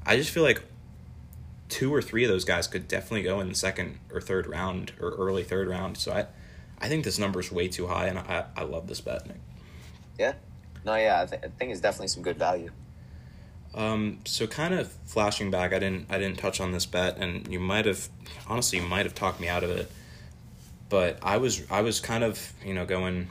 I 0.04 0.16
just 0.16 0.30
feel 0.30 0.42
like 0.42 0.62
two 1.68 1.94
or 1.94 2.02
three 2.02 2.24
of 2.24 2.30
those 2.30 2.44
guys 2.44 2.66
could 2.66 2.88
definitely 2.88 3.22
go 3.22 3.40
in 3.40 3.48
the 3.48 3.54
second 3.54 3.98
or 4.12 4.20
third 4.20 4.46
round 4.46 4.92
or 5.00 5.10
early 5.10 5.44
third 5.44 5.68
round. 5.68 5.96
So 5.96 6.12
I, 6.12 6.26
I 6.80 6.88
think 6.88 7.04
this 7.04 7.18
number 7.18 7.40
is 7.40 7.52
way 7.52 7.68
too 7.68 7.86
high, 7.86 8.06
and 8.06 8.18
I, 8.18 8.46
I 8.56 8.64
love 8.64 8.88
this 8.88 9.00
bet, 9.00 9.26
Nick. 9.26 9.38
Yeah. 10.18 10.34
No, 10.84 10.94
yeah, 10.96 11.22
I, 11.22 11.26
th- 11.26 11.42
I 11.44 11.48
think 11.48 11.70
it's 11.70 11.80
definitely 11.80 12.08
some 12.08 12.22
good 12.22 12.38
value. 12.38 12.70
Um, 13.74 14.18
so 14.24 14.46
kind 14.46 14.74
of 14.74 14.90
flashing 15.04 15.50
back, 15.50 15.72
I 15.72 15.78
didn't 15.78 16.06
I 16.10 16.18
didn't 16.18 16.38
touch 16.38 16.60
on 16.60 16.72
this 16.72 16.86
bet, 16.86 17.18
and 17.18 17.46
you 17.52 17.60
might 17.60 17.84
have 17.84 18.08
honestly 18.46 18.78
you 18.78 18.86
might 18.86 19.04
have 19.04 19.14
talked 19.14 19.40
me 19.40 19.48
out 19.48 19.62
of 19.62 19.70
it, 19.70 19.90
but 20.88 21.18
I 21.22 21.36
was 21.36 21.62
I 21.70 21.82
was 21.82 22.00
kind 22.00 22.24
of 22.24 22.52
you 22.64 22.74
know 22.74 22.86
going 22.86 23.28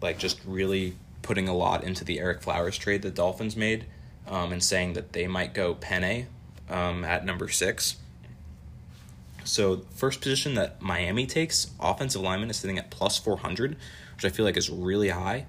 like 0.00 0.18
just 0.18 0.40
really 0.44 0.94
putting 1.22 1.48
a 1.48 1.54
lot 1.54 1.84
into 1.84 2.04
the 2.04 2.18
Ereck 2.18 2.42
Flowers 2.42 2.76
trade 2.76 3.02
the 3.02 3.10
Dolphins 3.10 3.56
made, 3.56 3.86
um, 4.28 4.52
and 4.52 4.62
saying 4.62 4.92
that 4.92 5.12
they 5.12 5.26
might 5.26 5.54
go 5.54 5.74
Penei 5.74 6.26
um, 6.68 7.04
at 7.04 7.24
number 7.24 7.48
six. 7.48 7.96
So 9.44 9.82
first 9.94 10.20
position 10.20 10.54
that 10.54 10.80
Miami 10.80 11.26
takes, 11.26 11.70
offensive 11.80 12.22
lineman 12.22 12.50
is 12.50 12.56
sitting 12.56 12.78
at 12.78 12.90
plus 12.90 13.18
four 13.18 13.38
hundred, 13.38 13.76
which 14.16 14.24
I 14.24 14.28
feel 14.28 14.44
like 14.44 14.56
is 14.56 14.70
really 14.70 15.10
high, 15.10 15.46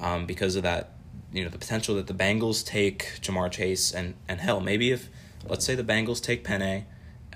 um, 0.00 0.26
because 0.26 0.56
of 0.56 0.62
that, 0.62 0.90
you 1.32 1.42
know, 1.42 1.50
the 1.50 1.58
potential 1.58 1.96
that 1.96 2.06
the 2.06 2.14
Bengals 2.14 2.64
take 2.64 3.20
Ja'Marr 3.20 3.50
Chase 3.50 3.92
and 3.92 4.14
and 4.28 4.40
hell 4.40 4.60
maybe 4.60 4.90
if 4.92 5.08
let's 5.48 5.64
say 5.64 5.74
the 5.74 5.84
Bengals 5.84 6.22
take 6.22 6.44
Penei, 6.44 6.84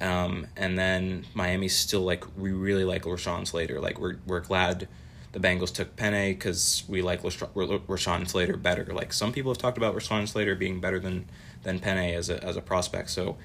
Um, 0.00 0.46
and 0.56 0.78
then 0.78 1.24
Miami's 1.34 1.76
still 1.76 2.02
like 2.02 2.24
we 2.36 2.52
really 2.52 2.84
like 2.84 3.02
Rashawn 3.02 3.46
Slater. 3.46 3.80
Like 3.80 3.98
we're 3.98 4.18
we're 4.26 4.40
glad 4.40 4.88
the 5.32 5.40
Bengals 5.40 5.72
took 5.72 5.96
Penei 5.96 6.30
because 6.30 6.84
we 6.88 7.02
like 7.02 7.22
Rashawn 7.22 8.28
Slater 8.28 8.56
better. 8.56 8.84
Like 8.86 9.12
some 9.12 9.32
people 9.32 9.52
have 9.52 9.58
talked 9.58 9.76
about 9.76 9.94
Rashawn 9.94 10.28
Slater 10.28 10.54
being 10.54 10.80
better 10.80 10.98
than 11.00 11.26
than 11.62 11.80
Penei 11.80 12.14
as 12.14 12.30
a 12.30 12.42
as 12.44 12.56
a 12.56 12.60
prospect. 12.60 13.10
So 13.10 13.36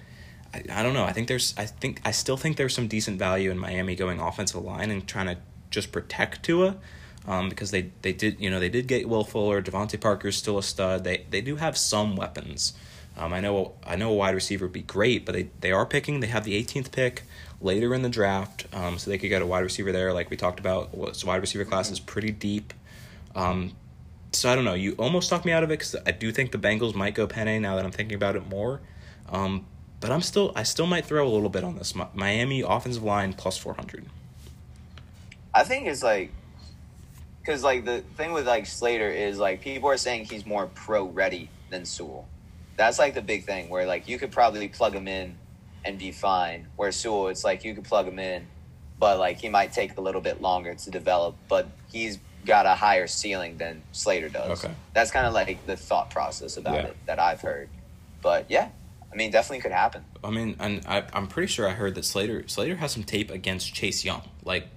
I, 0.53 0.63
I 0.71 0.83
don't 0.83 0.93
know. 0.93 1.05
I 1.05 1.11
think 1.11 1.27
there's 1.27 1.53
I 1.57 1.65
think 1.65 2.01
I 2.05 2.11
still 2.11 2.37
think 2.37 2.57
there's 2.57 2.73
some 2.73 2.87
decent 2.87 3.17
value 3.19 3.49
in 3.49 3.57
Miami 3.57 3.95
going 3.95 4.19
offensive 4.19 4.63
line 4.63 4.91
and 4.91 5.07
trying 5.07 5.27
to 5.27 5.37
just 5.69 5.91
protect 5.91 6.43
Tua. 6.43 6.77
Um, 7.25 7.47
because 7.47 7.71
they, 7.71 7.89
they 8.01 8.11
did 8.11 8.41
you 8.41 8.49
know 8.49 8.59
they 8.59 8.67
did 8.67 8.87
get 8.87 9.07
Will 9.07 9.23
Fuller, 9.23 9.61
DeVante 9.61 9.99
Parker's 9.99 10.35
still 10.35 10.57
a 10.57 10.63
stud. 10.63 11.05
They 11.05 11.25
they 11.29 11.41
do 11.41 11.55
have 11.55 11.77
some 11.77 12.17
weapons. 12.17 12.73
Um, 13.15 13.32
I 13.32 13.41
know 13.41 13.73
I 13.86 13.95
know 13.95 14.12
a 14.12 14.15
wide 14.15 14.34
receiver 14.34 14.65
would 14.65 14.73
be 14.73 14.82
great, 14.82 15.26
but 15.26 15.34
they, 15.34 15.49
they 15.62 15.71
are 15.71 15.86
picking. 15.86 16.19
They 16.19 16.28
have 16.28 16.45
the 16.45 16.62
18th 16.62 16.91
pick 16.91 17.23
later 17.62 17.93
in 17.93 18.02
the 18.02 18.10
draft, 18.10 18.65
um, 18.73 18.97
so 18.97 19.10
they 19.10 19.17
could 19.17 19.30
get 19.30 19.41
a 19.41 19.45
wide 19.45 19.60
receiver 19.60 19.91
there, 19.91 20.13
like 20.13 20.30
we 20.30 20.38
talked 20.38 20.60
about. 20.60 21.15
So 21.15 21.28
wide 21.28 21.41
receiver 21.41 21.65
class 21.65 21.91
is 21.91 21.99
pretty 21.99 22.32
deep. 22.32 22.73
Um, 23.36 23.73
so 24.32 24.52
I 24.52 24.56
don't 24.56 24.65
know. 24.65 24.73
You 24.73 24.93
almost 24.93 25.30
talked 25.30 25.45
me 25.45 25.52
out 25.52 25.63
of 25.63 25.69
it 25.69 25.80
because 25.80 25.95
I 26.06 26.12
do 26.12 26.32
think 26.32 26.52
the 26.52 26.58
Bengals 26.58 26.95
might 26.95 27.13
go 27.13 27.28
Penei 27.28 27.62
now 27.62 27.76
that 27.76 27.86
I'm 27.86 27.91
thinking 27.91 28.15
about 28.15 28.36
it 28.36 28.47
more. 28.49 28.82
Um, 29.30 29.65
but 29.99 30.12
I'm 30.12 30.21
still 30.21 30.52
I 30.56 30.63
still 30.63 30.88
might 30.88 31.06
throw 31.06 31.26
a 31.26 31.30
little 31.30 31.49
bit 31.49 31.63
on 31.63 31.76
this 31.76 31.93
Miami 32.13 32.62
offensive 32.62 33.04
line 33.04 33.34
plus 33.34 33.58
400. 33.58 34.06
I 35.54 35.63
think 35.63 35.88
it's 35.88 36.02
like 36.02 36.32
because 37.39 37.63
like 37.63 37.86
the 37.86 38.02
thing 38.17 38.34
with 38.34 38.47
like 38.47 38.65
Slater 38.65 39.10
is 39.10 39.38
like 39.38 39.62
people 39.62 39.89
are 39.89 39.97
saying 39.97 40.26
he's 40.26 40.45
more 40.45 40.65
pro 40.73 41.06
ready 41.06 41.49
than 41.69 41.86
Sewell 41.86 42.28
that's 42.75 42.99
like 42.99 43.13
the 43.13 43.21
big 43.21 43.45
thing 43.45 43.69
where 43.69 43.86
like 43.86 44.07
you 44.07 44.17
could 44.17 44.31
probably 44.31 44.67
plug 44.67 44.93
him 44.93 45.07
in 45.07 45.36
and 45.86 45.97
be 45.99 46.12
fine. 46.12 46.67
Where 46.75 46.91
Sewell, 46.91 47.27
it's 47.27 47.43
like 47.43 47.63
you 47.63 47.73
could 47.75 47.83
plug 47.83 48.07
him 48.07 48.19
in, 48.19 48.45
but 48.99 49.19
like 49.19 49.39
he 49.39 49.49
might 49.49 49.73
take 49.73 49.97
a 49.97 50.01
little 50.01 50.21
bit 50.21 50.41
longer 50.41 50.73
to 50.73 50.91
develop. 50.91 51.36
But 51.47 51.67
he's 51.91 52.19
got 52.45 52.65
a 52.65 52.75
higher 52.75 53.07
ceiling 53.07 53.57
than 53.57 53.81
Slater 53.91 54.29
does. 54.29 54.63
Okay. 54.65 54.73
That's 54.93 55.12
kind 55.12 55.25
of 55.25 55.33
like 55.33 55.65
the 55.65 55.77
thought 55.77 56.09
process 56.09 56.57
about 56.57 56.75
Yeah. 56.75 56.86
it 56.88 56.97
that 57.05 57.19
I've 57.19 57.41
heard. 57.41 57.69
But 58.21 58.45
yeah, 58.49 58.69
I 59.12 59.15
mean, 59.15 59.31
definitely 59.31 59.62
could 59.62 59.71
happen. 59.71 60.03
I 60.23 60.29
mean, 60.29 60.55
and 60.59 60.81
I, 60.88 61.03
I'm 61.13 61.27
pretty 61.27 61.47
sure 61.47 61.67
I 61.67 61.71
heard 61.73 61.95
that 61.95 62.05
Slater 62.05 62.47
Slater 62.47 62.75
has 62.77 62.91
some 62.91 63.03
tape 63.03 63.29
against 63.31 63.73
Chase 63.73 64.03
Young, 64.03 64.21
like 64.43 64.67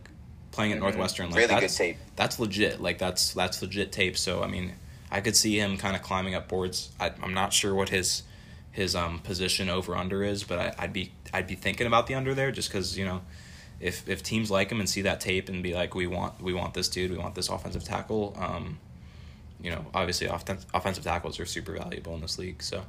playing 0.53 0.73
at 0.73 0.79
Mhm. 0.79 0.83
Northwestern. 0.83 1.31
Like 1.31 1.49
Really 1.49 1.61
good 1.61 1.71
tape. 1.71 1.97
That's 2.17 2.39
legit. 2.39 2.81
Like 2.81 2.99
that's 2.99 3.33
that's 3.35 3.63
legit 3.63 3.93
tape. 3.93 4.17
So 4.19 4.43
I 4.43 4.47
mean, 4.49 4.73
I 5.17 5.21
could 5.21 5.37
see 5.37 5.59
him 5.59 5.77
kind 5.77 5.97
of 5.97 6.03
climbing 6.03 6.35
up 6.35 6.49
boards. 6.49 6.91
I, 7.01 7.13
I'm 7.23 7.35
not 7.35 7.53
sure 7.53 7.75
what 7.75 7.89
his 7.89 8.23
his 8.71 8.95
um 8.95 9.21
position 9.21 9.69
over 9.69 9.97
under 9.97 10.23
is, 10.23 10.45
but 10.45 10.59
I, 10.59 10.75
I'd 10.79 10.93
be 10.93 11.13
I'd 11.33 11.47
be 11.47 11.55
thinking 11.55 11.87
about 11.87 12.07
the 12.07 12.15
under 12.15 12.35
there 12.35 12.53
just 12.53 12.69
because 12.69 12.97
you 12.99 13.05
know. 13.05 13.23
If, 13.79 14.09
if 14.09 14.23
teams 14.23 14.51
like 14.51 14.73
him 14.73 14.81
and 14.81 14.89
see 14.89 15.03
that 15.03 15.21
tape 15.21 15.51
and 15.51 15.63
be 15.63 15.75
like 15.75 15.95
we 15.95 16.07
want 16.07 16.41
we 16.41 16.55
want 16.55 16.73
this 16.73 16.89
dude 16.89 17.11
we 17.11 17.19
want 17.19 17.35
this 17.35 17.51
offensive 17.51 17.85
tackle 17.85 18.35
um, 18.39 18.79
you 19.61 19.71
know 19.71 19.85
obviously 19.93 20.29
offen- 20.29 20.65
offensive 20.73 21.05
tackles 21.05 21.39
are 21.39 21.45
super 21.45 21.73
valuable 21.73 22.15
in 22.15 22.23
this 22.23 22.39
league 22.39 22.63
so 22.63 22.87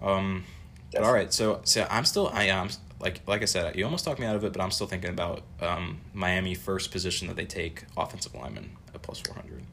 um, 0.00 0.44
but 0.92 1.02
all 1.02 1.12
right, 1.12 1.32
so 1.32 1.60
so 1.64 1.86
I'm 1.90 2.04
still 2.04 2.28
I 2.32 2.44
am 2.44 2.68
like 3.00 3.20
like 3.26 3.42
I 3.42 3.44
said, 3.44 3.76
you 3.76 3.84
almost 3.84 4.04
talked 4.04 4.20
me 4.20 4.26
out 4.26 4.36
of 4.36 4.44
it, 4.44 4.52
but 4.52 4.62
I'm 4.62 4.70
still 4.70 4.86
thinking 4.86 5.10
about 5.10 5.42
um, 5.60 6.00
Miami 6.14 6.54
first 6.54 6.90
position 6.90 7.28
that 7.28 7.36
they 7.36 7.44
take 7.44 7.84
offensive 7.96 8.34
lineman 8.34 8.76
at 8.94 9.02
plus 9.02 9.20
four 9.20 9.34
hundred. 9.34 9.64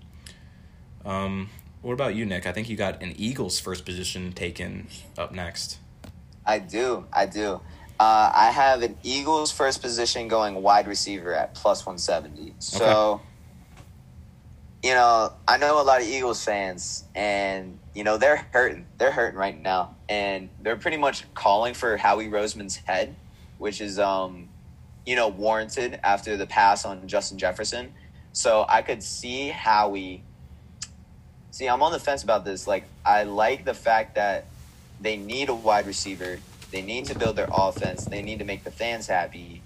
Um, 1.05 1.49
what 1.81 1.93
about 1.93 2.15
you, 2.15 2.25
Nick? 2.25 2.47
I 2.47 2.51
think 2.51 2.67
you 2.67 2.75
got 2.75 3.01
an 3.01 3.13
Eagles 3.15 3.59
first 3.59 3.85
position 3.85 4.33
taken 4.33 4.87
up 5.17 5.31
next. 5.31 5.77
I 6.45 6.59
do. 6.59 7.05
I 7.13 7.25
do. 7.25 7.61
Uh, 7.99 8.31
I 8.35 8.51
have 8.51 8.81
an 8.81 8.97
Eagles 9.03 9.51
first 9.51 9.81
position 9.81 10.27
going 10.27 10.61
wide 10.61 10.87
receiver 10.87 11.33
at 11.33 11.53
plus 11.53 11.85
170. 11.85 12.55
So, 12.59 13.21
you 14.83 14.93
know, 14.93 15.31
I 15.47 15.57
know 15.57 15.81
a 15.81 15.83
lot 15.83 16.01
of 16.01 16.07
Eagles 16.07 16.43
fans, 16.43 17.05
and, 17.15 17.79
you 17.93 18.03
know, 18.03 18.17
they're 18.17 18.47
hurting. 18.51 18.85
They're 18.97 19.11
hurting 19.11 19.39
right 19.39 19.59
now. 19.59 19.95
And 20.09 20.49
they're 20.61 20.75
pretty 20.75 20.97
much 20.97 21.23
calling 21.33 21.73
for 21.73 21.95
Howie 21.95 22.27
Roseman's 22.27 22.75
head, 22.75 23.15
which 23.59 23.79
is, 23.79 23.97
um, 23.97 24.49
you 25.05 25.15
know, 25.15 25.29
warranted 25.29 25.99
after 26.03 26.35
the 26.35 26.47
pass 26.47 26.83
on 26.83 27.07
Justin 27.07 27.37
Jefferson. 27.37 27.93
So 28.33 28.65
I 28.67 28.81
could 28.81 29.01
see 29.01 29.49
Howie. 29.49 30.23
See, 31.55 31.69
I'm 31.69 31.81
on 31.83 31.93
the 31.93 31.99
fence 31.99 32.21
about 32.21 32.43
this. 32.43 32.67
Like, 32.67 32.83
I 33.05 33.23
like 33.23 33.63
the 33.63 33.73
fact 33.73 34.15
that 34.15 34.43
they 34.99 35.15
need 35.15 35.47
a 35.47 35.55
wide 35.55 35.87
receiver. 35.87 36.39
They 36.69 36.81
need 36.81 37.05
to 37.05 37.17
build 37.17 37.37
their 37.37 37.47
offense. 37.49 38.03
They 38.03 38.21
need 38.21 38.39
to 38.39 38.45
make 38.45 38.65
the 38.65 38.71
fans 38.71 39.07
happy. 39.07 39.61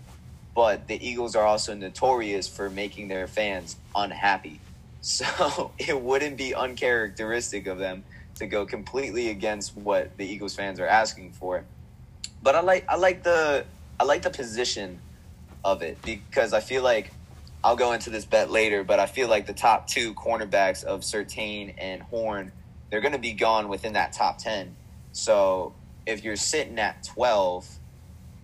But 0.54 0.88
the 0.88 1.04
Eagles 1.04 1.36
are 1.36 1.44
also 1.44 1.74
notorious 1.74 2.48
for 2.48 2.70
making 2.70 3.08
their 3.08 3.26
fans 3.28 3.76
unhappy. 3.96 4.60
So 5.02 5.72
it 5.80 6.00
wouldn't 6.00 6.38
be 6.38 6.54
uncharacteristic 6.54 7.66
of 7.68 7.80
them 7.80 8.04
to 8.36 8.46
go 8.46 8.66
completely 8.66 9.30
against 9.30 9.76
what 9.76 10.16
the 10.18 10.26
Eagles 10.28 10.54
fans 10.54 10.80
are 10.80 10.86
asking 10.86 11.32
for. 11.32 11.64
But 12.44 12.56
I 12.56 12.60
like 12.60 12.86
I 12.90 12.98
like 12.98 13.24
the 13.24 13.66
I 13.98 14.04
like 14.04 14.24
the 14.24 14.30
position 14.30 15.00
of 15.64 15.82
it 15.82 16.02
because 16.02 16.52
I 16.52 16.60
feel 16.60 16.84
like 16.84 17.14
I'll 17.64 17.76
go 17.76 17.92
into 17.92 18.10
this 18.10 18.26
bet 18.26 18.50
later, 18.50 18.84
but 18.84 19.00
I 19.00 19.06
feel 19.06 19.28
like 19.28 19.46
the 19.46 19.54
top 19.54 19.88
two 19.88 20.14
cornerbacks 20.14 20.84
of 20.84 21.02
Surtain 21.02 21.74
and 21.78 22.02
Horn, 22.02 22.52
they're 22.90 23.02
going 23.02 23.14
to 23.14 23.20
be 23.20 23.34
gone 23.34 23.68
within 23.68 23.94
that 23.94 24.14
top 24.14 24.38
10. 24.38 24.76
So 25.12 25.74
if 26.06 26.24
you're 26.24 26.38
sitting 26.38 26.80
at 26.80 27.04
12, 27.04 27.68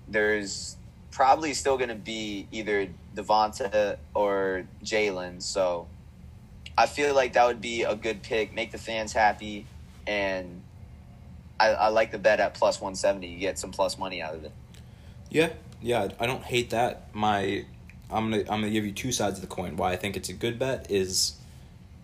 there's 0.08 0.76
probably 1.12 1.54
still 1.54 1.78
going 1.78 1.90
to 1.90 1.96
be 1.96 2.48
either 2.52 2.90
Devonta 3.16 3.98
or 4.14 4.68
Jalen. 4.84 5.42
So 5.42 5.88
I 6.78 6.88
feel 6.88 7.16
like 7.16 7.34
that 7.34 7.48
would 7.48 7.62
be 7.62 7.84
a 7.84 7.96
good 7.96 8.22
pick, 8.22 8.54
make 8.54 8.72
the 8.72 8.78
fans 8.78 9.14
happy, 9.14 9.66
and 10.06 10.62
I, 11.58 11.68
I 11.70 11.88
like 11.88 12.12
the 12.12 12.18
bet 12.18 12.42
at 12.42 12.54
plus 12.54 12.82
170. 12.82 13.28
You 13.28 13.40
get 13.40 13.58
some 13.58 13.72
plus 13.72 13.98
money 13.98 14.22
out 14.22 14.36
of 14.36 14.44
it. 14.44 14.52
Yeah, 15.30 15.54
yeah, 15.82 16.10
I 16.20 16.26
don't 16.28 16.44
hate 16.44 16.72
that. 16.72 17.16
My, 17.16 17.66
I'm 18.12 18.30
gonna 18.30 18.44
I'm 18.44 18.62
gonna 18.62 18.70
give 18.70 18.86
you 18.86 18.92
two 18.92 19.12
sides 19.12 19.38
of 19.38 19.42
the 19.42 19.54
coin. 19.54 19.78
Why 19.78 19.92
I 19.92 19.96
think 19.96 20.16
it's 20.16 20.30
a 20.30 20.34
good 20.34 20.60
bet 20.60 20.90
is, 20.90 21.34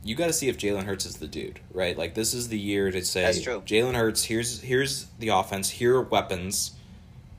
you 0.03 0.15
got 0.15 0.27
to 0.27 0.33
see 0.33 0.49
if 0.49 0.57
Jalen 0.57 0.83
Hurts 0.83 1.05
is 1.05 1.17
the 1.17 1.27
dude, 1.27 1.59
right? 1.73 1.97
Like 1.97 2.15
this 2.15 2.33
is 2.33 2.49
the 2.49 2.59
year 2.59 2.91
to 2.91 3.03
say. 3.03 3.23
Jalen 3.65 3.95
Hurts. 3.95 4.23
Here's 4.23 4.61
here's 4.61 5.05
the 5.19 5.29
offense. 5.29 5.69
Here 5.69 5.95
are 5.95 6.01
weapons. 6.01 6.71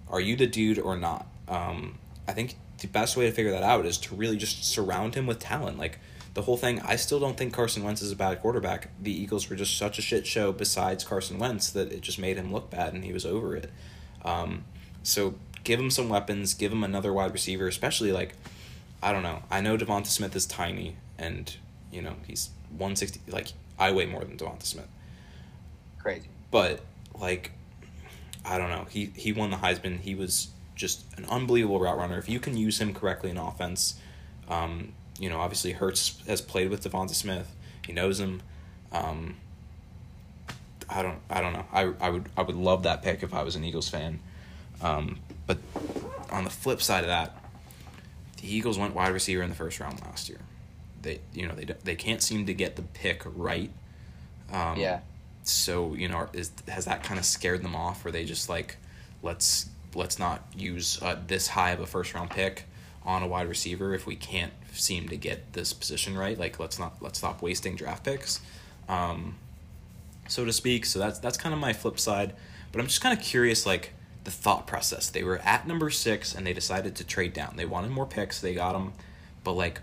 Are 0.08 0.20
you 0.20 0.36
the 0.36 0.46
dude 0.46 0.78
or 0.78 0.96
not? 0.96 1.26
Um, 1.48 1.98
I 2.28 2.32
think 2.32 2.56
the 2.78 2.88
best 2.88 3.16
way 3.16 3.26
to 3.26 3.32
figure 3.32 3.52
that 3.52 3.62
out 3.62 3.86
is 3.86 3.96
to 3.98 4.14
really 4.14 4.36
just 4.36 4.64
surround 4.64 5.14
him 5.14 5.26
with 5.26 5.38
talent. 5.38 5.78
Like 5.78 5.98
the 6.34 6.42
whole 6.42 6.56
thing, 6.56 6.80
I 6.80 6.96
still 6.96 7.20
don't 7.20 7.36
think 7.36 7.52
Carson 7.52 7.82
Wentz 7.82 8.02
is 8.02 8.12
a 8.12 8.16
bad 8.16 8.40
quarterback. 8.40 8.90
The 9.00 9.12
Eagles 9.12 9.48
were 9.48 9.56
just 9.56 9.76
such 9.76 9.98
a 9.98 10.02
shit 10.02 10.26
show 10.26 10.52
besides 10.52 11.04
Carson 11.04 11.38
Wentz 11.38 11.70
that 11.70 11.92
it 11.92 12.00
just 12.00 12.18
made 12.18 12.36
him 12.36 12.52
look 12.52 12.70
bad 12.70 12.94
and 12.94 13.04
he 13.04 13.12
was 13.12 13.26
over 13.26 13.56
it. 13.56 13.70
Um, 14.24 14.64
so 15.02 15.34
give 15.64 15.78
him 15.78 15.90
some 15.90 16.08
weapons, 16.08 16.54
give 16.54 16.72
him 16.72 16.84
another 16.84 17.12
wide 17.12 17.32
receiver, 17.32 17.66
especially 17.68 18.12
like 18.12 18.34
I 19.02 19.12
don't 19.12 19.22
know. 19.22 19.42
I 19.50 19.60
know 19.60 19.76
Devonta 19.76 20.06
Smith 20.06 20.36
is 20.36 20.46
tiny 20.46 20.96
and 21.18 21.54
you 21.90 22.02
know, 22.02 22.14
he's 22.26 22.50
160 22.70 23.20
like 23.30 23.48
I 23.78 23.92
weigh 23.92 24.06
more 24.06 24.24
than 24.24 24.36
Devonta 24.36 24.64
Smith. 24.64 24.88
Crazy. 25.98 26.28
But 26.50 26.80
like 27.18 27.52
I 28.44 28.58
don't 28.58 28.70
know. 28.70 28.86
He 28.90 29.12
he 29.14 29.32
won 29.32 29.50
the 29.50 29.56
Heisman. 29.58 30.00
He 30.00 30.14
was 30.14 30.48
just 30.74 31.04
an 31.16 31.24
unbelievable 31.26 31.80
route 31.80 31.98
runner. 31.98 32.18
If 32.18 32.28
you 32.28 32.40
can 32.40 32.56
use 32.56 32.80
him 32.80 32.94
correctly 32.94 33.30
in 33.30 33.36
offense, 33.36 34.00
um, 34.48 34.92
you 35.18 35.28
know, 35.28 35.38
obviously 35.38 35.72
Hurts 35.72 36.20
has 36.26 36.40
played 36.40 36.70
with 36.70 36.82
Devonta 36.82 37.14
Smith. 37.14 37.54
He 37.86 37.92
knows 37.92 38.18
him. 38.18 38.42
Um, 38.90 39.36
I 40.88 41.02
don't 41.02 41.18
I 41.30 41.40
don't 41.40 41.52
know. 41.52 41.64
I 41.72 41.92
I 42.00 42.10
would 42.10 42.28
I 42.36 42.42
would 42.42 42.56
love 42.56 42.82
that 42.82 43.02
pick 43.02 43.22
if 43.22 43.32
I 43.32 43.42
was 43.42 43.56
an 43.56 43.64
Eagles 43.64 43.88
fan. 43.88 44.20
Um, 44.82 45.20
but 45.46 45.58
on 46.30 46.44
the 46.44 46.50
flip 46.50 46.82
side 46.82 47.04
of 47.04 47.08
that, 47.08 47.36
the 48.40 48.54
Eagles 48.54 48.78
went 48.78 48.94
wide 48.94 49.12
receiver 49.12 49.42
in 49.42 49.48
the 49.50 49.56
first 49.56 49.78
round 49.80 50.00
last 50.02 50.28
year. 50.28 50.40
They 51.02 51.20
you 51.32 51.48
know 51.48 51.54
they 51.54 51.64
they 51.84 51.94
can't 51.96 52.22
seem 52.22 52.46
to 52.46 52.54
get 52.54 52.76
the 52.76 52.82
pick 52.82 53.22
right. 53.24 53.70
Um, 54.52 54.78
Yeah. 54.78 55.00
So 55.44 55.94
you 55.94 56.08
know, 56.08 56.28
is 56.32 56.52
has 56.68 56.84
that 56.84 57.02
kind 57.02 57.18
of 57.18 57.24
scared 57.26 57.62
them 57.62 57.74
off? 57.74 58.04
Where 58.04 58.12
they 58.12 58.24
just 58.24 58.48
like, 58.48 58.76
let's 59.22 59.68
let's 59.94 60.18
not 60.18 60.42
use 60.56 61.00
uh, 61.02 61.16
this 61.26 61.48
high 61.48 61.70
of 61.70 61.80
a 61.80 61.86
first 61.86 62.14
round 62.14 62.30
pick 62.30 62.64
on 63.04 63.22
a 63.22 63.26
wide 63.26 63.48
receiver 63.48 63.94
if 63.94 64.06
we 64.06 64.14
can't 64.14 64.52
seem 64.72 65.08
to 65.08 65.16
get 65.16 65.52
this 65.52 65.72
position 65.72 66.16
right. 66.16 66.38
Like 66.38 66.58
let's 66.58 66.78
not 66.78 66.96
let's 67.00 67.18
stop 67.18 67.42
wasting 67.42 67.74
draft 67.76 68.04
picks, 68.04 68.40
um, 68.88 69.36
so 70.28 70.44
to 70.44 70.52
speak. 70.52 70.86
So 70.86 70.98
that's 70.98 71.18
that's 71.18 71.36
kind 71.36 71.52
of 71.52 71.60
my 71.60 71.72
flip 71.72 71.98
side. 71.98 72.34
But 72.70 72.80
I'm 72.80 72.86
just 72.86 73.00
kind 73.02 73.16
of 73.16 73.22
curious, 73.22 73.66
like 73.66 73.92
the 74.24 74.30
thought 74.30 74.66
process. 74.66 75.10
They 75.10 75.22
were 75.22 75.38
at 75.38 75.66
number 75.66 75.90
six 75.90 76.34
and 76.34 76.46
they 76.46 76.52
decided 76.52 76.94
to 76.96 77.04
trade 77.04 77.32
down. 77.32 77.54
They 77.56 77.64
wanted 77.66 77.90
more 77.90 78.06
picks. 78.06 78.40
They 78.40 78.54
got 78.54 78.72
them, 78.72 78.92
but 79.44 79.52
like, 79.52 79.80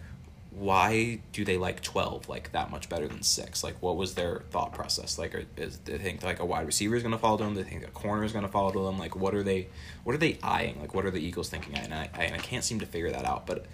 why 0.52 1.20
do 1.32 1.46
they 1.46 1.58
like 1.58 1.82
12 1.82 2.28
like 2.28 2.52
that 2.52 2.72
much 2.72 2.90
better 2.90 3.08
than 3.08 3.22
6 3.22 3.64
like 3.64 3.76
what 3.82 3.96
was 3.96 4.16
their 4.16 4.44
thought 4.50 4.74
process? 4.74 5.18
Like 5.18 5.36
are, 5.36 5.44
is 5.56 5.78
they 5.80 5.98
think 5.98 6.24
like 6.24 6.40
a 6.40 6.46
wide 6.46 6.66
receiver 6.66 6.96
is 6.96 7.04
going 7.04 7.14
to 7.14 7.20
fall 7.20 7.38
to 7.38 7.44
them? 7.44 7.54
They 7.54 7.64
think 7.64 7.84
a 7.84 7.92
corner 7.92 8.24
is 8.24 8.32
going 8.34 8.46
to 8.46 8.52
fall 8.52 8.72
to 8.72 8.84
them? 8.86 8.98
Like 8.98 9.16
what 9.16 9.36
are 9.36 9.44
they 9.44 9.68
what 10.04 10.16
are 10.16 10.18
they 10.18 10.38
eyeing? 10.42 10.82
Like 10.82 10.94
what 10.94 11.06
are 11.06 11.12
the 11.12 11.20
eagles 11.20 11.50
thinking? 11.50 11.76
And 11.76 11.94
i, 11.94 12.10
I, 12.14 12.24
and 12.24 12.36
I 12.36 12.40
can't 12.40 12.64
seem 12.64 12.80
to 12.80 12.86
figure 12.86 13.12
that 13.12 13.26
out. 13.26 13.46
But 13.46 13.68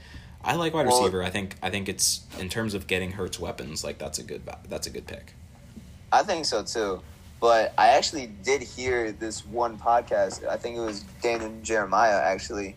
i 0.43 0.55
like 0.55 0.74
wide 0.74 0.86
Well- 0.86 0.99
receiver. 0.99 1.24
I 1.24 1.30
think 1.30 1.55
i 1.63 1.70
think 1.70 1.89
it's 1.89 2.26
in 2.39 2.49
terms 2.49 2.74
of 2.74 2.88
getting 2.88 3.13
Hurts 3.13 3.39
weapons 3.39 3.84
like 3.84 3.97
that's 3.97 4.20
a 4.20 4.24
good 4.24 4.41
that's 4.68 4.86
a 4.86 4.91
good 4.91 5.07
pick. 5.07 5.34
I 6.11 6.24
think 6.24 6.45
so 6.45 6.63
too. 6.63 7.01
But 7.45 7.75
I 7.77 7.89
actually 7.89 8.25
did 8.25 8.63
hear 8.63 9.11
this 9.11 9.45
one 9.45 9.77
podcast. 9.77 10.47
I 10.47 10.57
think 10.57 10.77
it 10.77 10.79
was 10.79 11.01
Daniel 11.21 11.53
Jeremiah 11.61 12.19
actually. 12.19 12.75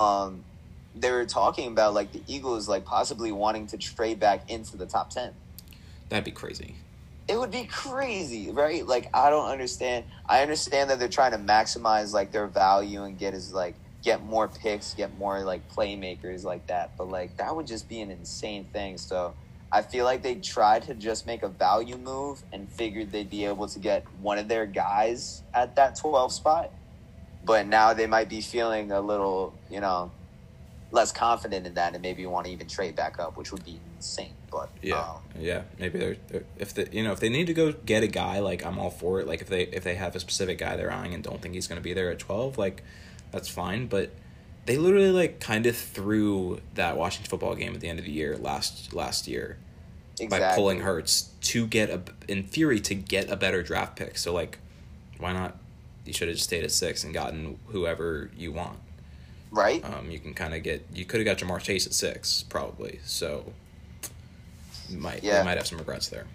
Um, 0.00 0.42
they 0.96 1.12
were 1.12 1.26
talking 1.26 1.68
about 1.68 1.94
like 1.94 2.10
the 2.10 2.20
Eagles 2.26 2.68
like 2.68 2.84
possibly 2.84 3.30
wanting 3.30 3.68
to 3.68 3.78
trade 3.78 4.18
back 4.18 4.50
into 4.50 4.76
the 4.76 4.84
top 4.84 5.10
ten. 5.10 5.32
that'd 6.08 6.24
be 6.24 6.32
crazy 6.32 6.74
It 7.28 7.38
would 7.38 7.52
be 7.52 7.66
crazy, 7.66 8.50
right? 8.50 8.84
Like 8.84 9.10
I 9.14 9.30
don't 9.30 9.48
understand. 9.48 10.06
I 10.28 10.42
understand 10.42 10.90
that 10.90 10.98
they're 10.98 11.08
trying 11.08 11.30
to 11.30 11.38
maximize 11.38 12.12
like 12.12 12.32
their 12.32 12.48
value 12.48 13.04
and 13.04 13.16
get 13.16 13.32
as 13.32 13.52
like 13.52 13.76
get 14.02 14.24
more 14.24 14.48
picks, 14.48 14.92
get 14.92 15.16
more 15.18 15.38
like 15.44 15.70
playmakers 15.72 16.42
like 16.42 16.66
that. 16.66 16.96
But 16.98 17.10
like 17.10 17.36
that 17.36 17.54
would 17.54 17.68
just 17.68 17.88
be 17.88 18.00
an 18.00 18.10
insane 18.10 18.64
thing. 18.72 18.98
So 18.98 19.34
I 19.72 19.82
feel 19.82 20.04
like 20.04 20.22
they 20.22 20.34
tried 20.34 20.82
to 20.84 20.94
just 20.94 21.26
make 21.26 21.42
a 21.42 21.48
value 21.48 21.96
move 21.96 22.42
and 22.52 22.68
figured 22.68 23.12
they'd 23.12 23.30
be 23.30 23.44
able 23.44 23.68
to 23.68 23.78
get 23.78 24.04
one 24.20 24.38
of 24.38 24.48
their 24.48 24.66
guys 24.66 25.42
at 25.54 25.76
that 25.76 25.96
12 25.96 26.32
spot. 26.32 26.70
But 27.44 27.66
now 27.66 27.94
they 27.94 28.06
might 28.06 28.28
be 28.28 28.40
feeling 28.40 28.90
a 28.90 29.00
little, 29.00 29.54
you 29.70 29.80
know, 29.80 30.10
less 30.90 31.12
confident 31.12 31.66
in 31.66 31.74
that 31.74 31.94
and 31.94 32.02
maybe 32.02 32.26
want 32.26 32.46
to 32.46 32.52
even 32.52 32.66
trade 32.66 32.96
back 32.96 33.18
up, 33.18 33.36
which 33.36 33.52
would 33.52 33.64
be 33.64 33.78
insane. 33.96 34.34
But 34.50 34.70
Yeah, 34.82 34.98
um, 34.98 35.16
yeah. 35.38 35.62
Maybe 35.78 35.98
they're, 35.98 36.16
they're 36.28 36.44
if 36.58 36.74
they 36.74 36.88
you 36.90 37.04
know 37.04 37.12
if 37.12 37.20
they 37.20 37.28
need 37.28 37.46
to 37.46 37.54
go 37.54 37.72
get 37.72 38.02
a 38.02 38.08
guy 38.08 38.40
like 38.40 38.66
I'm 38.66 38.78
all 38.78 38.90
for 38.90 39.20
it. 39.20 39.26
Like 39.26 39.40
if 39.40 39.48
they 39.48 39.62
if 39.62 39.84
they 39.84 39.94
have 39.94 40.16
a 40.16 40.20
specific 40.20 40.58
guy 40.58 40.76
they're 40.76 40.92
eyeing 40.92 41.14
and 41.14 41.22
don't 41.22 41.40
think 41.40 41.54
he's 41.54 41.68
going 41.68 41.80
to 41.80 41.84
be 41.84 41.94
there 41.94 42.10
at 42.10 42.18
twelve, 42.18 42.58
like 42.58 42.82
that's 43.30 43.48
fine. 43.48 43.86
But 43.86 44.10
they 44.70 44.76
literally 44.78 45.10
like 45.10 45.40
kind 45.40 45.66
of 45.66 45.76
threw 45.76 46.60
that 46.74 46.96
Washington 46.96 47.28
football 47.28 47.56
game 47.56 47.74
at 47.74 47.80
the 47.80 47.88
end 47.88 47.98
of 47.98 48.04
the 48.04 48.12
year 48.12 48.36
last 48.36 48.94
last 48.94 49.26
year 49.26 49.58
exactly. 50.20 50.38
by 50.48 50.54
pulling 50.54 50.80
Hurts 50.82 51.30
to 51.40 51.66
get 51.66 51.90
a 51.90 52.00
in 52.28 52.44
theory 52.44 52.78
to 52.78 52.94
get 52.94 53.28
a 53.28 53.34
better 53.36 53.64
draft 53.64 53.96
pick. 53.96 54.16
So 54.16 54.32
like, 54.32 54.58
why 55.18 55.32
not? 55.32 55.56
You 56.04 56.12
should 56.12 56.28
have 56.28 56.36
just 56.36 56.46
stayed 56.46 56.62
at 56.62 56.70
six 56.70 57.02
and 57.02 57.12
gotten 57.12 57.58
whoever 57.66 58.30
you 58.36 58.52
want. 58.52 58.78
right? 59.50 59.84
Um, 59.84 60.08
you 60.08 60.20
can 60.20 60.34
kind 60.34 60.54
of 60.54 60.62
get 60.62 60.86
you 60.94 61.04
could 61.04 61.18
have 61.18 61.26
got 61.26 61.44
Ja'Marr 61.44 61.60
Chase 61.60 61.84
at 61.84 61.92
six 61.92 62.44
probably. 62.44 63.00
So 63.02 63.52
you 64.88 64.98
might 64.98 65.24
Yeah. 65.24 65.38
they 65.40 65.44
might 65.46 65.56
have 65.56 65.66
some 65.66 65.78
regrets 65.78 66.08
there. 66.10 66.26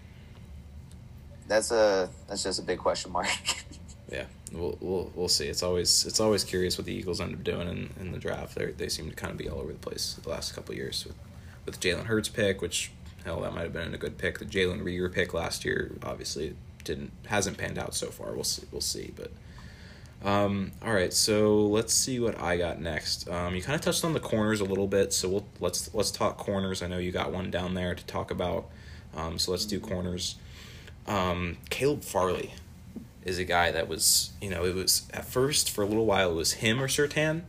That's 1.48 1.72
a 1.72 2.10
that's 2.28 2.44
just 2.44 2.60
a 2.60 2.64
big 2.64 2.80
question 2.80 3.14
mark. 3.14 3.28
Yeah, 4.12 4.26
we'll 4.56 4.78
we'll 4.80 5.12
we'll 5.16 5.28
see. 5.28 5.48
It's 5.48 5.64
always 5.64 6.06
it's 6.06 6.20
always 6.20 6.44
curious 6.44 6.78
what 6.78 6.86
the 6.86 6.94
Eagles 6.94 7.22
end 7.22 7.34
up 7.34 7.44
doing 7.44 7.68
in, 7.68 7.90
in 8.00 8.12
the 8.12 8.18
draft. 8.18 8.56
They 8.56 8.68
they 8.68 8.90
seem 8.90 9.10
to 9.10 9.16
kind 9.16 9.32
of 9.32 9.38
be 9.38 9.50
all 9.50 9.60
over 9.60 9.74
the 9.74 9.80
place 9.80 10.18
the 10.22 10.30
last 10.30 10.54
couple 10.56 10.76
years 10.76 11.06
with 11.06 11.16
with 11.66 11.80
Jalen 11.80 12.06
Hurts 12.06 12.30
pick, 12.30 12.62
which 12.62 12.92
hell 13.24 13.42
that 13.42 13.54
might 13.54 13.64
have 13.64 13.74
been 13.74 13.94
a 13.94 13.98
good 13.98 14.18
pick. 14.18 14.40
The 14.40 14.46
Jalen 14.46 14.84
Reagor 14.84 15.12
pick 15.12 15.34
last 15.34 15.66
year 15.66 15.96
obviously 16.04 16.56
didn't 16.84 17.12
hasn't 17.28 17.58
panned 17.58 17.78
out 17.78 17.96
so 17.96 18.08
far. 18.08 18.34
We'll 18.34 18.44
see 18.44 18.64
we'll 18.72 18.82
see, 18.82 19.14
but. 19.16 19.32
Um, 20.24 20.72
all 20.84 20.94
right, 20.94 21.14
so 21.14 21.68
let's 21.68 21.94
see 21.94 22.20
what 22.20 22.42
I 22.42 22.58
got 22.58 22.82
next. 22.82 23.30
Um, 23.30 23.54
you 23.54 23.62
kind 23.62 23.76
of 23.76 23.82
touched 23.82 24.04
on 24.04 24.14
the 24.14 24.20
corners 24.20 24.60
a 24.60 24.64
little 24.64 24.88
bit, 24.88 25.14
so 25.14 25.30
we'll 25.30 25.46
let's 25.60 25.94
let's 25.94 26.10
talk 26.10 26.38
corners. 26.38 26.82
I 26.82 26.88
know 26.88 26.98
you 26.98 27.12
got 27.12 27.32
one 27.32 27.52
down 27.52 27.76
there 27.76 27.94
to 27.94 28.06
talk 28.06 28.32
about, 28.32 28.68
um, 29.16 29.38
so 29.38 29.52
let's 29.52 29.66
do 29.66 29.80
corners. 29.80 30.38
Um, 31.06 31.58
Caleb 31.70 32.04
Farley 32.04 32.54
is 33.26 33.38
a 33.40 33.44
guy 33.44 33.72
that 33.72 33.88
was 33.90 34.32
you 34.42 34.50
know 34.50 34.64
it 34.66 34.74
was 34.76 35.08
at 35.14 35.26
first 35.26 35.70
for 35.72 35.82
a 35.84 35.86
little 35.86 36.06
while 36.06 36.32
it 36.32 36.36
was 36.36 36.54
him 36.54 36.82
or 36.82 36.88
Surtain, 36.88 37.42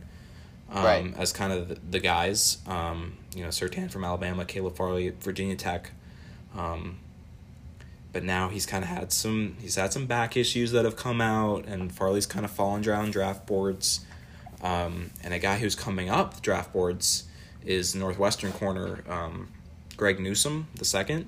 um, 0.71 0.83
Right. 0.83 1.13
as 1.17 1.31
kind 1.31 1.53
of 1.53 1.69
the, 1.69 1.77
the 1.91 1.99
guys. 1.99 2.57
Um, 2.67 3.17
you 3.35 3.43
know 3.43 3.49
Surtain 3.49 3.89
from 3.91 4.03
Alabama, 4.03 4.43
Caleb 4.45 4.75
Farley, 4.75 5.09
Virginia 5.09 5.55
Tech. 5.55 5.91
Um, 6.57 6.97
but 8.13 8.23
now 8.23 8.49
he's 8.49 8.65
kind 8.65 8.83
of 8.83 8.89
had 8.89 9.11
some 9.11 9.55
he's 9.61 9.75
had 9.75 9.93
some 9.93 10.07
back 10.07 10.35
issues 10.35 10.71
that 10.71 10.85
have 10.85 10.95
come 10.95 11.21
out 11.21 11.65
and 11.65 11.91
farley's 11.93 12.25
kind 12.25 12.45
of 12.45 12.49
fallen 12.49 12.81
down 12.81 13.11
draft 13.11 13.45
boards 13.45 13.99
um, 14.63 15.11
and 15.23 15.35
a 15.35 15.39
guy 15.39 15.57
who's 15.59 15.75
coming 15.75 16.09
up 16.09 16.41
draft 16.41 16.73
boards 16.73 17.25
is 17.63 17.93
northwestern 17.93 18.51
corner 18.51 19.03
um, 19.07 19.49
greg 19.97 20.19
newsome 20.19 20.67
the 20.75 20.85
second 20.85 21.27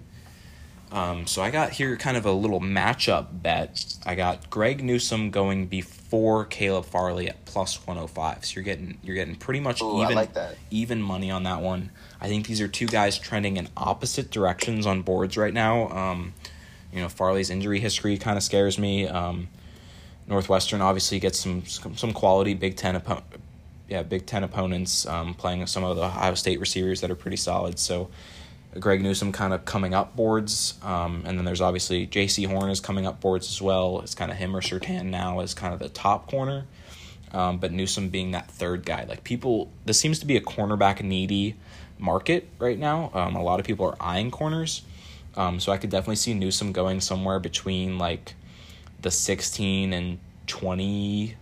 um, 0.91 1.27
so 1.27 1.41
i 1.41 1.51
got 1.51 1.71
here 1.71 1.95
kind 1.97 2.17
of 2.17 2.25
a 2.25 2.31
little 2.31 2.59
matchup 2.59 3.27
bet 3.31 3.95
i 4.05 4.15
got 4.15 4.49
greg 4.49 4.83
newsome 4.83 5.29
going 5.29 5.67
before 5.67 6.45
caleb 6.45 6.85
farley 6.85 7.29
at 7.29 7.45
plus 7.45 7.85
105 7.87 8.45
so 8.45 8.55
you're 8.55 8.63
getting 8.63 8.97
you're 9.03 9.15
getting 9.15 9.35
pretty 9.35 9.59
much 9.59 9.81
Ooh, 9.81 10.01
even 10.03 10.15
like 10.15 10.31
even 10.71 11.01
money 11.01 11.31
on 11.31 11.43
that 11.43 11.61
one. 11.61 11.91
I 12.21 12.27
think 12.27 12.47
these 12.47 12.61
are 12.61 12.67
two 12.67 12.87
guys 12.87 13.17
trending 13.17 13.57
in 13.57 13.67
opposite 13.75 14.29
directions 14.31 14.85
on 14.85 15.01
boards 15.01 15.37
right 15.37 15.53
now. 15.53 15.89
Um, 15.89 16.33
you 16.93 17.01
know, 17.01 17.09
Farley's 17.09 17.49
injury 17.49 17.79
history 17.79 18.17
kind 18.17 18.37
of 18.37 18.43
scares 18.43 18.77
me. 18.77 19.07
Um, 19.07 19.47
Northwestern 20.27 20.81
obviously 20.81 21.19
gets 21.19 21.39
some 21.39 21.65
some 21.65 22.13
quality 22.13 22.53
Big 22.53 22.75
Ten 22.75 22.99
oppo- 22.99 23.23
yeah 23.87 24.03
Big 24.03 24.25
Ten 24.25 24.43
opponents 24.43 25.05
um, 25.05 25.33
playing 25.33 25.65
some 25.67 25.83
of 25.83 25.95
the 25.95 26.03
Ohio 26.03 26.35
State 26.35 26.59
receivers 26.59 27.01
that 27.01 27.11
are 27.11 27.15
pretty 27.15 27.37
solid. 27.37 27.79
So. 27.79 28.09
Greg 28.77 29.01
Newsome 29.01 29.31
kind 29.31 29.53
of 29.53 29.65
coming 29.65 29.93
up 29.93 30.15
boards, 30.15 30.75
um, 30.83 31.23
and 31.25 31.37
then 31.37 31.45
there's 31.45 31.61
obviously 31.61 32.05
Jaycee 32.05 32.47
Horn 32.47 32.69
is 32.69 32.79
coming 32.79 33.07
up 33.07 33.19
boards 33.19 33.47
as 33.47 33.61
well. 33.61 34.01
It's 34.01 34.13
kind 34.13 34.31
of 34.31 34.37
him 34.37 34.55
or 34.55 34.61
Surtain 34.61 35.05
now 35.05 35.39
as 35.39 35.53
kind 35.53 35.73
of 35.73 35.79
the 35.79 35.89
top 35.89 36.29
corner 36.29 36.65
um, 37.31 37.57
but 37.57 37.71
Newsome 37.71 38.09
being 38.09 38.31
that 38.31 38.49
third 38.49 38.85
guy. 38.85 39.05
Like 39.05 39.23
people, 39.23 39.69
this 39.85 39.99
seems 39.99 40.19
to 40.19 40.25
be 40.25 40.37
a 40.37 40.41
cornerback 40.41 41.01
needy 41.01 41.55
market 41.97 42.47
right 42.59 42.77
now. 42.77 43.11
Um, 43.13 43.35
a 43.35 43.43
lot 43.43 43.59
of 43.59 43.65
people 43.65 43.85
are 43.85 43.97
eyeing 43.99 44.31
corners, 44.31 44.81
um, 45.35 45.59
so 45.59 45.71
I 45.71 45.77
could 45.77 45.89
definitely 45.89 46.15
see 46.17 46.33
Newsome 46.33 46.71
going 46.71 47.01
somewhere 47.01 47.39
between 47.39 47.97
like 47.97 48.35
the 49.01 49.11
sixteen 49.11 49.93
and 49.93 50.19
twenty, 50.47 51.35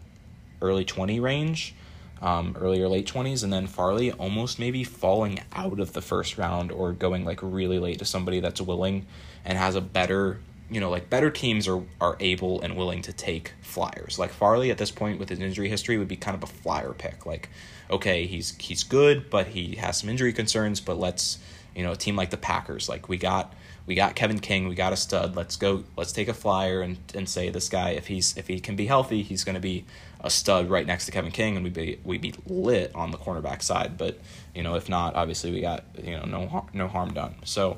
early 0.61 0.85
twenty 0.85 1.19
range, 1.19 1.73
um, 2.21 2.55
early 2.59 2.81
or 2.81 2.87
late 2.87 3.07
twenties, 3.07 3.43
and 3.43 3.51
then 3.51 3.67
Farley 3.67 4.11
almost 4.11 4.59
maybe 4.59 4.83
falling 4.83 5.39
out 5.53 5.79
of 5.79 5.93
the 5.93 6.01
first 6.01 6.37
round 6.37 6.71
or 6.71 6.91
going 6.91 7.25
like 7.25 7.39
really 7.41 7.79
late 7.79 7.99
to 7.99 8.05
somebody 8.05 8.39
that's 8.39 8.61
willing 8.61 9.05
and 9.45 9.57
has 9.57 9.75
a 9.75 9.81
better 9.81 10.39
you 10.69 10.81
know, 10.81 10.89
like 10.89 11.09
better 11.09 11.29
teams 11.29 11.67
are 11.67 11.83
are 12.01 12.17
able 12.19 12.61
and 12.61 12.75
willing 12.75 13.01
to 13.03 13.13
take 13.13 13.53
flyers. 13.61 14.19
Like 14.19 14.31
Farley 14.31 14.71
at 14.71 14.77
this 14.77 14.91
point 14.91 15.19
with 15.19 15.29
his 15.29 15.39
injury 15.39 15.69
history 15.69 15.97
would 15.97 16.07
be 16.07 16.17
kind 16.17 16.35
of 16.35 16.43
a 16.43 16.47
flyer 16.47 16.93
pick. 16.93 17.25
Like, 17.25 17.49
okay, 17.89 18.25
he's 18.25 18.55
he's 18.57 18.83
good, 18.83 19.29
but 19.29 19.47
he 19.47 19.75
has 19.75 19.99
some 19.99 20.09
injury 20.09 20.33
concerns. 20.33 20.81
But 20.81 20.97
let's 20.97 21.39
you 21.75 21.83
know, 21.83 21.91
a 21.91 21.95
team 21.95 22.15
like 22.15 22.31
the 22.31 22.37
Packers, 22.37 22.89
like 22.89 23.07
we 23.07 23.17
got 23.17 23.53
we 23.85 23.95
got 23.95 24.15
Kevin 24.15 24.39
King, 24.39 24.67
we 24.67 24.75
got 24.75 24.91
a 24.91 24.97
stud. 24.97 25.35
Let's 25.35 25.55
go. 25.55 25.83
Let's 25.95 26.11
take 26.11 26.27
a 26.27 26.33
flyer 26.33 26.81
and 26.81 26.97
and 27.15 27.29
say 27.29 27.49
this 27.49 27.69
guy, 27.69 27.91
if 27.91 28.07
he's 28.07 28.35
if 28.35 28.47
he 28.47 28.59
can 28.59 28.75
be 28.75 28.87
healthy, 28.87 29.21
he's 29.23 29.43
going 29.43 29.55
to 29.55 29.61
be 29.61 29.85
a 30.21 30.29
stud 30.29 30.69
right 30.69 30.85
next 30.85 31.05
to 31.05 31.11
Kevin 31.11 31.31
King, 31.31 31.55
and 31.55 31.63
we'd 31.63 31.73
be 31.73 31.99
we'd 32.03 32.21
be 32.21 32.33
lit 32.47 32.91
on 32.95 33.11
the 33.11 33.17
cornerback 33.17 33.61
side. 33.61 33.97
But 33.97 34.19
you 34.53 34.63
know, 34.63 34.75
if 34.75 34.89
not, 34.89 35.15
obviously 35.15 35.51
we 35.51 35.61
got 35.61 35.83
you 36.03 36.17
know 36.17 36.23
no 36.25 36.67
no 36.73 36.87
harm 36.87 37.13
done. 37.13 37.35
So. 37.45 37.77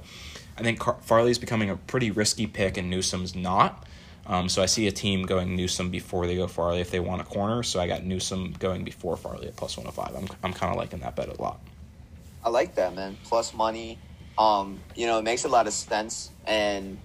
I 0.57 0.61
think 0.61 0.77
Car- 0.77 0.97
Farley's 0.99 1.39
becoming 1.39 1.69
a 1.69 1.77
pretty 1.77 2.11
risky 2.11 2.45
pick, 2.45 2.75
and 2.75 2.89
Newsome's 2.89 3.33
not. 3.33 3.87
Um, 4.27 4.49
so 4.49 4.61
I 4.61 4.65
see 4.65 4.87
a 4.87 4.91
team 4.91 5.25
going 5.25 5.55
Newsome 5.55 5.89
before 5.89 6.27
they 6.27 6.35
go 6.35 6.47
Farley 6.47 6.81
if 6.81 6.91
they 6.91 6.99
want 6.99 7.21
a 7.21 7.23
corner. 7.23 7.63
So 7.63 7.79
I 7.79 7.87
got 7.87 8.03
Newsome 8.03 8.53
going 8.59 8.83
before 8.83 9.15
Farley 9.15 9.47
at 9.47 9.55
plus 9.55 9.77
one 9.77 9.85
hundred 9.85 9.95
five. 9.95 10.15
I'm 10.15 10.27
I'm 10.43 10.51
kind 10.51 10.69
of 10.69 10.77
liking 10.77 10.99
that 10.99 11.15
bet 11.15 11.29
a 11.29 11.41
lot. 11.41 11.61
I 12.43 12.49
like 12.49 12.75
that, 12.75 12.93
man. 12.93 13.15
Plus 13.23 13.53
money. 13.53 13.97
Um, 14.37 14.81
you 14.97 15.07
know, 15.07 15.17
it 15.17 15.23
makes 15.23 15.45
a 15.45 15.47
lot 15.47 15.65
of 15.65 15.71
sense. 15.71 16.29
And, 16.45 16.97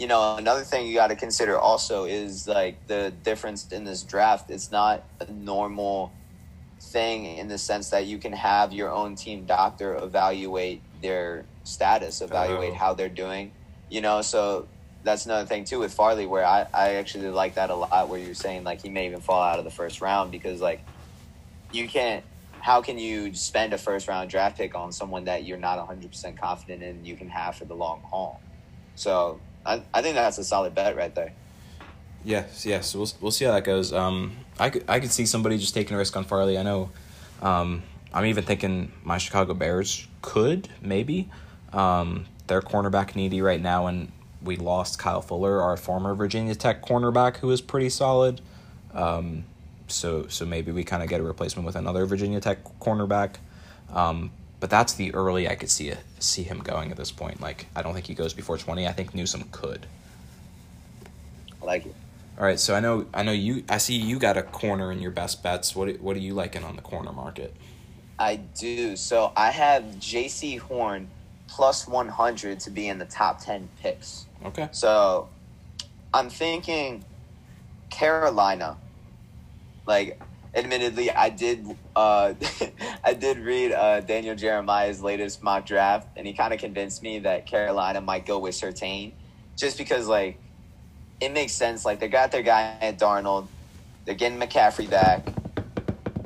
you 0.00 0.06
know, 0.06 0.36
another 0.36 0.62
thing 0.62 0.86
you 0.86 0.94
got 0.94 1.08
to 1.08 1.14
consider 1.14 1.58
also 1.58 2.04
is 2.04 2.48
like 2.48 2.86
the 2.86 3.12
difference 3.22 3.68
in 3.70 3.84
this 3.84 4.02
draft. 4.02 4.50
It's 4.50 4.72
not 4.72 5.04
a 5.20 5.30
normal 5.30 6.10
thing 6.80 7.26
in 7.26 7.48
the 7.48 7.58
sense 7.58 7.90
that 7.90 8.06
you 8.06 8.16
can 8.16 8.32
have 8.32 8.72
your 8.72 8.90
own 8.90 9.14
team 9.14 9.44
doctor 9.44 9.94
evaluate 9.96 10.80
their 11.02 11.44
status, 11.64 12.22
evaluate 12.22 12.72
Oh. 12.72 12.76
how 12.76 12.94
they're 12.94 13.10
doing. 13.10 13.52
You 13.90 14.00
know, 14.00 14.22
so 14.22 14.68
that's 15.02 15.26
another 15.26 15.44
thing 15.46 15.64
too 15.64 15.78
with 15.80 15.92
Farley 15.92 16.24
where 16.24 16.46
I, 16.46 16.66
I 16.72 16.94
actually 16.94 17.28
like 17.28 17.56
that 17.56 17.68
a 17.68 17.74
lot 17.74 18.08
where 18.08 18.18
you're 18.18 18.32
saying 18.32 18.64
like 18.64 18.80
he 18.80 18.88
may 18.88 19.04
even 19.04 19.20
fall 19.20 19.42
out 19.42 19.58
of 19.58 19.66
the 19.66 19.70
first 19.70 20.00
round 20.00 20.30
because 20.30 20.62
like 20.62 20.80
you 21.72 21.86
can't 21.86 22.24
how 22.60 22.80
can 22.80 22.98
you 22.98 23.34
spend 23.34 23.74
a 23.74 23.78
first 23.78 24.08
round 24.08 24.30
draft 24.30 24.56
pick 24.56 24.74
on 24.74 24.92
someone 24.92 25.24
that 25.24 25.44
you're 25.44 25.58
not 25.58 25.78
100% 25.88 26.38
confident 26.38 26.82
in 26.82 27.04
you 27.04 27.16
can 27.16 27.28
have 27.30 27.56
for 27.56 27.64
the 27.64 27.74
long 27.74 28.02
haul 28.02 28.42
so 28.94 29.40
i, 29.66 29.82
I 29.92 30.02
think 30.02 30.14
that's 30.14 30.38
a 30.38 30.44
solid 30.44 30.74
bet 30.74 30.96
right 30.96 31.14
there 31.14 31.32
Yes, 32.24 32.66
yes. 32.66 32.94
We'll 32.94 33.10
we'll 33.20 33.30
see 33.30 33.46
how 33.46 33.52
that 33.52 33.64
goes. 33.64 33.92
Um, 33.92 34.36
I 34.58 34.70
could 34.70 34.84
I 34.88 35.00
could 35.00 35.10
see 35.10 35.24
somebody 35.26 35.56
just 35.56 35.74
taking 35.74 35.94
a 35.94 35.98
risk 35.98 36.16
on 36.16 36.24
Farley. 36.24 36.58
I 36.58 36.62
know. 36.62 36.90
Um, 37.40 37.82
I'm 38.12 38.26
even 38.26 38.44
thinking 38.44 38.92
my 39.04 39.18
Chicago 39.18 39.54
Bears 39.54 40.06
could 40.20 40.68
maybe. 40.82 41.30
Um, 41.72 42.26
they're 42.46 42.60
cornerback 42.60 43.14
needy 43.14 43.40
right 43.40 43.60
now, 43.60 43.86
and 43.86 44.12
we 44.42 44.56
lost 44.56 44.98
Kyle 44.98 45.22
Fuller, 45.22 45.62
our 45.62 45.76
former 45.76 46.14
Virginia 46.14 46.54
Tech 46.54 46.82
cornerback, 46.82 47.38
who 47.38 47.50
is 47.50 47.60
pretty 47.60 47.88
solid. 47.88 48.40
Um, 48.92 49.44
so 49.88 50.26
so 50.26 50.44
maybe 50.44 50.72
we 50.72 50.84
kind 50.84 51.02
of 51.02 51.08
get 51.08 51.20
a 51.20 51.24
replacement 51.24 51.64
with 51.64 51.76
another 51.76 52.04
Virginia 52.04 52.40
Tech 52.40 52.64
cornerback. 52.80 53.36
Um, 53.90 54.30
but 54.60 54.70
that's 54.70 54.94
the 54.94 55.12
early 55.14 55.48
I 55.48 55.54
could 55.54 55.70
see 55.70 55.88
it, 55.88 55.98
see 56.18 56.42
him 56.42 56.60
going 56.60 56.90
at 56.90 56.96
this 56.96 57.10
point. 57.10 57.40
Like 57.40 57.66
I 57.74 57.82
don't 57.82 57.94
think 57.94 58.06
he 58.06 58.14
goes 58.14 58.32
before 58.32 58.58
twenty. 58.58 58.86
I 58.86 58.92
think 58.92 59.14
Newsome 59.14 59.44
could. 59.50 59.86
I 61.60 61.64
like 61.64 61.86
it. 61.86 61.94
All 62.38 62.44
right, 62.44 62.60
so 62.60 62.74
I 62.74 62.80
know 62.80 63.06
I 63.12 63.22
know 63.22 63.32
you. 63.32 63.64
I 63.68 63.78
see 63.78 63.96
you 63.96 64.18
got 64.18 64.36
a 64.36 64.42
corner 64.42 64.92
in 64.92 65.00
your 65.00 65.10
best 65.10 65.42
bets. 65.42 65.74
What 65.74 66.00
what 66.00 66.16
are 66.16 66.20
you 66.20 66.34
liking 66.34 66.64
on 66.64 66.76
the 66.76 66.82
corner 66.82 67.12
market? 67.12 67.54
I 68.18 68.36
do. 68.36 68.96
So 68.96 69.32
I 69.34 69.50
have 69.50 69.82
Jaycee 69.98 70.58
Horn 70.58 71.08
plus 71.48 71.88
100 71.88 72.60
to 72.60 72.70
be 72.70 72.86
in 72.86 72.98
the 72.98 73.06
top 73.06 73.42
10 73.42 73.68
picks. 73.82 74.26
Okay. 74.44 74.68
So 74.72 75.28
I'm 76.12 76.30
thinking 76.30 77.04
Carolina. 77.88 78.76
Like, 79.86 80.20
admittedly, 80.54 81.10
I 81.10 81.30
did 81.30 81.66
uh, 81.94 82.34
I 83.04 83.14
did 83.14 83.38
read 83.38 83.72
uh, 83.72 84.00
Daniel 84.00 84.34
Jeremiah's 84.34 85.02
latest 85.02 85.42
mock 85.42 85.66
draft, 85.66 86.08
and 86.16 86.26
he 86.26 86.32
kind 86.32 86.52
of 86.52 86.60
convinced 86.60 87.02
me 87.02 87.20
that 87.20 87.46
Carolina 87.46 88.00
might 88.00 88.26
go 88.26 88.38
with 88.38 88.54
Surtain, 88.54 89.12
just 89.56 89.78
because 89.78 90.06
like 90.06 90.38
it 91.20 91.32
makes 91.32 91.52
sense. 91.52 91.84
Like 91.84 92.00
they 92.00 92.08
got 92.08 92.32
their 92.32 92.42
guy 92.42 92.76
at 92.80 92.98
Darnold, 92.98 93.46
they're 94.04 94.14
getting 94.14 94.38
McCaffrey 94.38 94.88
back. 94.88 95.28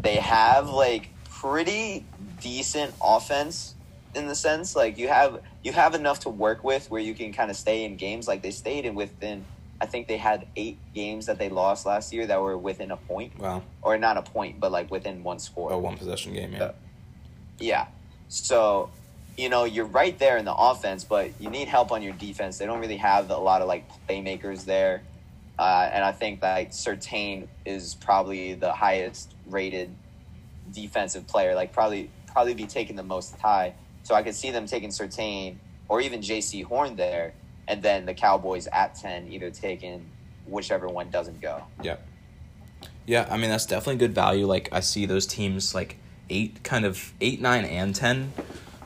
They 0.02 0.16
have 0.16 0.68
like 0.68 1.10
pretty 1.30 2.04
decent 2.40 2.94
offense 3.02 3.74
in 4.14 4.28
the 4.28 4.34
sense 4.34 4.76
like 4.76 4.96
you 4.96 5.08
have 5.08 5.40
you 5.62 5.72
have 5.72 5.94
enough 5.94 6.20
to 6.20 6.28
work 6.28 6.62
with 6.62 6.90
where 6.90 7.00
you 7.00 7.14
can 7.14 7.32
kind 7.32 7.50
of 7.50 7.56
stay 7.56 7.84
in 7.84 7.96
games 7.96 8.28
like 8.28 8.42
they 8.42 8.50
stayed 8.50 8.84
in 8.84 8.94
within 8.94 9.44
I 9.80 9.86
think 9.86 10.08
they 10.08 10.16
had 10.16 10.46
eight 10.56 10.78
games 10.94 11.26
that 11.26 11.38
they 11.38 11.48
lost 11.48 11.84
last 11.84 12.12
year 12.12 12.26
that 12.26 12.40
were 12.40 12.56
within 12.56 12.90
a 12.90 12.96
point. 12.96 13.38
Wow. 13.38 13.62
Or 13.82 13.98
not 13.98 14.16
a 14.16 14.22
point, 14.22 14.60
but 14.60 14.72
like 14.72 14.90
within 14.90 15.22
one 15.22 15.38
score. 15.38 15.72
A 15.72 15.78
one 15.78 15.96
possession 15.96 16.32
game, 16.32 16.52
yeah. 16.52 16.72
Yeah. 17.58 17.86
So, 18.28 18.90
you 19.36 19.48
know, 19.48 19.64
you're 19.64 19.84
right 19.84 20.18
there 20.18 20.36
in 20.38 20.44
the 20.44 20.54
offense, 20.54 21.04
but 21.04 21.30
you 21.40 21.50
need 21.50 21.68
help 21.68 21.92
on 21.92 22.02
your 22.02 22.12
defense. 22.14 22.58
They 22.58 22.66
don't 22.66 22.80
really 22.80 22.96
have 22.96 23.30
a 23.30 23.36
lot 23.36 23.62
of 23.62 23.68
like 23.68 23.84
playmakers 24.08 24.64
there. 24.64 25.02
Uh, 25.58 25.88
and 25.92 26.04
I 26.04 26.12
think 26.12 26.42
like 26.42 26.70
Surtain 26.70 27.46
is 27.64 27.94
probably 27.94 28.54
the 28.54 28.72
highest 28.72 29.34
rated 29.46 29.94
defensive 30.72 31.26
player, 31.26 31.54
like 31.54 31.72
probably 31.72 32.10
probably 32.26 32.54
be 32.54 32.66
taking 32.66 32.96
the 32.96 33.02
most 33.02 33.38
high. 33.38 33.74
So 34.02 34.14
I 34.14 34.22
could 34.22 34.34
see 34.34 34.50
them 34.50 34.66
taking 34.66 34.90
Surtain 34.90 35.56
or 35.88 36.00
even 36.00 36.20
Jaycee 36.20 36.64
Horn 36.64 36.96
there, 36.96 37.34
and 37.68 37.82
then 37.82 38.06
the 38.06 38.14
Cowboys 38.14 38.66
at 38.68 38.94
ten, 38.94 39.30
either 39.32 39.50
taking 39.50 40.04
whichever 40.46 40.88
one 40.88 41.10
doesn't 41.10 41.40
go. 41.40 41.62
Yeah. 41.82 41.96
Yeah, 43.06 43.26
I 43.30 43.36
mean 43.36 43.50
that's 43.50 43.66
definitely 43.66 43.96
good 43.96 44.14
value. 44.14 44.46
Like 44.46 44.68
I 44.72 44.80
see 44.80 45.06
those 45.06 45.26
teams 45.26 45.74
like 45.74 45.96
eight, 46.30 46.62
kind 46.62 46.84
of 46.84 47.12
eight, 47.20 47.40
nine, 47.40 47.64
and 47.64 47.94
ten. 47.94 48.32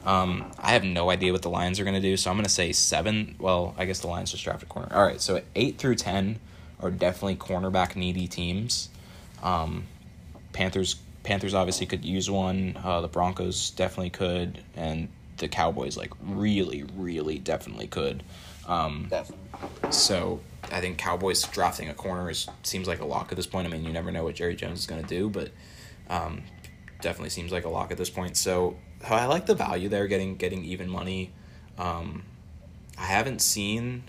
Um, 0.04 0.50
I 0.58 0.72
have 0.72 0.84
no 0.84 1.10
idea 1.10 1.32
what 1.32 1.42
the 1.42 1.50
Lions 1.50 1.78
are 1.78 1.84
going 1.84 1.94
to 1.94 2.00
do, 2.00 2.16
so 2.16 2.30
I'm 2.30 2.36
going 2.36 2.44
to 2.44 2.50
say 2.50 2.72
seven. 2.72 3.36
Well, 3.38 3.74
I 3.76 3.84
guess 3.84 4.00
the 4.00 4.06
Lions 4.06 4.30
just 4.30 4.42
drafted 4.42 4.68
corner. 4.68 4.88
All 4.92 5.04
right, 5.04 5.20
so 5.20 5.42
eight 5.54 5.78
through 5.78 5.96
ten 5.96 6.40
are 6.80 6.90
definitely 6.90 7.36
cornerback 7.36 7.94
needy 7.94 8.26
teams. 8.26 8.88
Um, 9.42 9.86
Panthers 10.52 10.96
Panthers 11.22 11.54
obviously 11.54 11.86
could 11.86 12.04
use 12.04 12.30
one. 12.30 12.78
Uh, 12.82 13.00
the 13.02 13.08
Broncos 13.08 13.70
definitely 13.70 14.10
could, 14.10 14.62
and 14.74 15.08
the 15.36 15.48
Cowboys 15.48 15.96
like 15.96 16.12
really, 16.22 16.84
really 16.96 17.38
definitely 17.38 17.86
could. 17.86 18.22
Um, 18.68 19.06
Definitely. 19.08 19.90
so 19.90 20.40
I 20.70 20.80
think 20.80 20.98
Cowboys 20.98 21.42
drafting 21.44 21.88
a 21.88 21.94
corner 21.94 22.30
is 22.30 22.46
seems 22.62 22.86
like 22.86 23.00
a 23.00 23.04
lock 23.04 23.32
at 23.32 23.36
this 23.36 23.46
point. 23.46 23.66
I 23.66 23.70
mean, 23.70 23.84
you 23.84 23.92
never 23.92 24.12
know 24.12 24.24
what 24.24 24.34
Jerry 24.34 24.54
Jones 24.54 24.80
is 24.80 24.86
going 24.86 25.02
to 25.02 25.08
do, 25.08 25.30
but 25.30 25.50
um, 26.10 26.42
definitely 27.00 27.30
seems 27.30 27.50
like 27.50 27.64
a 27.64 27.68
lock 27.68 27.90
at 27.90 27.96
this 27.96 28.10
point. 28.10 28.36
So 28.36 28.76
I 29.08 29.26
like 29.26 29.46
the 29.46 29.54
value 29.54 29.88
there, 29.88 30.06
getting 30.06 30.36
getting 30.36 30.64
even 30.64 30.88
money. 30.88 31.32
Um, 31.78 32.24
I 32.98 33.06
haven't 33.06 33.40
seen 33.40 34.04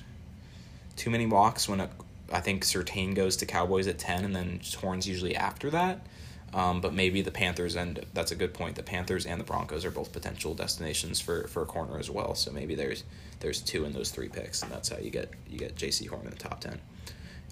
too 0.95 1.09
many 1.09 1.25
walks 1.25 1.69
when 1.69 1.79
a, 1.79 1.89
I 2.31 2.41
think 2.41 2.65
Surtain 2.65 3.15
goes 3.15 3.37
to 3.37 3.45
Cowboys 3.45 3.87
at 3.87 3.97
ten, 3.97 4.25
and 4.25 4.35
then 4.35 4.59
Horns 4.81 5.07
usually 5.07 5.35
after 5.35 5.69
that. 5.69 6.05
Um, 6.53 6.81
but 6.81 6.93
maybe 6.93 7.21
the 7.21 7.29
Panthers 7.31 7.75
and 7.75 8.03
that's 8.13 8.31
a 8.31 8.35
good 8.35 8.53
point. 8.55 8.75
The 8.75 8.81
Panthers 8.83 9.25
and 9.27 9.39
the 9.39 9.43
Broncos 9.45 9.85
are 9.85 9.91
both 9.91 10.11
potential 10.11 10.55
destinations 10.55 11.19
for, 11.21 11.47
for 11.47 11.61
a 11.61 11.65
corner 11.65 11.99
as 11.99 12.09
well. 12.09 12.33
So 12.33 12.51
maybe 12.51 12.73
there's 12.75 13.03
there's 13.39 13.61
two 13.61 13.85
in 13.85 13.93
those 13.93 14.09
three 14.11 14.29
picks, 14.29 14.63
and 14.63 14.71
that's 14.71 14.89
how 14.89 14.97
you 14.97 15.11
get 15.11 15.29
you 15.47 15.59
get 15.59 15.75
Jaycee 15.75 16.07
Horn 16.07 16.25
in 16.25 16.31
the 16.31 16.35
top 16.37 16.59
ten. 16.61 16.79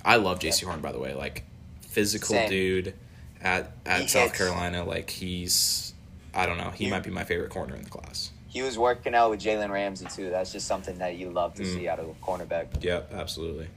I 0.03 0.15
love 0.15 0.39
Jaycee 0.39 0.63
Horn 0.65 0.81
by 0.81 0.91
the 0.91 0.99
way, 0.99 1.13
like 1.13 1.43
physical 1.81 2.29
Same. 2.35 2.49
dude 2.49 2.93
at 3.41 3.71
at 3.85 4.01
He 4.01 4.07
South 4.07 4.29
hits. 4.29 4.37
Carolina. 4.39 4.83
Like 4.83 5.09
he's 5.11 5.93
I 6.33 6.45
don't 6.45 6.57
know, 6.57 6.71
he 6.71 6.85
He- 6.85 6.89
might 6.91 7.03
be 7.03 7.11
my 7.11 7.23
favorite 7.23 7.51
corner 7.51 7.75
in 7.75 7.83
the 7.83 7.89
class. 7.89 8.31
He 8.49 8.61
was 8.63 8.77
working 8.79 9.13
out 9.13 9.29
with 9.29 9.41
Jalen 9.41 9.69
Ramsey 9.69 10.07
too. 10.07 10.31
That's 10.31 10.51
just 10.51 10.65
something 10.67 10.97
that 10.99 11.17
you 11.17 11.29
love 11.29 11.53
to 11.55 11.63
Mm. 11.63 11.73
see 11.75 11.87
out 11.87 11.99
of 11.99 12.07
a 12.09 12.13
cornerback. 12.25 12.83
Yeah, 12.83 13.01
absolutely. 13.11 13.67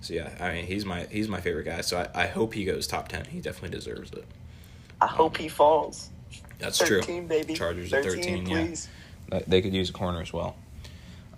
So 0.00 0.14
yeah, 0.14 0.30
I 0.40 0.52
mean 0.52 0.66
he's 0.66 0.86
my 0.86 1.06
he's 1.10 1.28
my 1.28 1.40
favorite 1.42 1.64
guy. 1.64 1.82
So 1.82 1.98
I, 2.14 2.22
I 2.22 2.26
hope 2.28 2.54
he 2.54 2.64
goes 2.64 2.86
top 2.86 3.08
ten. 3.08 3.26
He 3.26 3.40
definitely 3.40 3.76
deserves 3.76 4.10
it. 4.12 4.24
I 5.02 5.06
hope 5.08 5.36
he 5.36 5.48
falls. 5.48 6.08
That's 6.58 6.78
true. 6.78 7.00
13, 7.00 7.26
baby. 7.26 7.54
Chargers 7.54 7.92
at 7.92 8.04
13, 8.04 8.46
yeah. 8.46 8.54
please. 8.66 8.88
That- 9.30 9.48
They 9.50 9.60
could 9.60 9.74
use 9.74 9.90
a 9.90 9.92
corner 9.92 10.20
as 10.22 10.32
well. 10.32 10.54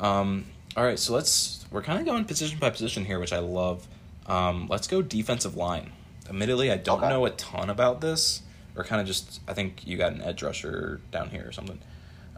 Um, 0.00 0.46
all 0.76 0.84
right, 0.84 0.98
so 0.98 1.14
let's 1.14 1.64
we're 1.70 1.82
kind 1.82 1.98
of 1.98 2.04
going 2.04 2.24
position 2.24 2.58
by 2.58 2.68
position 2.70 3.04
here, 3.04 3.18
which 3.18 3.32
I 3.32 3.38
love. 3.38 3.86
Um, 4.26 4.66
let's 4.68 4.86
go 4.86 5.00
defensive 5.02 5.56
line. 5.56 5.92
Admittedly, 6.28 6.70
I 6.70 6.76
don't 6.76 6.98
Okay. 6.98 7.08
know 7.08 7.24
a 7.26 7.30
ton 7.30 7.70
about 7.70 8.00
this, 8.00 8.42
or 8.76 8.84
kind 8.84 9.00
of 9.00 9.06
just 9.06 9.40
I 9.48 9.54
think 9.54 9.86
you 9.86 9.96
got 9.96 10.12
an 10.12 10.20
edge 10.22 10.42
rusher 10.42 11.00
down 11.10 11.30
here 11.30 11.44
or 11.48 11.52
something. 11.52 11.78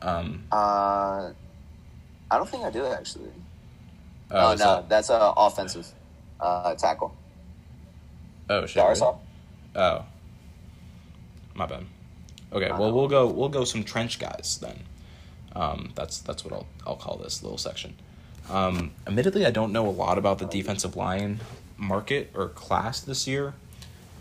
Um, 0.02 0.44
Uh, 0.52 1.32
I 2.30 2.36
don't 2.36 2.48
think 2.48 2.64
I 2.64 2.70
do 2.70 2.84
actually. 2.86 3.30
oh, 4.30 4.36
Oh, 4.36 4.50
no, 4.52 4.56
that- 4.56 4.88
that's 4.88 5.10
a 5.10 5.32
offensive 5.36 5.88
uh, 6.40 6.74
tackle. 6.74 7.14
oh 8.50 8.66
shit. 8.66 8.76
really? 8.82 8.94
Darrisaw. 9.00 9.18
Oh, 9.74 10.04
my 11.56 11.66
bad. 11.66 11.84
Okay, 12.52 12.70
well 12.70 12.92
we'll 12.92 13.08
go 13.08 13.26
we'll 13.26 13.48
go 13.48 13.64
some 13.64 13.82
trench 13.82 14.18
guys 14.18 14.58
then. 14.60 14.80
Um, 15.54 15.92
that's 15.94 16.20
that's 16.20 16.44
what 16.44 16.52
I'll 16.52 16.66
I'll 16.86 16.96
call 16.96 17.16
this 17.16 17.42
little 17.42 17.58
section. 17.58 17.94
Um, 18.48 18.92
admittedly, 19.06 19.44
I 19.44 19.50
don't 19.50 19.72
know 19.72 19.86
a 19.88 19.90
lot 19.90 20.18
about 20.18 20.38
the 20.38 20.46
defensive 20.46 20.94
line 20.94 21.40
market 21.76 22.30
or 22.34 22.48
class 22.48 23.00
this 23.00 23.26
year, 23.26 23.54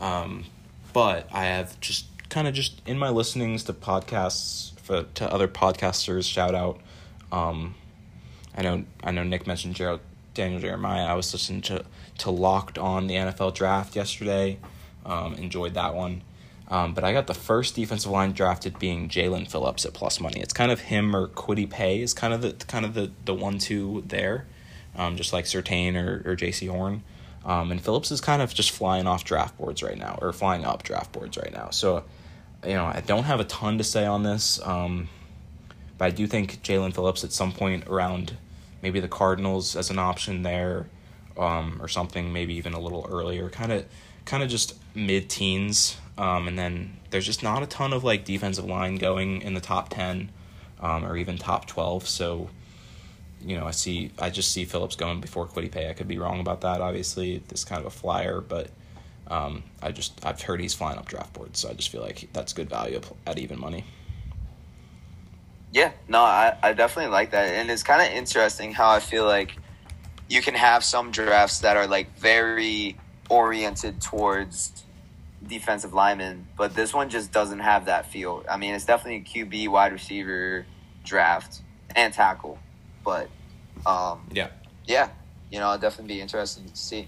um, 0.01 0.45
but 0.93 1.27
I 1.31 1.45
have 1.45 1.79
just 1.79 2.07
kind 2.29 2.47
of 2.47 2.53
just 2.53 2.81
in 2.87 2.97
my 2.97 3.09
listenings 3.09 3.63
to 3.65 3.73
podcasts 3.73 4.77
for 4.79 5.03
to 5.03 5.31
other 5.31 5.47
podcasters. 5.47 6.29
Shout 6.29 6.55
out. 6.55 6.79
Um, 7.31 7.75
I 8.55 8.63
know 8.63 8.85
I 9.03 9.11
know 9.11 9.23
Nick 9.23 9.45
mentioned 9.45 9.75
Gerald, 9.75 9.99
Daniel 10.33 10.59
Jeremiah. 10.59 11.05
I 11.05 11.13
was 11.13 11.31
listening 11.33 11.61
to 11.63 11.85
to 12.19 12.31
Locked 12.31 12.77
on 12.77 13.07
the 13.07 13.15
NFL 13.15 13.53
Draft 13.53 13.95
yesterday. 13.95 14.57
Um, 15.05 15.35
enjoyed 15.35 15.73
that 15.75 15.93
one. 15.93 16.21
Um, 16.67 16.93
but 16.93 17.03
I 17.03 17.13
got 17.13 17.27
the 17.27 17.33
first 17.35 17.75
defensive 17.75 18.11
line 18.11 18.31
drafted 18.31 18.79
being 18.79 19.07
Jaelan 19.07 19.47
Phillips 19.47 19.85
at 19.85 19.93
plus 19.93 20.19
money. 20.19 20.41
It's 20.41 20.53
kind 20.53 20.71
of 20.71 20.81
him 20.81 21.15
or 21.15 21.27
Kwity 21.27 21.69
Paye 21.69 22.01
is 22.01 22.13
kind 22.13 22.33
of 22.33 22.41
the 22.41 22.53
kind 22.65 22.85
of 22.85 22.95
the, 22.95 23.11
the 23.25 23.35
one 23.35 23.59
two 23.59 24.03
there, 24.07 24.47
um, 24.95 25.15
just 25.15 25.31
like 25.31 25.45
Surtain 25.45 25.95
or 25.95 26.23
or 26.29 26.35
Jaycee 26.35 26.69
Horn. 26.69 27.03
Um, 27.45 27.71
and 27.71 27.79
Phillips 27.79 28.09
is 28.09 28.21
kind 28.21 28.41
of 28.41 28.53
just 28.53 28.71
flying 28.71 29.05
off 29.05 29.23
draft 29.23 29.57
boards 29.57 29.83
right 29.83 29.97
now, 29.97 30.17
or 30.19 30.33
flying 30.33 30.65
up 30.65 30.81
draft 30.81 31.11
boards 31.11 31.37
right 31.37 31.53
now. 31.53 31.69
So, 31.69 32.03
you 32.65 32.73
know, 32.73 32.85
I 32.85 33.03
don't 33.05 33.25
have 33.25 33.39
a 33.39 33.43
ton 33.43 33.77
to 33.77 33.83
say 33.83 34.05
on 34.05 34.23
this. 34.23 34.59
Um, 34.63 35.09
but 35.97 36.05
I 36.05 36.09
do 36.09 36.25
think 36.25 36.63
Jaelan 36.63 36.93
Phillips 36.93 37.23
at 37.23 37.31
some 37.31 37.51
point 37.51 37.87
around 37.87 38.35
maybe 38.81 38.99
the 38.99 39.07
Cardinals 39.07 39.75
as 39.75 39.91
an 39.91 39.99
option 39.99 40.41
there, 40.41 40.87
um, 41.37 41.79
or 41.81 41.87
something 41.87 42.33
maybe 42.33 42.55
even 42.55 42.73
a 42.73 42.79
little 42.79 43.07
earlier, 43.09 43.49
kind 43.49 43.71
of 43.71 43.85
kind 44.25 44.41
of 44.41 44.49
just 44.49 44.75
mid 44.95 45.29
teens, 45.29 45.97
um, 46.17 46.47
and 46.47 46.57
then 46.57 46.97
there's 47.09 47.25
just 47.25 47.43
not 47.43 47.63
a 47.63 47.65
ton 47.67 47.93
of 47.93 48.03
like 48.03 48.25
defensive 48.25 48.65
line 48.65 48.95
going 48.95 49.41
in 49.41 49.53
the 49.53 49.61
top 49.61 49.89
ten, 49.89 50.31
um, 50.79 51.05
or 51.05 51.17
even 51.17 51.37
top 51.37 51.67
twelve. 51.67 52.07
So, 52.07 52.49
you 53.41 53.57
know, 53.57 53.65
I 53.65 53.71
see 53.71 54.11
I 54.19 54.29
just 54.29 54.51
see 54.51 54.65
Phillips 54.65 54.95
going 54.95 55.21
before 55.21 55.47
Kwity 55.47 55.71
Paye. 55.71 55.89
I 55.89 55.93
could 55.93 56.07
be 56.07 56.17
wrong 56.17 56.39
about 56.39 56.61
that. 56.61 56.81
Obviously, 56.81 57.41
this 57.47 57.63
kind 57.63 57.79
of 57.79 57.87
a 57.87 57.91
flyer, 57.91 58.41
but. 58.41 58.69
Um, 59.27 59.63
I 59.81 59.91
just 59.91 60.23
I've 60.23 60.39
heard 60.39 60.61
he's 60.61 60.75
flying 60.75 60.99
up 60.99 61.07
draft 61.07 61.33
boards, 61.33 61.59
so 61.59 61.67
I 61.67 61.73
just 61.73 61.89
feel 61.89 62.03
like 62.03 62.29
that's 62.31 62.53
good 62.53 62.69
value 62.69 63.01
at 63.25 63.39
even 63.39 63.59
money. 63.59 63.83
Yeah, 65.71 65.93
no, 66.07 66.19
I, 66.19 66.55
I 66.61 66.73
definitely 66.73 67.11
like 67.11 67.31
that. 67.31 67.47
And 67.47 67.71
it's 67.71 67.81
kind 67.81 68.03
of 68.03 68.15
interesting 68.15 68.71
how 68.71 68.91
I 68.91 68.99
feel 68.99 69.25
like 69.25 69.57
you 70.29 70.43
can 70.43 70.53
have 70.53 70.83
some 70.83 71.09
drafts 71.09 71.61
that 71.61 71.75
are 71.75 71.87
like 71.87 72.15
very 72.19 72.97
oriented 73.27 73.99
towards 73.99 74.84
defensive 75.47 75.93
linemen, 75.93 76.47
but 76.57 76.73
this 76.75 76.93
one 76.93 77.09
just 77.09 77.31
doesn't 77.31 77.59
have 77.59 77.85
that 77.85 78.07
feel. 78.11 78.43
I 78.49 78.57
mean, 78.57 78.73
it's 78.73 78.85
definitely 78.85 79.17
a 79.17 79.45
QB 79.45 79.67
wide 79.69 79.91
receiver 79.93 80.65
draft 81.03 81.61
and 81.95 82.13
tackle. 82.13 82.59
but 83.03 83.29
um, 83.85 84.27
Yeah. 84.31 84.47
yeah, 84.85 85.09
you 85.51 85.59
know, 85.59 85.67
it'll 85.73 85.77
definitely 85.81 86.15
be 86.15 86.21
interesting 86.21 86.65
to 86.67 86.75
see. 86.75 87.07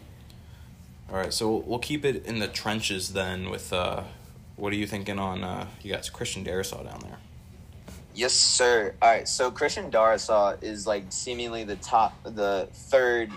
All 1.09 1.15
right, 1.17 1.33
so 1.33 1.49
we'll- 1.49 1.61
we'll 1.63 1.79
keep 1.79 2.05
it 2.05 2.25
in 2.25 2.37
the 2.39 2.47
trenches 2.47 3.13
then. 3.13 3.49
With 3.49 3.73
uh, 3.73 4.03
what 4.57 4.71
are 4.73 4.75
you 4.75 4.85
thinking 4.85 5.17
on? 5.17 5.43
Uh, 5.43 5.67
you 5.81 5.91
got 5.91 6.11
Christian 6.13 6.43
Darrisaw 6.45 6.83
down 6.83 6.99
there. 6.99 7.17
Yes, 8.13 8.33
sir. 8.33 8.93
All 9.01 9.09
right, 9.09 9.27
so 9.27 9.49
Christian 9.51 9.89
Darrisaw 9.89 10.61
is 10.63 10.85
like 10.85 11.05
seemingly 11.09 11.63
the 11.63 11.75
top, 11.77 12.13
the 12.23 12.67
third 12.71 13.31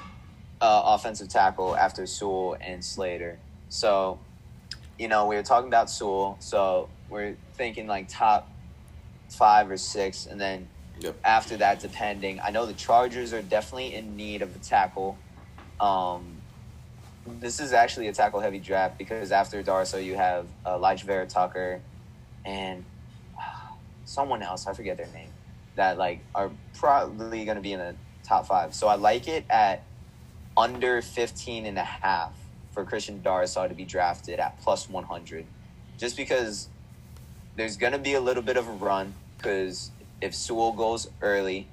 uh, 0.60 0.82
offensive 0.84 1.28
tackle 1.28 1.74
after 1.76 2.04
Sewell 2.06 2.56
and 2.60 2.84
Slater. 2.84 3.38
So, 3.70 4.18
you 5.00 5.08
know, 5.08 5.26
we 5.26 5.34
were 5.36 5.42
talking 5.42 5.68
about 5.68 5.90
Sewell, 5.90 6.36
so 6.40 6.90
we're 7.08 7.38
thinking 7.56 7.86
like 7.86 8.08
top 8.08 8.52
five 9.30 9.70
or 9.70 9.78
six, 9.78 10.26
and 10.26 10.38
then 10.40 10.68
Yep. 11.00 11.16
after 11.24 11.56
that, 11.56 11.80
depending. 11.80 12.40
I 12.44 12.50
know 12.50 12.66
the 12.66 12.74
Chargers 12.74 13.32
are 13.32 13.40
definitely 13.40 13.94
in 13.94 14.14
need 14.16 14.42
of 14.42 14.54
a 14.54 14.58
tackle. 14.58 15.18
Um, 15.80 16.42
this 17.26 17.60
is 17.60 17.72
actually 17.72 18.08
a 18.08 18.12
tackle 18.12 18.40
heavy 18.40 18.58
draft 18.60 18.98
because 18.98 19.32
after 19.32 19.62
Darrisaw, 19.62 20.04
you 20.04 20.16
have 20.16 20.48
uh, 20.66 20.76
Alijah 20.78 21.04
Vera-Tucker 21.04 21.82
and 22.44 22.84
someone 24.04 24.42
else, 24.42 24.66
I 24.66 24.74
forget 24.74 24.98
their 24.98 25.08
name, 25.08 25.30
that 25.76 25.96
like 25.96 26.26
are 26.34 26.50
probably 26.74 27.46
going 27.46 27.56
to 27.56 27.62
be 27.62 27.72
in 27.72 27.80
the 27.80 27.96
top 28.28 28.46
five. 28.46 28.74
So 28.74 28.88
I 28.88 28.96
like 28.96 29.28
it 29.28 29.46
at 29.48 29.86
under 30.56 31.00
15 31.02 31.64
and 31.66 31.78
a 31.78 31.84
half 31.84 32.39
for 32.72 32.84
Christian 32.84 33.20
Darrisaw 33.20 33.68
to 33.68 33.74
be 33.74 33.84
drafted 33.84 34.38
at 34.38 34.60
plus 34.60 34.88
100. 34.88 35.46
Just 35.98 36.16
because 36.16 36.68
there's 37.56 37.76
going 37.76 37.92
to 37.92 37.98
be 37.98 38.14
a 38.14 38.20
little 38.20 38.42
bit 38.42 38.56
of 38.56 38.68
a 38.68 38.72
run 38.72 39.14
because 39.36 39.90
if 40.20 40.34
Sewell 40.34 40.72
goes 40.72 41.10
early, 41.22 41.66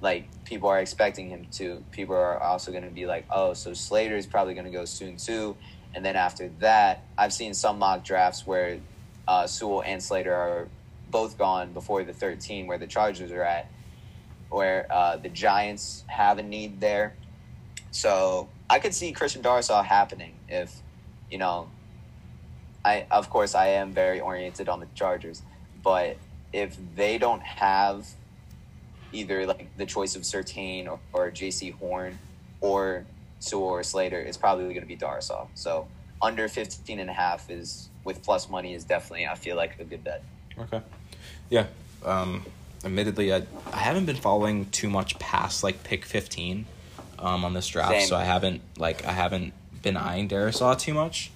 like 0.00 0.26
people 0.44 0.68
are 0.68 0.78
expecting 0.78 1.28
him 1.28 1.46
to, 1.52 1.82
people 1.90 2.14
are 2.14 2.38
also 2.40 2.70
going 2.70 2.84
to 2.84 2.90
be 2.90 3.06
like, 3.06 3.26
oh, 3.30 3.54
so 3.54 3.72
Slater 3.72 4.16
is 4.16 4.26
probably 4.26 4.54
going 4.54 4.66
to 4.66 4.72
go 4.72 4.84
soon 4.84 5.16
too. 5.16 5.56
And 5.94 6.04
then 6.04 6.16
after 6.16 6.50
that, 6.60 7.04
I've 7.16 7.32
seen 7.32 7.54
some 7.54 7.78
mock 7.78 8.04
drafts 8.04 8.46
where 8.46 8.78
uh, 9.26 9.46
Sewell 9.46 9.82
and 9.82 10.02
Slater 10.02 10.34
are 10.34 10.68
both 11.10 11.38
gone 11.38 11.72
before 11.72 12.04
the 12.04 12.12
13, 12.12 12.66
where 12.66 12.78
the 12.78 12.86
Chargers 12.86 13.32
are 13.32 13.42
at, 13.42 13.70
where 14.50 14.86
uh, 14.90 15.16
the 15.16 15.30
Giants 15.30 16.04
have 16.06 16.38
a 16.38 16.42
need 16.42 16.80
there. 16.80 17.14
So 17.90 18.48
I 18.68 18.78
could 18.78 18.94
see 18.94 19.12
Christian 19.12 19.42
Darsaw 19.42 19.84
happening 19.84 20.35
if, 20.48 20.74
you 21.30 21.38
know, 21.38 21.68
I 22.84 23.06
of 23.10 23.30
course 23.30 23.54
I 23.54 23.68
am 23.68 23.92
very 23.92 24.20
oriented 24.20 24.68
on 24.68 24.80
the 24.80 24.86
Chargers, 24.94 25.42
but 25.82 26.16
if 26.52 26.76
they 26.94 27.18
don't 27.18 27.42
have 27.42 28.06
either 29.12 29.46
like 29.46 29.76
the 29.76 29.86
choice 29.86 30.14
of 30.16 30.22
Surtain 30.22 30.86
or, 30.88 30.98
or 31.12 31.30
Jaycee 31.30 31.74
Horn 31.74 32.18
or 32.60 33.04
Sewell 33.40 33.68
or 33.68 33.82
Slater, 33.82 34.20
it's 34.20 34.36
probably 34.36 34.64
going 34.66 34.80
to 34.80 34.86
be 34.86 34.96
Darrisaw. 34.96 35.48
So 35.54 35.88
under 36.22 36.48
15 36.48 36.98
and 36.98 37.10
a 37.10 37.12
half 37.12 37.50
is 37.50 37.88
with 38.04 38.22
plus 38.22 38.48
money 38.48 38.74
is 38.74 38.84
definitely 38.84 39.26
I 39.26 39.34
feel 39.34 39.56
like 39.56 39.78
a 39.80 39.84
good 39.84 40.04
bet. 40.04 40.22
Okay. 40.58 40.80
Yeah. 41.50 41.66
Um, 42.04 42.46
admittedly, 42.84 43.34
I 43.34 43.42
I 43.72 43.78
haven't 43.78 44.06
been 44.06 44.16
following 44.16 44.66
too 44.66 44.88
much 44.88 45.18
past 45.18 45.64
like 45.64 45.82
pick 45.82 46.04
fifteen, 46.04 46.66
um, 47.18 47.44
on 47.44 47.54
this 47.54 47.66
draft, 47.68 47.92
Same. 47.92 48.08
so 48.08 48.16
I 48.16 48.24
haven't 48.24 48.62
like 48.78 49.04
I 49.04 49.12
haven't 49.12 49.52
been 49.82 49.96
eyeing 49.96 50.28
Darrisaw 50.28 50.78
too 50.78 50.94
much. 50.94 51.30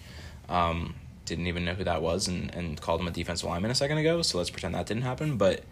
Um, 0.49 0.95
didn't 1.25 1.47
even 1.47 1.65
know 1.65 1.75
who 1.75 1.85
that 1.85 2.03
was, 2.03 2.27
and, 2.29 2.53
and 2.55 2.81
called 2.81 3.01
him 3.01 3.07
a 3.07 3.11
defensive 3.11 3.49
lineman 3.49 3.71
a 3.71 3.75
second 3.75 3.99
ago. 3.99 4.23
So 4.23 4.39
let's 4.39 4.51
pretend 4.51 4.75
that 4.75 4.87
didn't 4.87 5.05
happen. 5.05 5.37
But 5.37 5.63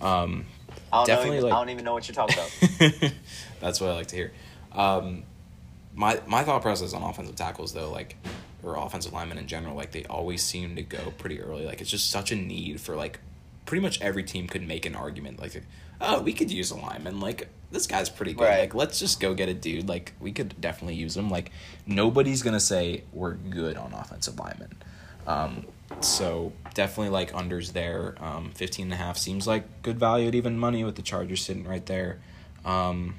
um, 0.00 0.46
I 0.92 0.98
don't 0.98 1.06
Definitely. 1.06 1.38
Even, 1.38 1.50
like- 1.50 1.52
I 1.54 1.58
don't 1.60 1.70
even 1.70 1.84
know 1.84 1.92
what 1.94 2.08
you're 2.08 2.14
talking 2.14 2.36
about. 2.36 3.12
That's 3.60 3.80
what 3.80 3.90
I 3.90 3.94
like 3.94 4.06
to 4.08 4.16
hear. 4.16 4.32
Um, 4.72 5.24
my 5.94 6.20
my 6.26 6.42
thought 6.44 6.62
process 6.62 6.94
on 6.94 7.02
offensive 7.02 7.36
tackles 7.36 7.72
though, 7.74 7.90
like 7.90 8.16
or 8.62 8.76
offensive 8.76 9.12
linemen 9.12 9.38
in 9.38 9.46
general, 9.46 9.74
like 9.74 9.90
they 9.92 10.04
always 10.04 10.42
seem 10.42 10.76
to 10.76 10.82
go 10.82 11.12
pretty 11.18 11.40
early. 11.40 11.66
Like 11.66 11.80
it's 11.80 11.90
just 11.90 12.10
such 12.10 12.32
a 12.32 12.36
need 12.36 12.80
for 12.80 12.96
like 12.96 13.18
pretty 13.66 13.82
much 13.82 14.00
every 14.00 14.22
team 14.22 14.46
could 14.46 14.66
make 14.66 14.86
an 14.86 14.94
argument 14.94 15.40
like, 15.40 15.60
oh, 16.00 16.22
we 16.22 16.32
could 16.32 16.50
use 16.50 16.70
a 16.70 16.76
lineman. 16.76 17.20
Like 17.20 17.48
this 17.72 17.86
guy's 17.86 18.08
pretty 18.08 18.34
good. 18.34 18.44
Right. 18.44 18.60
Like 18.60 18.74
let's 18.74 18.98
just 18.98 19.18
go 19.18 19.34
get 19.34 19.48
a 19.48 19.54
dude. 19.54 19.88
Like 19.88 20.12
we 20.20 20.30
could 20.30 20.60
definitely 20.60 20.94
use 20.94 21.16
him. 21.16 21.30
Like 21.30 21.50
nobody's 21.86 22.42
gonna 22.42 22.60
say 22.60 23.04
we're 23.12 23.34
good 23.34 23.76
on 23.76 23.92
offensive 23.92 24.38
linemen. 24.38 24.76
Um, 25.26 25.66
so 26.00 26.52
definitely 26.74 27.10
like 27.10 27.32
unders 27.32 27.72
there. 27.72 28.14
Um, 28.20 28.52
15 28.54 28.86
and 28.86 28.92
a 28.92 28.96
half 28.96 29.16
seems 29.16 29.46
like 29.46 29.82
good 29.82 29.98
value 29.98 30.28
at 30.28 30.34
even 30.34 30.58
money 30.58 30.84
with 30.84 30.96
the 30.96 31.02
Chargers 31.02 31.42
sitting 31.42 31.64
right 31.64 31.84
there. 31.86 32.20
Um, 32.64 33.14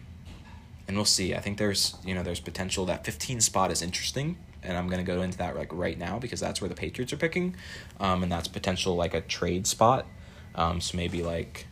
and 0.87 0.97
we'll 0.97 1.05
see. 1.05 1.33
I 1.33 1.39
think 1.39 1.57
there's 1.57 1.95
you 2.05 2.13
know 2.13 2.23
there's 2.23 2.39
potential 2.39 2.85
that 2.85 3.05
15 3.05 3.41
spot 3.41 3.71
is 3.71 3.81
interesting, 3.81 4.37
and 4.61 4.77
I'm 4.77 4.87
gonna 4.87 5.03
go 5.03 5.21
into 5.21 5.37
that 5.39 5.55
like 5.55 5.73
right 5.73 5.97
now 5.97 6.19
because 6.19 6.39
that's 6.39 6.61
where 6.61 6.69
the 6.69 6.75
Patriots 6.75 7.11
are 7.11 7.17
picking, 7.17 7.55
um, 7.99 8.23
and 8.23 8.31
that's 8.31 8.47
potential 8.47 8.95
like 8.95 9.13
a 9.13 9.21
trade 9.21 9.65
spot. 9.65 10.05
Um, 10.55 10.81
so 10.81 10.95
maybe 10.95 11.23
like 11.23 11.65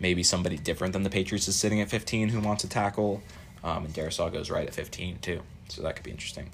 maybe 0.00 0.22
somebody 0.22 0.56
different 0.56 0.92
than 0.92 1.02
the 1.02 1.10
Patriots 1.10 1.48
is 1.48 1.56
sitting 1.56 1.80
at 1.80 1.88
15 1.88 2.28
who 2.28 2.40
wants 2.40 2.62
to 2.62 2.68
tackle, 2.68 3.22
um, 3.64 3.84
and 3.84 3.94
Darrisaw 3.94 4.32
goes 4.32 4.50
right 4.50 4.66
at 4.66 4.74
15 4.74 5.18
too. 5.18 5.42
So 5.68 5.82
that 5.82 5.96
could 5.96 6.04
be 6.04 6.10
interesting. 6.10 6.50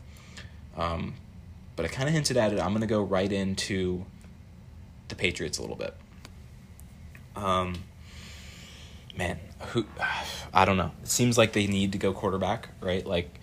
Um, 0.76 1.14
but 1.76 1.84
I 1.84 1.88
kind 1.88 2.08
of 2.08 2.14
hinted 2.14 2.36
at 2.36 2.52
it. 2.52 2.60
I'm 2.60 2.72
gonna 2.72 2.86
go 2.86 3.02
right 3.02 3.30
into 3.30 4.04
the 5.08 5.14
Patriots 5.14 5.58
a 5.58 5.62
little 5.62 5.76
bit. 5.76 5.94
Um, 7.36 7.84
man, 9.16 9.38
who 9.68 9.86
I 10.54 10.64
don't 10.64 10.76
know. 10.76 10.92
It 11.02 11.08
seems 11.08 11.38
like 11.38 11.52
they 11.52 11.66
need 11.66 11.92
to 11.92 11.98
go 11.98 12.12
quarterback, 12.12 12.68
right? 12.80 13.06
Like 13.06 13.38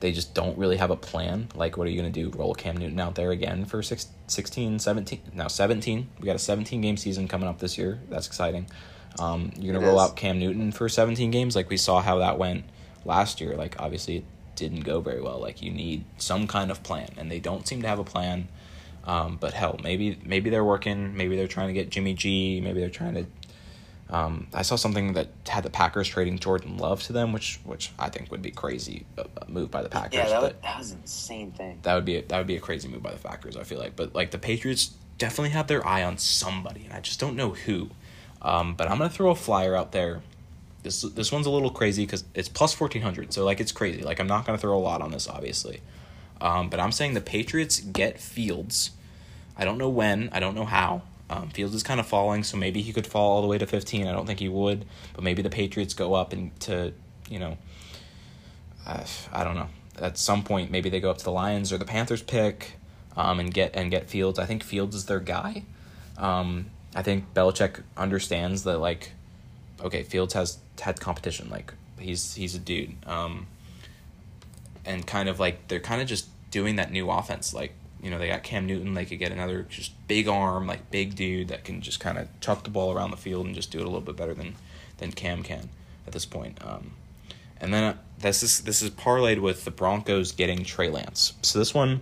they 0.00 0.12
just 0.12 0.34
don't 0.34 0.56
really 0.56 0.78
have 0.78 0.90
a 0.90 0.96
plan. 0.96 1.48
Like 1.54 1.76
what 1.76 1.86
are 1.86 1.90
you 1.90 2.00
going 2.00 2.10
to 2.10 2.22
do? 2.22 2.36
Roll 2.36 2.54
Cam 2.54 2.76
Newton 2.76 2.98
out 2.98 3.14
there 3.14 3.30
again 3.30 3.66
for 3.66 3.82
six, 3.82 4.08
16, 4.26 4.78
17, 4.78 5.20
now 5.34 5.48
17. 5.48 6.08
We 6.18 6.26
got 6.26 6.36
a 6.36 6.38
17 6.38 6.80
game 6.80 6.96
season 6.96 7.28
coming 7.28 7.48
up 7.48 7.58
this 7.58 7.76
year. 7.76 8.00
That's 8.08 8.26
exciting. 8.26 8.66
Um, 9.18 9.52
you're 9.58 9.72
going 9.72 9.84
to 9.84 9.90
roll 9.90 10.00
is. 10.00 10.10
out 10.10 10.16
Cam 10.16 10.38
Newton 10.38 10.72
for 10.72 10.88
17 10.88 11.30
games 11.30 11.56
like 11.56 11.68
we 11.68 11.76
saw 11.76 12.00
how 12.00 12.18
that 12.18 12.38
went 12.38 12.64
last 13.04 13.40
year. 13.40 13.56
Like 13.56 13.80
obviously 13.80 14.18
it 14.18 14.24
didn't 14.56 14.80
go 14.80 15.00
very 15.00 15.20
well. 15.20 15.38
Like 15.38 15.62
you 15.62 15.70
need 15.70 16.04
some 16.16 16.46
kind 16.46 16.70
of 16.70 16.82
plan 16.82 17.10
and 17.16 17.30
they 17.30 17.40
don't 17.40 17.66
seem 17.66 17.82
to 17.82 17.88
have 17.88 17.98
a 17.98 18.04
plan. 18.04 18.48
Um, 19.04 19.38
but 19.40 19.54
hell, 19.54 19.80
maybe 19.82 20.18
maybe 20.24 20.50
they're 20.50 20.64
working. 20.64 21.16
Maybe 21.16 21.34
they're 21.34 21.48
trying 21.48 21.68
to 21.68 21.72
get 21.72 21.88
Jimmy 21.88 22.12
G. 22.14 22.60
Maybe 22.60 22.80
they're 22.80 22.90
trying 22.90 23.14
to 23.14 23.26
um, 24.10 24.48
I 24.52 24.62
saw 24.62 24.74
something 24.74 25.12
that 25.12 25.28
had 25.48 25.62
the 25.62 25.70
Packers 25.70 26.08
trading 26.08 26.38
Jordan 26.38 26.78
Love 26.78 27.02
to 27.04 27.12
them, 27.12 27.32
which 27.32 27.60
which 27.64 27.92
I 27.98 28.08
think 28.08 28.30
would 28.30 28.42
be 28.42 28.50
crazy 28.50 29.06
a, 29.16 29.26
a 29.42 29.48
move 29.48 29.70
by 29.70 29.82
the 29.82 29.88
Packers. 29.88 30.14
yeah, 30.14 30.28
that 30.28 30.42
was, 30.42 30.52
but 30.52 30.62
that 30.62 30.78
was 30.78 30.92
insane 30.92 31.52
thing. 31.52 31.78
that 31.82 31.94
would 31.94 32.04
be 32.04 32.16
a, 32.16 32.22
that 32.22 32.38
would 32.38 32.46
be 32.48 32.56
a 32.56 32.60
crazy 32.60 32.88
move 32.88 33.02
by 33.02 33.12
the 33.12 33.18
Packers. 33.18 33.56
I 33.56 33.62
feel 33.62 33.78
like, 33.78 33.94
but 33.94 34.14
like 34.14 34.32
the 34.32 34.38
Patriots 34.38 34.94
definitely 35.18 35.50
have 35.50 35.68
their 35.68 35.86
eye 35.86 36.02
on 36.02 36.18
somebody, 36.18 36.84
and 36.84 36.92
I 36.92 37.00
just 37.00 37.20
don't 37.20 37.36
know 37.36 37.50
who. 37.50 37.90
Um, 38.42 38.74
but 38.74 38.90
I'm 38.90 38.98
gonna 38.98 39.10
throw 39.10 39.30
a 39.30 39.34
flyer 39.34 39.76
out 39.76 39.92
there. 39.92 40.22
This 40.82 41.02
this 41.02 41.30
one's 41.30 41.46
a 41.46 41.50
little 41.50 41.70
crazy 41.70 42.06
because 42.06 42.24
it's 42.34 42.48
plus 42.48 42.72
fourteen 42.72 43.02
hundred, 43.02 43.32
so 43.32 43.44
like 43.44 43.60
it's 43.60 43.72
crazy. 43.72 44.02
Like 44.02 44.18
I'm 44.20 44.26
not 44.26 44.46
gonna 44.46 44.58
throw 44.58 44.76
a 44.76 44.80
lot 44.80 45.02
on 45.02 45.10
this, 45.10 45.28
obviously. 45.28 45.80
Um, 46.40 46.70
but 46.70 46.80
I'm 46.80 46.92
saying 46.92 47.14
the 47.14 47.20
Patriots 47.20 47.80
get 47.80 48.18
Fields. 48.18 48.92
I 49.56 49.64
don't 49.64 49.76
know 49.76 49.90
when. 49.90 50.30
I 50.32 50.40
don't 50.40 50.54
know 50.54 50.64
how. 50.64 51.02
Um, 51.28 51.50
Fields 51.50 51.74
is 51.74 51.82
kind 51.82 52.00
of 52.00 52.06
falling, 52.06 52.42
so 52.42 52.56
maybe 52.56 52.82
he 52.82 52.92
could 52.92 53.06
fall 53.06 53.36
all 53.36 53.42
the 53.42 53.46
way 53.46 53.58
to 53.58 53.66
15. 53.66 54.06
I 54.06 54.12
don't 54.12 54.26
think 54.26 54.40
he 54.40 54.48
would, 54.48 54.84
but 55.14 55.22
maybe 55.22 55.42
the 55.42 55.50
Patriots 55.50 55.94
go 55.94 56.14
up 56.14 56.32
and 56.32 56.58
to, 56.60 56.92
you 57.28 57.38
know, 57.38 57.56
uh, 58.86 59.04
I 59.32 59.44
don't 59.44 59.54
know. 59.54 59.68
At 59.98 60.18
some 60.18 60.42
point, 60.42 60.70
maybe 60.70 60.88
they 60.88 60.98
go 60.98 61.10
up 61.10 61.18
to 61.18 61.24
the 61.24 61.30
Lions 61.30 61.72
or 61.72 61.78
the 61.78 61.84
Panthers 61.84 62.22
pick, 62.22 62.72
um, 63.16 63.38
and 63.38 63.52
get 63.52 63.76
and 63.76 63.90
get 63.90 64.08
Fields. 64.08 64.38
I 64.38 64.46
think 64.46 64.64
Fields 64.64 64.96
is 64.96 65.04
their 65.04 65.20
guy. 65.20 65.64
Um, 66.16 66.66
I 66.94 67.02
think 67.02 67.32
Belichick 67.34 67.82
understands 67.96 68.64
that 68.64 68.78
like, 68.78 69.12
okay, 69.82 70.02
Fields 70.02 70.34
has 70.34 70.58
had 70.80 71.00
competition. 71.00 71.48
Like 71.50 71.72
he's 71.98 72.34
he's 72.34 72.54
a 72.54 72.58
dude. 72.58 72.94
Um, 73.06 73.46
and 74.84 75.06
kind 75.06 75.28
of 75.28 75.38
like 75.38 75.68
they're 75.68 75.80
kind 75.80 76.00
of 76.00 76.08
just 76.08 76.28
doing 76.50 76.76
that 76.76 76.90
new 76.90 77.10
offense. 77.10 77.54
Like 77.54 77.72
you 78.02 78.10
know 78.10 78.18
they 78.18 78.28
got 78.28 78.42
Cam 78.42 78.66
Newton, 78.66 78.94
they 78.94 79.04
could 79.04 79.18
get 79.18 79.32
another 79.32 79.62
just 79.62 79.92
big 80.08 80.28
arm, 80.28 80.66
like 80.66 80.90
big 80.90 81.14
dude 81.14 81.48
that 81.48 81.64
can 81.64 81.80
just 81.80 82.00
kind 82.00 82.18
of 82.18 82.28
chuck 82.40 82.64
the 82.64 82.70
ball 82.70 82.92
around 82.92 83.10
the 83.10 83.16
field 83.16 83.46
and 83.46 83.54
just 83.54 83.70
do 83.70 83.78
it 83.78 83.82
a 83.82 83.86
little 83.86 84.00
bit 84.00 84.16
better 84.16 84.34
than 84.34 84.56
than 84.98 85.12
Cam 85.12 85.42
can 85.42 85.68
at 86.06 86.12
this 86.12 86.26
point. 86.26 86.58
Um, 86.64 86.92
and 87.60 87.72
then 87.72 87.84
uh, 87.84 87.96
this 88.18 88.42
is 88.42 88.62
this 88.62 88.82
is 88.82 88.90
parlayed 88.90 89.40
with 89.40 89.64
the 89.64 89.70
Broncos 89.70 90.32
getting 90.32 90.64
Trey 90.64 90.90
Lance. 90.90 91.34
So 91.42 91.58
this 91.58 91.74
one. 91.74 92.00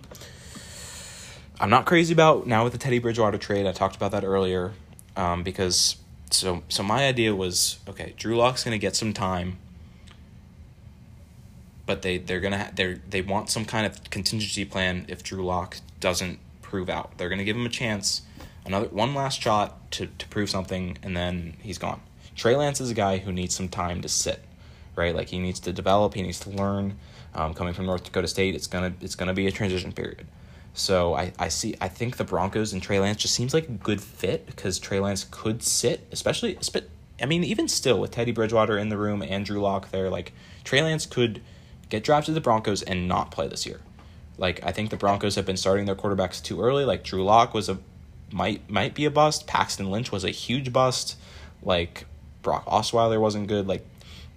I'm 1.61 1.69
not 1.69 1.85
crazy 1.85 2.13
about 2.13 2.47
now 2.47 2.63
with 2.63 2.71
the 2.71 2.79
Teddy 2.79 2.99
Bridgewater 2.99 3.37
trade. 3.37 3.65
I 3.65 3.73
talked 3.73 3.97
about 3.97 4.11
that 4.11 4.23
earlier, 4.23 4.71
um, 5.17 5.43
because 5.43 5.97
so 6.31 6.63
so 6.69 6.83
my 6.83 7.05
idea 7.05 7.35
was 7.35 7.79
okay. 7.89 8.13
Drew 8.15 8.37
Lock's 8.37 8.63
gonna 8.63 8.77
get 8.77 8.95
some 8.95 9.11
time, 9.11 9.57
but 11.85 12.01
they 12.01 12.17
they're 12.17 12.39
gonna 12.39 12.71
they 12.73 12.93
they 13.09 13.21
want 13.21 13.49
some 13.49 13.65
kind 13.65 13.85
of 13.85 14.09
contingency 14.09 14.63
plan 14.63 15.05
if 15.09 15.21
Drew 15.21 15.43
Lock 15.43 15.77
doesn't 15.99 16.39
prove 16.61 16.89
out. 16.89 17.17
They're 17.17 17.27
gonna 17.27 17.43
give 17.43 17.57
him 17.57 17.65
a 17.65 17.69
chance, 17.69 18.21
another 18.65 18.87
one 18.87 19.13
last 19.13 19.41
shot 19.41 19.91
to 19.91 20.07
to 20.07 20.27
prove 20.29 20.49
something, 20.49 20.97
and 21.03 21.17
then 21.17 21.57
he's 21.61 21.77
gone. 21.77 21.99
Trey 22.37 22.55
Lance 22.55 22.79
is 22.79 22.89
a 22.89 22.93
guy 22.93 23.17
who 23.17 23.33
needs 23.33 23.53
some 23.53 23.67
time 23.67 24.01
to 24.01 24.07
sit, 24.07 24.45
right? 24.95 25.13
Like 25.13 25.27
he 25.27 25.39
needs 25.39 25.59
to 25.61 25.73
develop, 25.73 26.13
he 26.13 26.21
needs 26.21 26.39
to 26.41 26.49
learn. 26.49 26.97
Um, 27.35 27.53
coming 27.53 27.73
from 27.73 27.85
North 27.85 28.05
Dakota 28.05 28.29
State, 28.29 28.55
it's 28.55 28.67
gonna 28.67 28.93
it's 29.01 29.15
gonna 29.15 29.33
be 29.33 29.45
a 29.45 29.51
transition 29.51 29.91
period. 29.91 30.25
So 30.73 31.13
I, 31.13 31.33
I 31.37 31.49
see 31.49 31.75
I 31.81 31.87
think 31.87 32.17
the 32.17 32.23
Broncos 32.23 32.73
and 32.73 32.81
Trey 32.81 32.99
Lance 32.99 33.21
just 33.21 33.33
seems 33.33 33.53
like 33.53 33.67
a 33.67 33.73
good 33.73 34.01
fit 34.01 34.45
because 34.45 34.79
Trey 34.79 34.99
Lance 34.99 35.25
could 35.29 35.63
sit, 35.63 36.07
especially 36.11 36.57
I 37.21 37.25
mean 37.25 37.43
even 37.43 37.67
still 37.67 37.99
with 37.99 38.11
Teddy 38.11 38.31
Bridgewater 38.31 38.77
in 38.77 38.89
the 38.89 38.97
room 38.97 39.21
and 39.21 39.45
Drew 39.45 39.61
Lock 39.61 39.91
there, 39.91 40.09
like 40.09 40.33
Trey 40.63 40.81
Lance 40.81 41.05
could 41.05 41.41
get 41.89 42.03
drafted 42.03 42.27
to 42.27 42.33
the 42.33 42.41
Broncos 42.41 42.81
and 42.83 43.07
not 43.07 43.31
play 43.31 43.47
this 43.47 43.65
year. 43.65 43.81
Like 44.37 44.63
I 44.63 44.71
think 44.71 44.89
the 44.89 44.97
Broncos 44.97 45.35
have 45.35 45.45
been 45.45 45.57
starting 45.57 45.85
their 45.85 45.95
quarterbacks 45.95 46.41
too 46.41 46.61
early. 46.61 46.85
Like 46.85 47.03
Drew 47.03 47.23
Lock 47.23 47.53
was 47.53 47.67
a 47.67 47.79
might 48.31 48.69
might 48.69 48.93
be 48.93 49.05
a 49.05 49.11
bust. 49.11 49.47
Paxton 49.47 49.89
Lynch 49.91 50.11
was 50.11 50.23
a 50.23 50.29
huge 50.29 50.71
bust. 50.71 51.17
Like 51.61 52.05
Brock 52.41 52.65
Osweiler 52.65 53.19
wasn't 53.19 53.47
good. 53.47 53.67
Like 53.67 53.85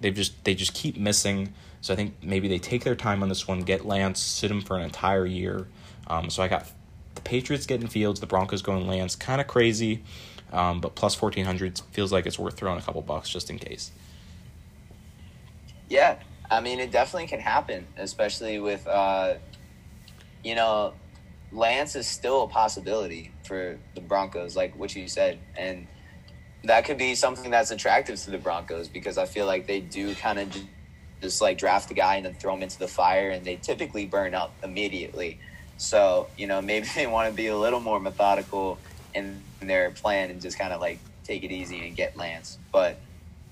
they've 0.01 0.15
just 0.15 0.43
they 0.45 0.55
just 0.55 0.75
keep 0.75 0.97
missing. 0.97 1.53
So 1.81 1.93
I 1.93 1.97
think 1.97 2.15
maybe 2.23 2.49
they 2.49 2.59
take 2.59 2.85
their 2.85 2.95
time 2.95 3.23
on 3.23 3.29
this 3.29 3.49
one, 3.49 3.61
get 3.61 3.85
Lance, 3.85 4.21
sit 4.21 4.51
him 4.51 4.61
for 4.61 4.77
an 4.77 4.83
entire 4.83 5.27
year. 5.27 5.67
Um, 6.07 6.31
so 6.31 6.43
I 6.43 6.49
got 6.49 6.67
the 7.15 7.21
Patriots 7.23 7.67
getting 7.67 7.89
Fields, 7.89 8.21
the 8.21 8.27
Broncos 8.27 8.63
going 8.63 8.87
Lance. 8.87 9.17
Kind 9.17 9.41
of 9.41 9.47
crazy, 9.47 10.03
um, 10.53 10.81
but 10.81 10.95
plus 10.95 11.15
fourteen 11.15 11.45
hundred 11.45 11.81
feels 11.93 12.13
like 12.13 12.27
it's 12.27 12.39
worth 12.39 12.57
throwing 12.57 12.79
a 12.79 12.83
couple 12.83 13.03
bucks 13.03 13.29
just 13.29 13.51
in 13.51 13.59
case. 13.59 13.91
Yeah, 15.89 16.17
I 16.51 16.61
mean 16.61 16.81
it 16.81 16.91
definitely 16.91 17.29
can 17.29 17.41
happen, 17.41 17.87
especially 17.97 18.59
with 18.59 18.87
uh, 18.87 19.35
you 20.43 20.55
know 20.55 20.95
Lance 21.53 21.97
is 21.97 22.07
still 22.07 22.45
a 22.45 22.49
possibility 22.49 23.31
for 23.45 23.79
the 23.95 24.01
Broncos, 24.01 24.57
like 24.57 24.77
what 24.79 24.95
you 24.95 25.07
said, 25.07 25.39
and 25.57 25.87
that 26.65 26.85
could 26.85 26.99
be 26.99 27.15
something 27.15 27.51
that's 27.51 27.71
attractive 27.71 28.19
to 28.23 28.31
the 28.31 28.39
Broncos 28.39 28.89
because 28.89 29.19
I 29.19 29.27
feel 29.27 29.47
like 29.47 29.67
they 29.67 29.81
do 29.81 30.15
kind 30.15 30.39
of 30.39 30.57
just 31.21 31.41
like 31.41 31.59
draft 31.59 31.91
a 31.91 31.95
guy 31.95 32.17
and 32.17 32.27
then 32.27 32.35
throw 32.35 32.55
him 32.55 32.63
into 32.63 32.79
the 32.79 32.89
fire, 32.89 33.31
and 33.31 33.45
they 33.45 33.57
typically 33.57 34.07
burn 34.07 34.35
up 34.35 34.55
immediately. 34.63 35.39
So 35.83 36.29
you 36.39 36.47
know 36.47 36.63
maybe 36.73 36.87
they 36.95 37.07
want 37.07 37.29
to 37.29 37.35
be 37.35 37.49
a 37.49 37.57
little 37.57 37.81
more 37.81 38.01
methodical 38.01 38.79
in 39.15 39.43
their 39.61 39.91
plan 39.91 40.31
and 40.31 40.41
just 40.41 40.59
kind 40.59 40.73
of 40.73 40.81
like 40.81 40.99
take 41.25 41.45
it 41.45 41.53
easy 41.53 41.87
and 41.87 41.97
get 41.97 42.17
Lance. 42.17 42.59
But 42.73 42.99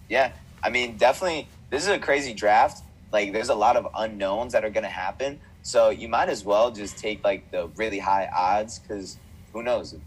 yeah, 0.09 0.33
I 0.63 0.71
mean 0.71 0.97
definitely 0.97 1.49
this 1.71 1.83
is 1.83 1.89
a 1.89 1.99
crazy 1.99 2.35
draft. 2.35 2.83
Like 3.13 3.33
there's 3.33 3.49
a 3.49 3.55
lot 3.55 3.77
of 3.77 3.89
unknowns 3.97 4.53
that 4.53 4.65
are 4.65 4.71
going 4.71 4.85
to 4.85 4.91
happen. 4.91 5.41
So 5.63 5.91
you 5.91 6.09
might 6.09 6.29
as 6.29 6.45
well 6.45 6.71
just 6.71 6.97
take 6.97 7.23
like 7.25 7.51
the 7.51 7.67
really 7.77 7.99
high 7.99 8.29
odds 8.35 8.79
because 8.79 9.19
who 9.53 9.63
knows? 9.63 9.93
It 9.93 10.01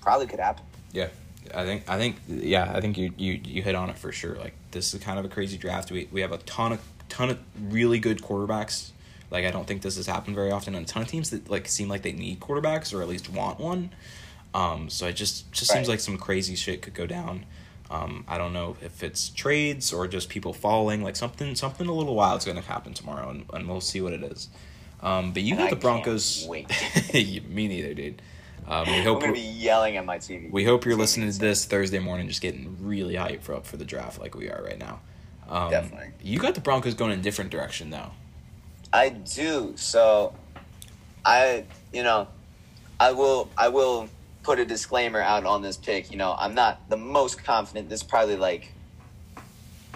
probably 0.00 0.26
could 0.26 0.40
happen. 0.40 0.64
Yeah. 0.92 1.08
I 1.54 1.64
think 1.64 1.88
I 1.88 1.96
think 1.96 2.16
yeah 2.26 2.72
I 2.74 2.80
think 2.80 2.98
you, 2.98 3.12
you 3.16 3.40
you 3.44 3.62
hit 3.62 3.76
on 3.76 3.88
it 3.88 3.96
for 3.96 4.10
sure. 4.10 4.34
Like 4.34 4.54
this 4.72 4.92
is 4.92 5.00
kind 5.00 5.18
of 5.18 5.24
a 5.24 5.28
crazy 5.28 5.56
draft. 5.56 5.92
We 5.92 6.08
we 6.10 6.20
have 6.22 6.32
a 6.32 6.38
ton 6.38 6.72
of 6.72 6.80
ton 7.08 7.30
of 7.30 7.38
really 7.72 8.00
good 8.00 8.20
quarterbacks. 8.20 8.90
Like 9.30 9.44
I 9.44 9.50
don't 9.50 9.66
think 9.66 9.82
this 9.82 9.96
has 9.96 10.06
happened 10.06 10.36
very 10.36 10.50
often. 10.50 10.74
And 10.74 10.84
a 10.84 10.88
ton 10.88 11.02
of 11.02 11.08
teams 11.08 11.30
that 11.30 11.50
like 11.50 11.68
seem 11.68 11.88
like 11.88 12.02
they 12.02 12.12
need 12.12 12.40
quarterbacks 12.40 12.94
or 12.94 13.02
at 13.02 13.08
least 13.08 13.30
want 13.30 13.58
one. 13.58 13.90
Um, 14.54 14.88
so 14.88 15.06
it 15.06 15.14
just 15.14 15.52
just 15.52 15.70
right. 15.70 15.76
seems 15.76 15.88
like 15.88 16.00
some 16.00 16.18
crazy 16.18 16.54
shit 16.54 16.82
could 16.82 16.94
go 16.94 17.06
down. 17.06 17.44
Um, 17.90 18.24
I 18.26 18.38
don't 18.38 18.52
know 18.52 18.76
if 18.82 19.02
it's 19.02 19.28
trades 19.28 19.92
or 19.92 20.08
just 20.08 20.28
people 20.28 20.52
falling. 20.52 21.02
Like 21.02 21.16
something 21.16 21.54
something 21.54 21.86
a 21.86 21.92
little 21.92 22.14
wild 22.14 22.38
is 22.38 22.44
going 22.44 22.56
to 22.56 22.62
happen 22.62 22.94
tomorrow, 22.94 23.30
and, 23.30 23.44
and 23.52 23.68
we'll 23.68 23.80
see 23.80 24.00
what 24.00 24.12
it 24.12 24.22
is. 24.22 24.48
Um, 25.02 25.32
but 25.32 25.42
you 25.42 25.52
and 25.52 25.58
got 25.60 25.66
I 25.66 25.70
the 25.70 25.76
Broncos. 25.76 26.46
Wait. 26.48 26.68
Me 27.14 27.68
neither, 27.68 27.94
dude. 27.94 28.22
Um, 28.66 28.86
we 28.88 29.02
hope 29.02 29.18
I'm 29.18 29.20
gonna 29.20 29.32
be 29.34 29.40
yelling 29.40 29.96
at 29.96 30.04
my 30.04 30.18
TV. 30.18 30.50
We 30.50 30.64
hope 30.64 30.84
you're 30.84 30.96
listening 30.96 31.30
to 31.30 31.38
this 31.38 31.64
Thursday 31.64 31.98
morning, 31.98 32.28
just 32.28 32.42
getting 32.42 32.76
really 32.80 33.14
hyped 33.14 33.42
for 33.42 33.54
up 33.54 33.66
for 33.66 33.76
the 33.76 33.84
draft 33.84 34.20
like 34.20 34.34
we 34.34 34.48
are 34.48 34.62
right 34.64 34.78
now. 34.78 35.00
Um, 35.48 35.70
Definitely. 35.70 36.10
You 36.22 36.38
got 36.38 36.54
the 36.54 36.60
Broncos 36.60 36.94
going 36.94 37.12
in 37.12 37.20
a 37.20 37.22
different 37.22 37.50
direction 37.50 37.90
though. 37.90 38.10
I 38.96 39.10
do. 39.10 39.74
So, 39.76 40.32
I 41.22 41.64
you 41.92 42.02
know, 42.02 42.28
I 42.98 43.12
will 43.12 43.50
I 43.56 43.68
will 43.68 44.08
put 44.42 44.58
a 44.58 44.64
disclaimer 44.64 45.20
out 45.20 45.44
on 45.44 45.60
this 45.60 45.76
pick. 45.76 46.10
You 46.10 46.16
know, 46.16 46.34
I'm 46.38 46.54
not 46.54 46.88
the 46.88 46.96
most 46.96 47.44
confident. 47.44 47.90
This 47.90 48.00
is 48.00 48.06
probably 48.06 48.36
like 48.36 48.72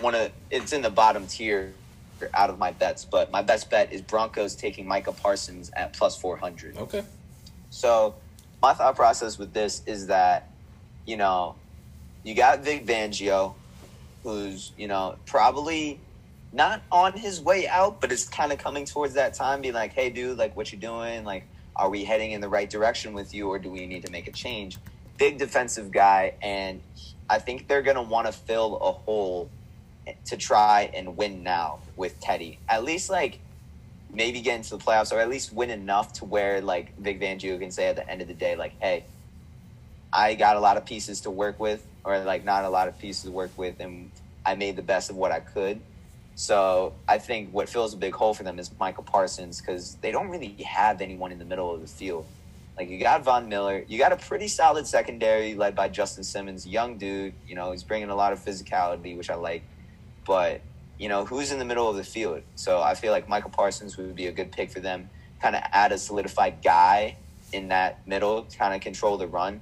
one 0.00 0.14
of 0.14 0.30
it's 0.50 0.74
in 0.74 0.82
the 0.82 0.90
bottom 0.90 1.26
tier 1.26 1.72
out 2.34 2.50
of 2.50 2.58
my 2.58 2.72
bets, 2.72 3.06
but 3.06 3.30
my 3.30 3.40
best 3.40 3.70
bet 3.70 3.90
is 3.90 4.02
Broncos 4.02 4.54
taking 4.54 4.86
Micah 4.86 5.12
Parsons 5.12 5.70
at 5.74 5.94
plus 5.94 6.20
400. 6.20 6.76
Okay. 6.76 7.02
So 7.70 8.14
my 8.60 8.74
thought 8.74 8.96
process 8.96 9.38
with 9.38 9.54
this 9.54 9.82
is 9.86 10.08
that, 10.08 10.50
you 11.06 11.16
know, 11.16 11.54
you 12.22 12.34
got 12.34 12.60
Vic 12.60 12.84
Fangio, 12.84 13.54
who's, 14.22 14.72
you 14.76 14.88
know, 14.88 15.16
probably 15.24 15.98
not 16.52 16.82
on 16.90 17.12
his 17.12 17.40
way 17.40 17.68
out, 17.68 18.00
but 18.00 18.10
it's 18.10 18.28
kind 18.28 18.52
of 18.52 18.58
coming 18.58 18.84
towards 18.84 19.14
that 19.14 19.34
time, 19.34 19.60
being 19.60 19.74
like, 19.74 19.92
hey, 19.92 20.10
dude, 20.10 20.38
like, 20.38 20.56
what 20.56 20.72
you 20.72 20.78
doing? 20.78 21.24
Like, 21.24 21.46
are 21.76 21.88
we 21.88 22.04
heading 22.04 22.32
in 22.32 22.40
the 22.40 22.48
right 22.48 22.68
direction 22.68 23.12
with 23.12 23.32
you, 23.32 23.48
or 23.48 23.58
do 23.58 23.70
we 23.70 23.86
need 23.86 24.04
to 24.04 24.10
make 24.10 24.26
a 24.26 24.32
change? 24.32 24.78
Big 25.16 25.38
defensive 25.38 25.92
guy, 25.92 26.34
and 26.42 26.80
I 27.28 27.38
think 27.38 27.68
they're 27.68 27.82
going 27.82 27.96
to 27.96 28.02
want 28.02 28.26
to 28.26 28.32
fill 28.32 28.76
a 28.78 28.92
hole 28.92 29.48
to 30.26 30.36
try 30.36 30.90
and 30.94 31.16
win 31.16 31.42
now 31.42 31.78
with 31.96 32.20
Teddy. 32.20 32.58
At 32.68 32.84
least, 32.84 33.10
like, 33.10 33.38
maybe 34.12 34.40
get 34.40 34.56
into 34.56 34.76
the 34.76 34.82
playoffs 34.82 35.12
or 35.12 35.20
at 35.20 35.28
least 35.28 35.52
win 35.52 35.70
enough 35.70 36.12
to 36.14 36.24
where 36.24 36.60
like 36.60 36.96
Vic 36.98 37.20
Fangio 37.20 37.58
can 37.60 37.70
say 37.70 37.86
at 37.86 37.96
the 37.96 38.08
end 38.10 38.20
of 38.20 38.28
the 38.28 38.34
day, 38.34 38.56
like, 38.56 38.72
hey, 38.80 39.04
I 40.12 40.34
got 40.34 40.56
a 40.56 40.60
lot 40.60 40.76
of 40.76 40.84
pieces 40.84 41.20
to 41.22 41.30
work 41.30 41.60
with, 41.60 41.86
or 42.04 42.18
like 42.20 42.44
not 42.44 42.64
a 42.64 42.68
lot 42.68 42.88
of 42.88 42.98
pieces 42.98 43.24
to 43.24 43.30
work 43.30 43.56
with, 43.56 43.78
and 43.80 44.10
I 44.44 44.56
made 44.56 44.76
the 44.76 44.82
best 44.82 45.10
of 45.10 45.16
what 45.16 45.30
I 45.30 45.40
could. 45.40 45.80
So 46.40 46.94
I 47.06 47.18
think 47.18 47.52
what 47.52 47.68
fills 47.68 47.92
a 47.92 47.98
big 47.98 48.14
hole 48.14 48.32
for 48.32 48.44
them 48.44 48.58
is 48.58 48.70
Michael 48.80 49.04
Parsons 49.04 49.60
because 49.60 49.96
they 49.96 50.10
don't 50.10 50.30
really 50.30 50.52
have 50.62 51.02
anyone 51.02 51.32
in 51.32 51.38
the 51.38 51.44
middle 51.44 51.74
of 51.74 51.82
the 51.82 51.86
field. 51.86 52.24
Like 52.78 52.88
you 52.88 52.98
got 52.98 53.22
Von 53.24 53.50
Miller, 53.50 53.84
you 53.86 53.98
got 53.98 54.10
a 54.10 54.16
pretty 54.16 54.48
solid 54.48 54.86
secondary 54.86 55.52
led 55.54 55.74
by 55.74 55.90
Justin 55.90 56.24
Simmons, 56.24 56.66
young 56.66 56.96
dude. 56.96 57.34
You 57.46 57.56
know 57.56 57.72
he's 57.72 57.82
bringing 57.82 58.08
a 58.08 58.14
lot 58.14 58.32
of 58.32 58.42
physicality, 58.42 59.18
which 59.18 59.28
I 59.28 59.34
like. 59.34 59.62
But 60.26 60.62
you 60.98 61.10
know, 61.10 61.26
who's 61.26 61.52
in 61.52 61.58
the 61.58 61.66
middle 61.66 61.90
of 61.90 61.96
the 61.96 62.04
field. 62.04 62.40
So 62.54 62.80
I 62.80 62.94
feel 62.94 63.12
like 63.12 63.28
Michael 63.28 63.50
Parsons 63.50 63.98
would 63.98 64.16
be 64.16 64.26
a 64.26 64.32
good 64.32 64.50
pick 64.50 64.70
for 64.70 64.80
them. 64.80 65.10
Kind 65.42 65.56
of 65.56 65.62
add 65.72 65.92
a 65.92 65.98
solidified 65.98 66.62
guy 66.62 67.18
in 67.52 67.68
that 67.68 68.06
middle, 68.06 68.46
kind 68.56 68.74
of 68.74 68.80
control 68.80 69.18
the 69.18 69.26
run. 69.26 69.60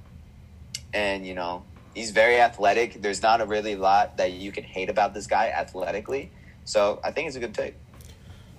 And, 0.93 1.27
you 1.27 1.33
know, 1.33 1.63
he's 1.93 2.11
very 2.11 2.39
athletic. 2.39 3.01
There's 3.01 3.21
not 3.21 3.41
a 3.41 3.45
really 3.45 3.75
lot 3.75 4.15
that 4.15 4.31
you 4.31 4.53
can 4.53 4.63
hate 4.63 4.89
about 4.89 5.13
this 5.13 5.27
guy 5.27 5.49
athletically. 5.49 6.31
So 6.69 6.99
I 7.03 7.09
think 7.09 7.25
it's 7.25 7.35
a 7.35 7.39
good 7.39 7.55
take. 7.55 7.73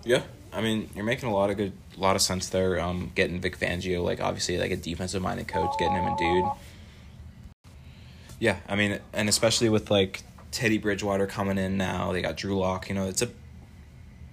Yeah. 0.03 0.23
I 0.53 0.63
mean, 0.63 0.91
you're 0.97 1.05
making 1.05 1.29
a 1.29 1.33
lot 1.33 1.51
of 1.51 1.57
good, 1.57 1.73
a 1.97 2.01
lot 2.01 2.17
of 2.17 2.23
sense 2.23 2.49
there. 2.49 2.81
Um, 2.81 3.13
getting 3.15 3.41
Vic 3.41 3.57
Fangio, 3.57 4.03
like 4.03 4.21
obviously 4.21 4.59
like 4.59 4.73
a 4.73 4.77
defensive 4.77 5.23
minded 5.23 5.47
coach, 5.47 5.71
getting 5.79 5.95
him 5.95 6.07
a 6.07 6.17
dude. 6.19 6.45
Yeah, 8.41 8.57
I 8.69 8.75
mean, 8.75 8.99
and 9.13 9.29
especially 9.29 9.69
with 9.69 9.93
like 9.93 10.25
Teddy 10.51 10.79
Bridgewater 10.79 11.29
coming 11.29 11.57
in 11.57 11.77
now. 11.77 12.11
They 12.11 12.21
got 12.21 12.37
Drew 12.37 12.59
Lock. 12.59 12.89
You 12.89 12.97
know, 12.97 13.07
it's 13.07 13.23
a 13.23 13.29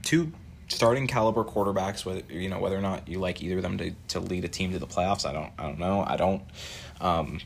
two 0.01 0.31
starting 0.69 1.05
caliber 1.05 1.43
quarterbacks. 1.43 2.03
Whether 2.03 2.23
you 2.33 2.49
know 2.49 2.57
whether 2.57 2.77
or 2.77 2.81
not 2.81 3.07
you 3.07 3.19
like 3.19 3.43
either 3.43 3.57
of 3.57 3.61
them 3.61 3.77
to, 3.77 3.91
to 4.07 4.19
lead 4.19 4.43
a 4.43 4.47
team 4.47 4.71
to 4.71 4.79
the 4.79 4.87
playoffs, 4.87 5.23
I 5.23 5.33
don't. 5.33 5.51
I 5.59 5.63
don't 5.63 5.77
know. 5.77 6.03
I 6.03 6.17
don't. 6.17 6.41
Um, 6.99 7.41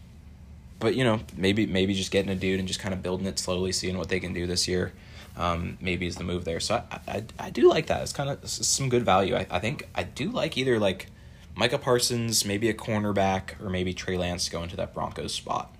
but 0.79 0.95
you 0.95 1.03
know, 1.03 1.19
maybe 1.35 1.65
maybe 1.65 1.93
just 1.93 2.09
getting 2.11 2.31
a 2.31 2.35
dude 2.35 2.59
and 2.59 2.69
just 2.69 2.79
kind 2.79 2.93
of 2.93 3.03
building 3.03 3.27
it 3.27 3.37
slowly, 3.37 3.73
seeing 3.73 3.97
what 3.97 4.07
they 4.07 4.21
can 4.21 4.31
do 4.31 4.47
this 4.47 4.65
year. 4.65 4.93
Um, 5.41 5.79
maybe 5.81 6.05
is 6.05 6.17
the 6.17 6.23
move 6.23 6.45
there. 6.45 6.59
So 6.59 6.83
I, 6.91 6.99
I, 7.07 7.23
I 7.39 7.49
do 7.49 7.67
like 7.67 7.87
that. 7.87 8.03
It's 8.03 8.13
kind 8.13 8.29
of 8.29 8.47
some 8.47 8.89
good 8.89 9.03
value. 9.03 9.35
I, 9.35 9.47
I 9.49 9.57
think 9.57 9.87
I 9.95 10.03
do 10.03 10.29
like 10.29 10.55
either 10.55 10.77
like 10.77 11.07
Micah 11.55 11.79
Parsons, 11.79 12.45
maybe 12.45 12.69
a 12.69 12.75
cornerback, 12.75 13.59
or 13.59 13.69
maybe 13.71 13.91
Trey 13.91 14.17
Lance 14.17 14.49
go 14.49 14.61
into 14.61 14.75
that 14.75 14.93
Broncos 14.93 15.33
spot. 15.33 15.75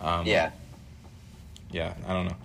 Um, 0.00 0.26
yeah, 0.26 0.52
yeah, 1.70 1.92
I 2.06 2.12
don't 2.14 2.26
know. 2.26 2.36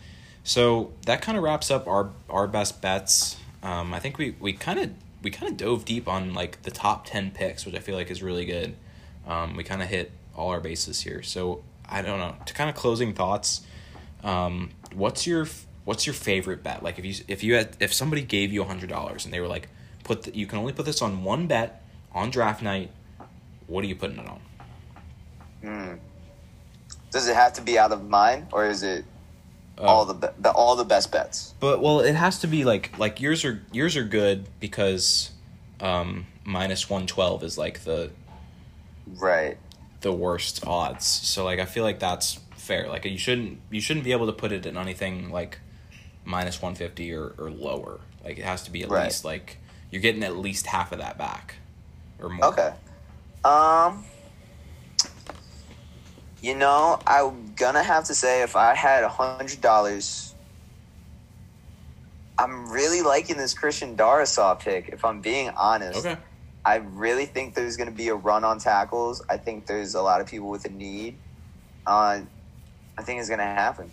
So 0.44 0.92
that 1.06 1.22
kind 1.22 1.38
of 1.38 1.44
wraps 1.46 1.72
up 1.72 1.88
our 1.88 2.10
our 2.30 2.48
best 2.48 2.82
bets. 2.82 3.38
Um, 3.64 3.94
I 3.94 4.00
think 4.00 4.18
we 4.18 4.36
we 4.38 4.52
kind 4.52 4.78
of 4.78 4.90
we 5.24 5.32
kind 5.32 5.50
of 5.50 5.58
dove 5.58 5.86
deep 5.86 6.06
on 6.06 6.34
like 6.34 6.64
the 6.64 6.72
top 6.72 7.06
ten 7.06 7.32
picks, 7.32 7.66
which 7.66 7.76
I 7.76 7.80
feel 7.80 7.96
like 7.96 8.12
is 8.12 8.22
really 8.22 8.46
good. 8.46 8.76
Um, 9.26 9.56
we 9.56 9.64
kind 9.64 9.82
of 9.82 9.88
hit 9.88 10.12
all 10.36 10.50
our 10.50 10.60
bases 10.60 11.00
here. 11.02 11.24
So 11.24 11.64
I 11.88 12.02
don't 12.02 12.20
know. 12.20 12.36
To 12.46 12.54
kind 12.54 12.70
of 12.70 12.76
closing 12.76 13.14
thoughts, 13.14 13.62
um, 14.22 14.72
what's 14.94 15.26
your 15.26 15.48
what's 15.88 16.06
your 16.06 16.14
favorite 16.14 16.64
bet? 16.64 16.84
Like 16.84 17.00
if 17.00 17.06
you 17.06 17.16
if 17.30 17.44
you 17.44 17.56
had 17.56 17.78
if 17.80 17.94
somebody 17.94 18.22
gave 18.22 18.52
you 18.52 18.62
a 18.62 18.66
hundred 18.66 18.90
dollars 18.90 19.24
and 19.24 19.34
they 19.34 19.40
were 19.40 19.48
like, 19.48 19.70
put 20.04 20.24
the, 20.24 20.38
you 20.38 20.46
can 20.46 20.60
only 20.60 20.74
put 20.74 20.86
this 20.86 21.02
on 21.02 21.24
one 21.24 21.48
bet 21.48 21.82
on 22.12 22.30
draft 22.30 22.62
night. 22.62 22.92
What 23.68 23.86
are 23.86 23.88
you 23.88 23.96
putting 23.96 24.18
it 24.18 24.28
on? 24.28 24.42
Hmm. 25.62 25.94
Does 27.10 27.30
it 27.30 27.36
have 27.36 27.54
to 27.54 27.62
be 27.62 27.80
out 27.80 27.94
of 27.94 28.10
mine, 28.10 28.48
or 28.52 28.66
is 28.66 28.84
it 28.84 29.06
uh, 29.78 29.84
all 29.84 30.06
the, 30.06 30.34
the 30.40 30.52
all 30.52 30.76
the 30.76 30.84
best 30.84 31.10
bets. 31.10 31.54
But 31.62 31.82
well, 31.82 32.02
it 32.02 32.16
has 32.16 32.40
to 32.40 32.48
be 32.48 32.66
like 32.66 32.98
like 33.00 33.22
yours 33.22 33.46
are 33.46 33.64
yours 33.72 33.96
are 33.96 34.04
good 34.04 34.48
because 34.60 35.32
um 35.80 36.28
minus 36.44 36.90
112 36.90 37.44
is 37.44 37.58
like 37.58 37.86
the 37.86 38.12
right 39.16 39.58
the 40.02 40.12
worst 40.12 40.68
odds. 40.68 41.06
So 41.06 41.46
like 41.46 41.60
I 41.60 41.66
feel 41.66 41.84
like 41.84 42.00
that's 42.00 42.40
fair. 42.58 42.90
Like 42.90 43.06
you 43.06 43.18
shouldn't 43.18 43.62
you 43.72 43.80
shouldn't 43.80 44.04
be 44.04 44.12
able 44.12 44.26
to 44.26 44.34
put 44.34 44.52
it 44.52 44.66
in 44.66 44.78
anything 44.78 45.32
like 45.32 45.60
minus 46.28 46.62
one 46.62 46.76
fifty 46.76 47.12
or, 47.14 47.34
or 47.38 47.50
lower. 47.50 48.00
Like 48.24 48.38
it 48.38 48.44
has 48.44 48.64
to 48.64 48.72
be 48.72 48.84
at 48.84 48.90
Right. 48.90 49.06
least 49.06 49.24
like 49.24 49.58
you're 49.90 50.02
getting 50.02 50.24
at 50.24 50.36
least 50.38 50.68
half 50.68 50.92
of 50.92 51.00
that 51.00 51.18
back 51.18 51.56
or 52.22 52.30
more. 52.30 52.48
Okay. 52.48 52.74
Um. 53.44 54.04
You 56.42 56.56
know, 56.56 57.00
I'm 57.08 57.54
gonna 57.56 57.82
have 57.84 58.04
to 58.06 58.14
say 58.16 58.44
if 58.44 58.56
I 58.56 58.76
had 58.76 59.04
a 59.04 59.10
hundred 59.10 59.60
dollars, 59.62 60.36
I'm 62.38 62.70
really 62.72 63.02
liking 63.02 63.38
this 63.38 63.54
Christian 63.56 63.98
Darrisaw 63.98 64.60
pick. 64.60 64.90
If 64.90 65.04
I'm 65.04 65.22
being 65.22 65.50
honest, 65.58 66.06
Okay. 66.06 66.18
I 66.64 66.76
really 66.76 67.26
think 67.26 67.56
there's 67.56 67.76
gonna 67.78 67.92
be 67.92 68.10
a 68.10 68.16
run 68.16 68.44
on 68.44 68.60
tackles. 68.60 69.24
I 69.30 69.38
think 69.38 69.66
there's 69.66 69.96
a 69.96 70.02
lot 70.02 70.22
of 70.22 70.28
people 70.28 70.50
with 70.50 70.66
a 70.66 70.70
need. 70.70 71.18
Uh, 71.88 72.20
I 72.98 73.02
think 73.04 73.20
it's 73.20 73.30
gonna 73.30 73.44
happen. 73.44 73.90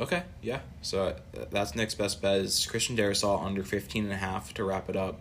Okay, 0.00 0.22
yeah. 0.42 0.60
So 0.82 1.06
uh, 1.36 1.44
that's 1.50 1.74
Nick's 1.74 1.94
best 1.94 2.22
bet 2.22 2.38
is 2.40 2.66
Christian 2.66 2.96
Darrisaw 2.96 3.44
under 3.44 3.62
15 3.64 4.04
and 4.04 4.12
a 4.12 4.16
half 4.16 4.54
to 4.54 4.64
wrap 4.64 4.88
it 4.88 4.96
up. 4.96 5.20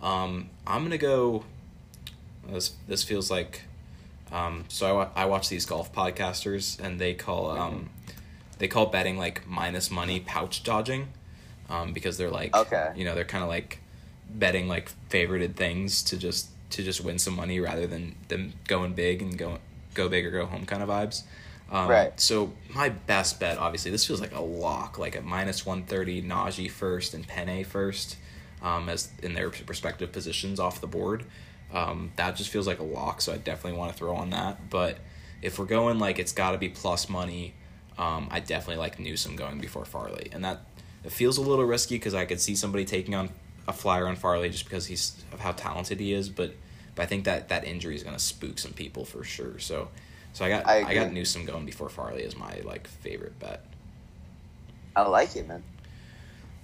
Um, 0.00 0.50
I'm 0.66 0.80
going 0.82 0.90
to 0.92 0.98
go 0.98 1.44
this 2.48 2.72
this 2.88 3.02
feels 3.04 3.30
like 3.30 3.62
um, 4.32 4.64
so 4.68 4.86
I, 4.86 4.92
wa- 4.92 5.08
I 5.14 5.24
watch 5.26 5.48
these 5.48 5.64
golf 5.66 5.92
podcasters 5.92 6.80
and 6.80 7.00
they 7.00 7.14
call 7.14 7.50
um, 7.50 7.90
they 8.58 8.66
call 8.68 8.86
betting 8.86 9.16
like 9.18 9.46
minus 9.46 9.90
money 9.90 10.20
pouch 10.20 10.62
dodging 10.64 11.08
um, 11.70 11.92
because 11.92 12.16
they're 12.18 12.30
like 12.30 12.54
Okay. 12.56 12.92
you 12.96 13.04
know 13.04 13.14
they're 13.14 13.24
kind 13.24 13.42
of 13.44 13.48
like 13.48 13.78
betting 14.30 14.66
like 14.68 14.90
favorited 15.10 15.54
things 15.54 16.02
to 16.04 16.16
just 16.16 16.48
to 16.70 16.82
just 16.82 17.02
win 17.04 17.18
some 17.18 17.36
money 17.36 17.60
rather 17.60 17.86
than 17.86 18.14
them 18.28 18.54
going 18.66 18.92
big 18.94 19.20
and 19.22 19.36
go 19.38 19.58
go 19.94 20.08
big 20.08 20.26
or 20.26 20.30
go 20.30 20.46
home 20.46 20.64
kind 20.66 20.82
of 20.82 20.88
vibes. 20.88 21.22
Um, 21.72 21.88
Right. 21.88 22.20
So 22.20 22.52
my 22.74 22.90
best 22.90 23.40
bet, 23.40 23.56
obviously, 23.58 23.90
this 23.90 24.06
feels 24.06 24.20
like 24.20 24.34
a 24.34 24.42
lock, 24.42 24.98
like 24.98 25.16
a 25.16 25.22
minus 25.22 25.64
one 25.64 25.84
thirty 25.84 26.22
Najee 26.22 26.70
first 26.70 27.14
and 27.14 27.26
Penei 27.26 27.64
first, 27.64 28.16
um, 28.62 28.88
as 28.90 29.10
in 29.22 29.32
their 29.32 29.50
respective 29.66 30.12
positions 30.12 30.60
off 30.60 30.80
the 30.82 30.86
board. 30.86 31.24
Um, 31.72 32.12
that 32.16 32.36
just 32.36 32.50
feels 32.50 32.66
like 32.66 32.78
a 32.78 32.84
lock, 32.84 33.22
so 33.22 33.32
I 33.32 33.38
definitely 33.38 33.78
want 33.78 33.90
to 33.90 33.98
throw 33.98 34.14
on 34.14 34.30
that. 34.30 34.68
But 34.68 34.98
if 35.40 35.58
we're 35.58 35.64
going 35.64 35.98
like 35.98 36.18
it's 36.18 36.32
got 36.32 36.50
to 36.52 36.58
be 36.58 36.68
plus 36.68 37.08
money, 37.08 37.54
um, 37.96 38.28
I 38.30 38.40
definitely 38.40 38.76
like 38.76 39.00
Newsome 39.00 39.36
going 39.36 39.58
before 39.58 39.86
Farley, 39.86 40.28
and 40.30 40.44
that 40.44 40.60
it 41.04 41.10
feels 41.12 41.38
a 41.38 41.40
little 41.40 41.64
risky 41.64 41.96
because 41.96 42.14
I 42.14 42.26
could 42.26 42.40
see 42.40 42.54
somebody 42.54 42.84
taking 42.84 43.14
on 43.14 43.30
a 43.66 43.72
flyer 43.72 44.06
on 44.06 44.16
Farley 44.16 44.50
just 44.50 44.64
because 44.64 44.86
he's 44.86 45.24
of 45.32 45.40
how 45.40 45.52
talented 45.52 46.00
he 46.00 46.12
is, 46.12 46.28
but 46.28 46.52
but 46.94 47.04
I 47.04 47.06
think 47.06 47.24
that 47.24 47.48
that 47.48 47.64
injury 47.64 47.94
is 47.94 48.02
gonna 48.02 48.18
spook 48.18 48.58
some 48.58 48.72
people 48.74 49.06
for 49.06 49.24
sure. 49.24 49.58
So 49.58 49.88
so 50.32 50.44
I 50.44 50.48
got 50.48 50.66
I 50.66 50.84
I, 50.84 50.94
got. 50.94 51.12
Newsome 51.12 51.44
going 51.44 51.66
before 51.66 51.88
Farley 51.88 52.24
as 52.24 52.36
my 52.36 52.60
like 52.64 52.86
favorite 52.86 53.38
bet. 53.38 53.64
I 54.94 55.02
like 55.02 55.36
it, 55.36 55.48
man. 55.48 55.62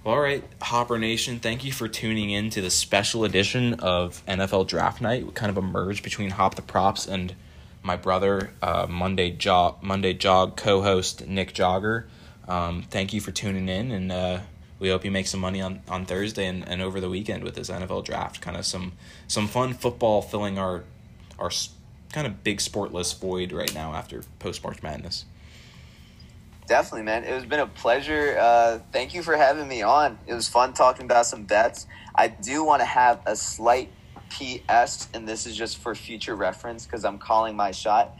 Well, 0.03 0.15
All 0.15 0.21
right, 0.21 0.43
Hopper 0.61 0.97
Nation, 0.97 1.39
thank 1.39 1.65
you 1.65 1.73
for 1.73 1.89
tuning 1.89 2.29
in 2.29 2.49
to 2.51 2.61
the 2.61 2.69
special 2.69 3.25
edition 3.25 3.73
of 3.75 4.25
NFL 4.27 4.67
Draft 4.67 5.01
Night. 5.01 5.33
Kind 5.33 5.49
of 5.49 5.57
a 5.57 5.61
merge 5.61 6.03
between 6.03 6.29
Hop 6.31 6.55
the 6.55 6.61
Props 6.61 7.05
and 7.05 7.35
my 7.83 7.97
brother, 7.97 8.51
uh, 8.61 8.87
Monday 8.89 9.31
Jog 9.31 9.81
Monday 9.81 10.13
Jog 10.13 10.55
co-host 10.55 11.27
Nick 11.27 11.53
Jogger. 11.53 12.05
Um, 12.47 12.83
thank 12.89 13.13
you 13.13 13.21
for 13.21 13.31
tuning 13.31 13.67
in, 13.67 13.91
and 13.91 14.11
uh, 14.11 14.39
we 14.79 14.89
hope 14.89 15.03
you 15.03 15.11
make 15.11 15.27
some 15.27 15.39
money 15.41 15.61
on, 15.61 15.81
on 15.89 16.05
Thursday 16.05 16.47
and, 16.47 16.67
and 16.67 16.81
over 16.81 16.99
the 16.99 17.09
weekend 17.09 17.43
with 17.43 17.55
this 17.55 17.69
NFL 17.69 18.05
Draft. 18.05 18.41
Kind 18.41 18.57
of 18.57 18.65
some 18.65 18.93
some 19.27 19.47
fun 19.47 19.73
football 19.73 20.21
filling 20.21 20.57
our 20.57 20.83
our 21.37 21.51
kind 22.13 22.25
of 22.27 22.43
big 22.43 22.57
sportless 22.59 23.17
void 23.19 23.51
right 23.51 23.73
now 23.73 23.93
after 23.93 24.23
post 24.39 24.63
March 24.63 24.81
Madness. 24.81 25.25
Definitely, 26.67 27.03
man. 27.03 27.23
It 27.23 27.29
has 27.29 27.45
been 27.45 27.59
a 27.59 27.65
pleasure. 27.67 28.37
Uh, 28.39 28.79
thank 28.91 29.13
you 29.15 29.23
for 29.23 29.35
having 29.35 29.67
me 29.67 29.81
on. 29.81 30.19
It 30.27 30.33
was 30.35 30.47
fun 30.47 30.73
talking 30.73 31.05
about 31.05 31.25
some 31.25 31.45
bets. 31.45 31.87
I 32.13 32.27
do 32.27 32.63
want 32.63 32.81
to 32.81 32.85
have 32.85 33.21
a 33.25 33.35
slight 33.35 33.89
PS, 34.29 35.07
and 35.13 35.27
this 35.27 35.47
is 35.47 35.55
just 35.55 35.77
for 35.79 35.95
future 35.95 36.35
reference 36.35 36.85
because 36.85 37.05
I'm 37.05 37.17
calling 37.17 37.55
my 37.55 37.71
shot. 37.71 38.15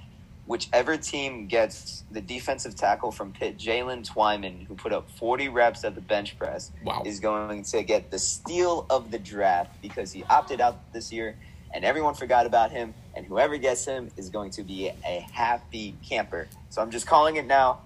Whichever 0.47 0.97
team 0.97 1.45
gets 1.45 2.03
the 2.09 2.21
defensive 2.21 2.73
tackle 2.75 3.11
from 3.11 3.33
Pitt, 3.33 3.59
Jaylen 3.59 4.03
Twyman, 4.03 4.65
who 4.65 4.73
put 4.73 4.91
up 4.93 5.11
40 5.11 5.49
reps 5.49 5.83
at 5.83 5.93
the 5.93 6.01
bench 6.01 6.39
press, 6.39 6.71
Wow. 6.83 7.03
is 7.05 7.19
going 7.19 7.61
to 7.65 7.83
get 7.83 8.09
the 8.09 8.17
steal 8.17 8.87
of 8.89 9.11
the 9.11 9.19
draft 9.19 9.79
because 9.79 10.11
he 10.11 10.23
opted 10.23 10.59
out 10.59 10.91
this 10.91 11.11
year 11.11 11.35
and 11.71 11.85
everyone 11.85 12.15
forgot 12.15 12.47
about 12.47 12.71
him. 12.71 12.95
And 13.19 13.27
whoever 13.27 13.57
gets 13.57 13.83
him 13.83 14.09
is 14.15 14.29
going 14.29 14.49
to 14.51 14.63
be 14.63 14.89
a 15.05 15.19
happy 15.33 15.93
camper. 16.07 16.47
So 16.69 16.81
I'm 16.81 16.89
just 16.89 17.05
calling 17.05 17.35
it 17.35 17.45
now. 17.45 17.79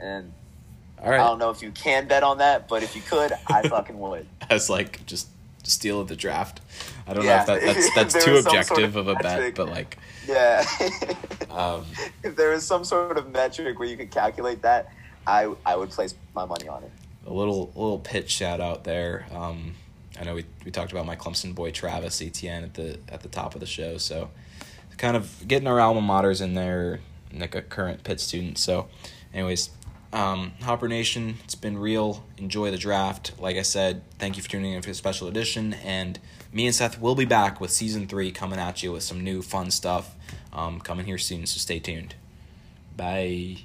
And 0.00 0.32
All 1.00 1.08
right. 1.08 1.20
I 1.20 1.22
don't 1.28 1.38
know 1.38 1.50
if 1.50 1.62
you 1.62 1.70
can 1.70 2.08
bet 2.08 2.24
on 2.24 2.38
that, 2.38 2.66
but 2.66 2.82
if 2.82 2.96
you 2.96 3.02
could, 3.02 3.32
I 3.46 3.62
fucking 3.68 3.96
would. 3.96 4.26
as 4.50 4.68
like 4.68 5.06
just 5.06 5.28
steal 5.62 6.00
of 6.00 6.08
the 6.08 6.16
draft. 6.16 6.60
I 7.06 7.14
don't 7.14 7.24
Yeah. 7.24 7.44
know 7.46 7.54
if 7.54 7.62
that, 7.62 7.74
that's 7.74 7.94
that's 7.94 8.14
too 8.14 8.20
some 8.20 8.42
sort 8.42 8.46
objective 8.46 8.96
of 8.96 9.06
of 9.06 9.20
a 9.20 9.22
bet, 9.22 9.54
but 9.54 9.68
like 9.68 9.98
Yeah. 10.26 10.64
um, 11.48 11.84
if 12.24 12.34
there 12.36 12.50
was 12.50 12.66
some 12.66 12.82
sort 12.82 13.16
of 13.16 13.30
metric 13.30 13.78
where 13.78 13.86
you 13.86 13.96
could 13.96 14.10
calculate 14.10 14.62
that, 14.62 14.90
I 15.28 15.54
I 15.64 15.76
would 15.76 15.90
place 15.90 16.16
my 16.34 16.44
money 16.44 16.66
on 16.66 16.82
it. 16.82 16.90
a 17.24 17.32
little 17.32 17.68
little 17.76 18.00
pitch 18.00 18.32
shout 18.32 18.60
out 18.60 18.82
there. 18.82 19.26
Um, 19.32 19.74
I 20.18 20.24
know 20.24 20.34
we, 20.34 20.44
we 20.64 20.70
talked 20.70 20.92
about 20.92 21.06
my 21.06 21.16
Clemson 21.16 21.54
boy 21.54 21.70
Travis 21.70 22.22
Etienne 22.22 22.64
at 22.64 22.74
the 22.74 22.98
at 23.08 23.22
the 23.22 23.28
top 23.28 23.54
of 23.54 23.60
the 23.60 23.66
show, 23.66 23.98
so 23.98 24.30
kind 24.96 25.16
of 25.16 25.46
getting 25.46 25.68
our 25.68 25.80
alma 25.80 26.00
maters 26.00 26.40
in 26.40 26.54
there, 26.54 27.00
like 27.32 27.54
a 27.54 27.62
current 27.62 28.04
Pitt 28.04 28.20
student. 28.20 28.58
So, 28.58 28.88
anyways, 29.32 29.70
um, 30.12 30.52
Hopper 30.62 30.88
Nation, 30.88 31.36
it's 31.44 31.56
been 31.56 31.76
real. 31.76 32.24
Enjoy 32.38 32.70
the 32.70 32.78
draft. 32.78 33.32
Like 33.38 33.56
I 33.56 33.62
said, 33.62 34.02
thank 34.18 34.36
you 34.36 34.42
for 34.42 34.48
tuning 34.48 34.72
in 34.72 34.82
for 34.82 34.88
the 34.88 34.94
special 34.94 35.26
edition. 35.26 35.74
And 35.74 36.18
me 36.52 36.66
and 36.66 36.74
Seth 36.74 37.00
will 37.00 37.16
be 37.16 37.24
back 37.24 37.60
with 37.60 37.70
season 37.72 38.06
three 38.06 38.30
coming 38.30 38.58
at 38.58 38.82
you 38.82 38.92
with 38.92 39.02
some 39.02 39.24
new 39.24 39.42
fun 39.42 39.70
stuff 39.70 40.14
um, 40.52 40.80
coming 40.80 41.06
here 41.06 41.18
soon. 41.18 41.46
So 41.46 41.58
stay 41.58 41.80
tuned. 41.80 42.14
Bye. 42.96 43.64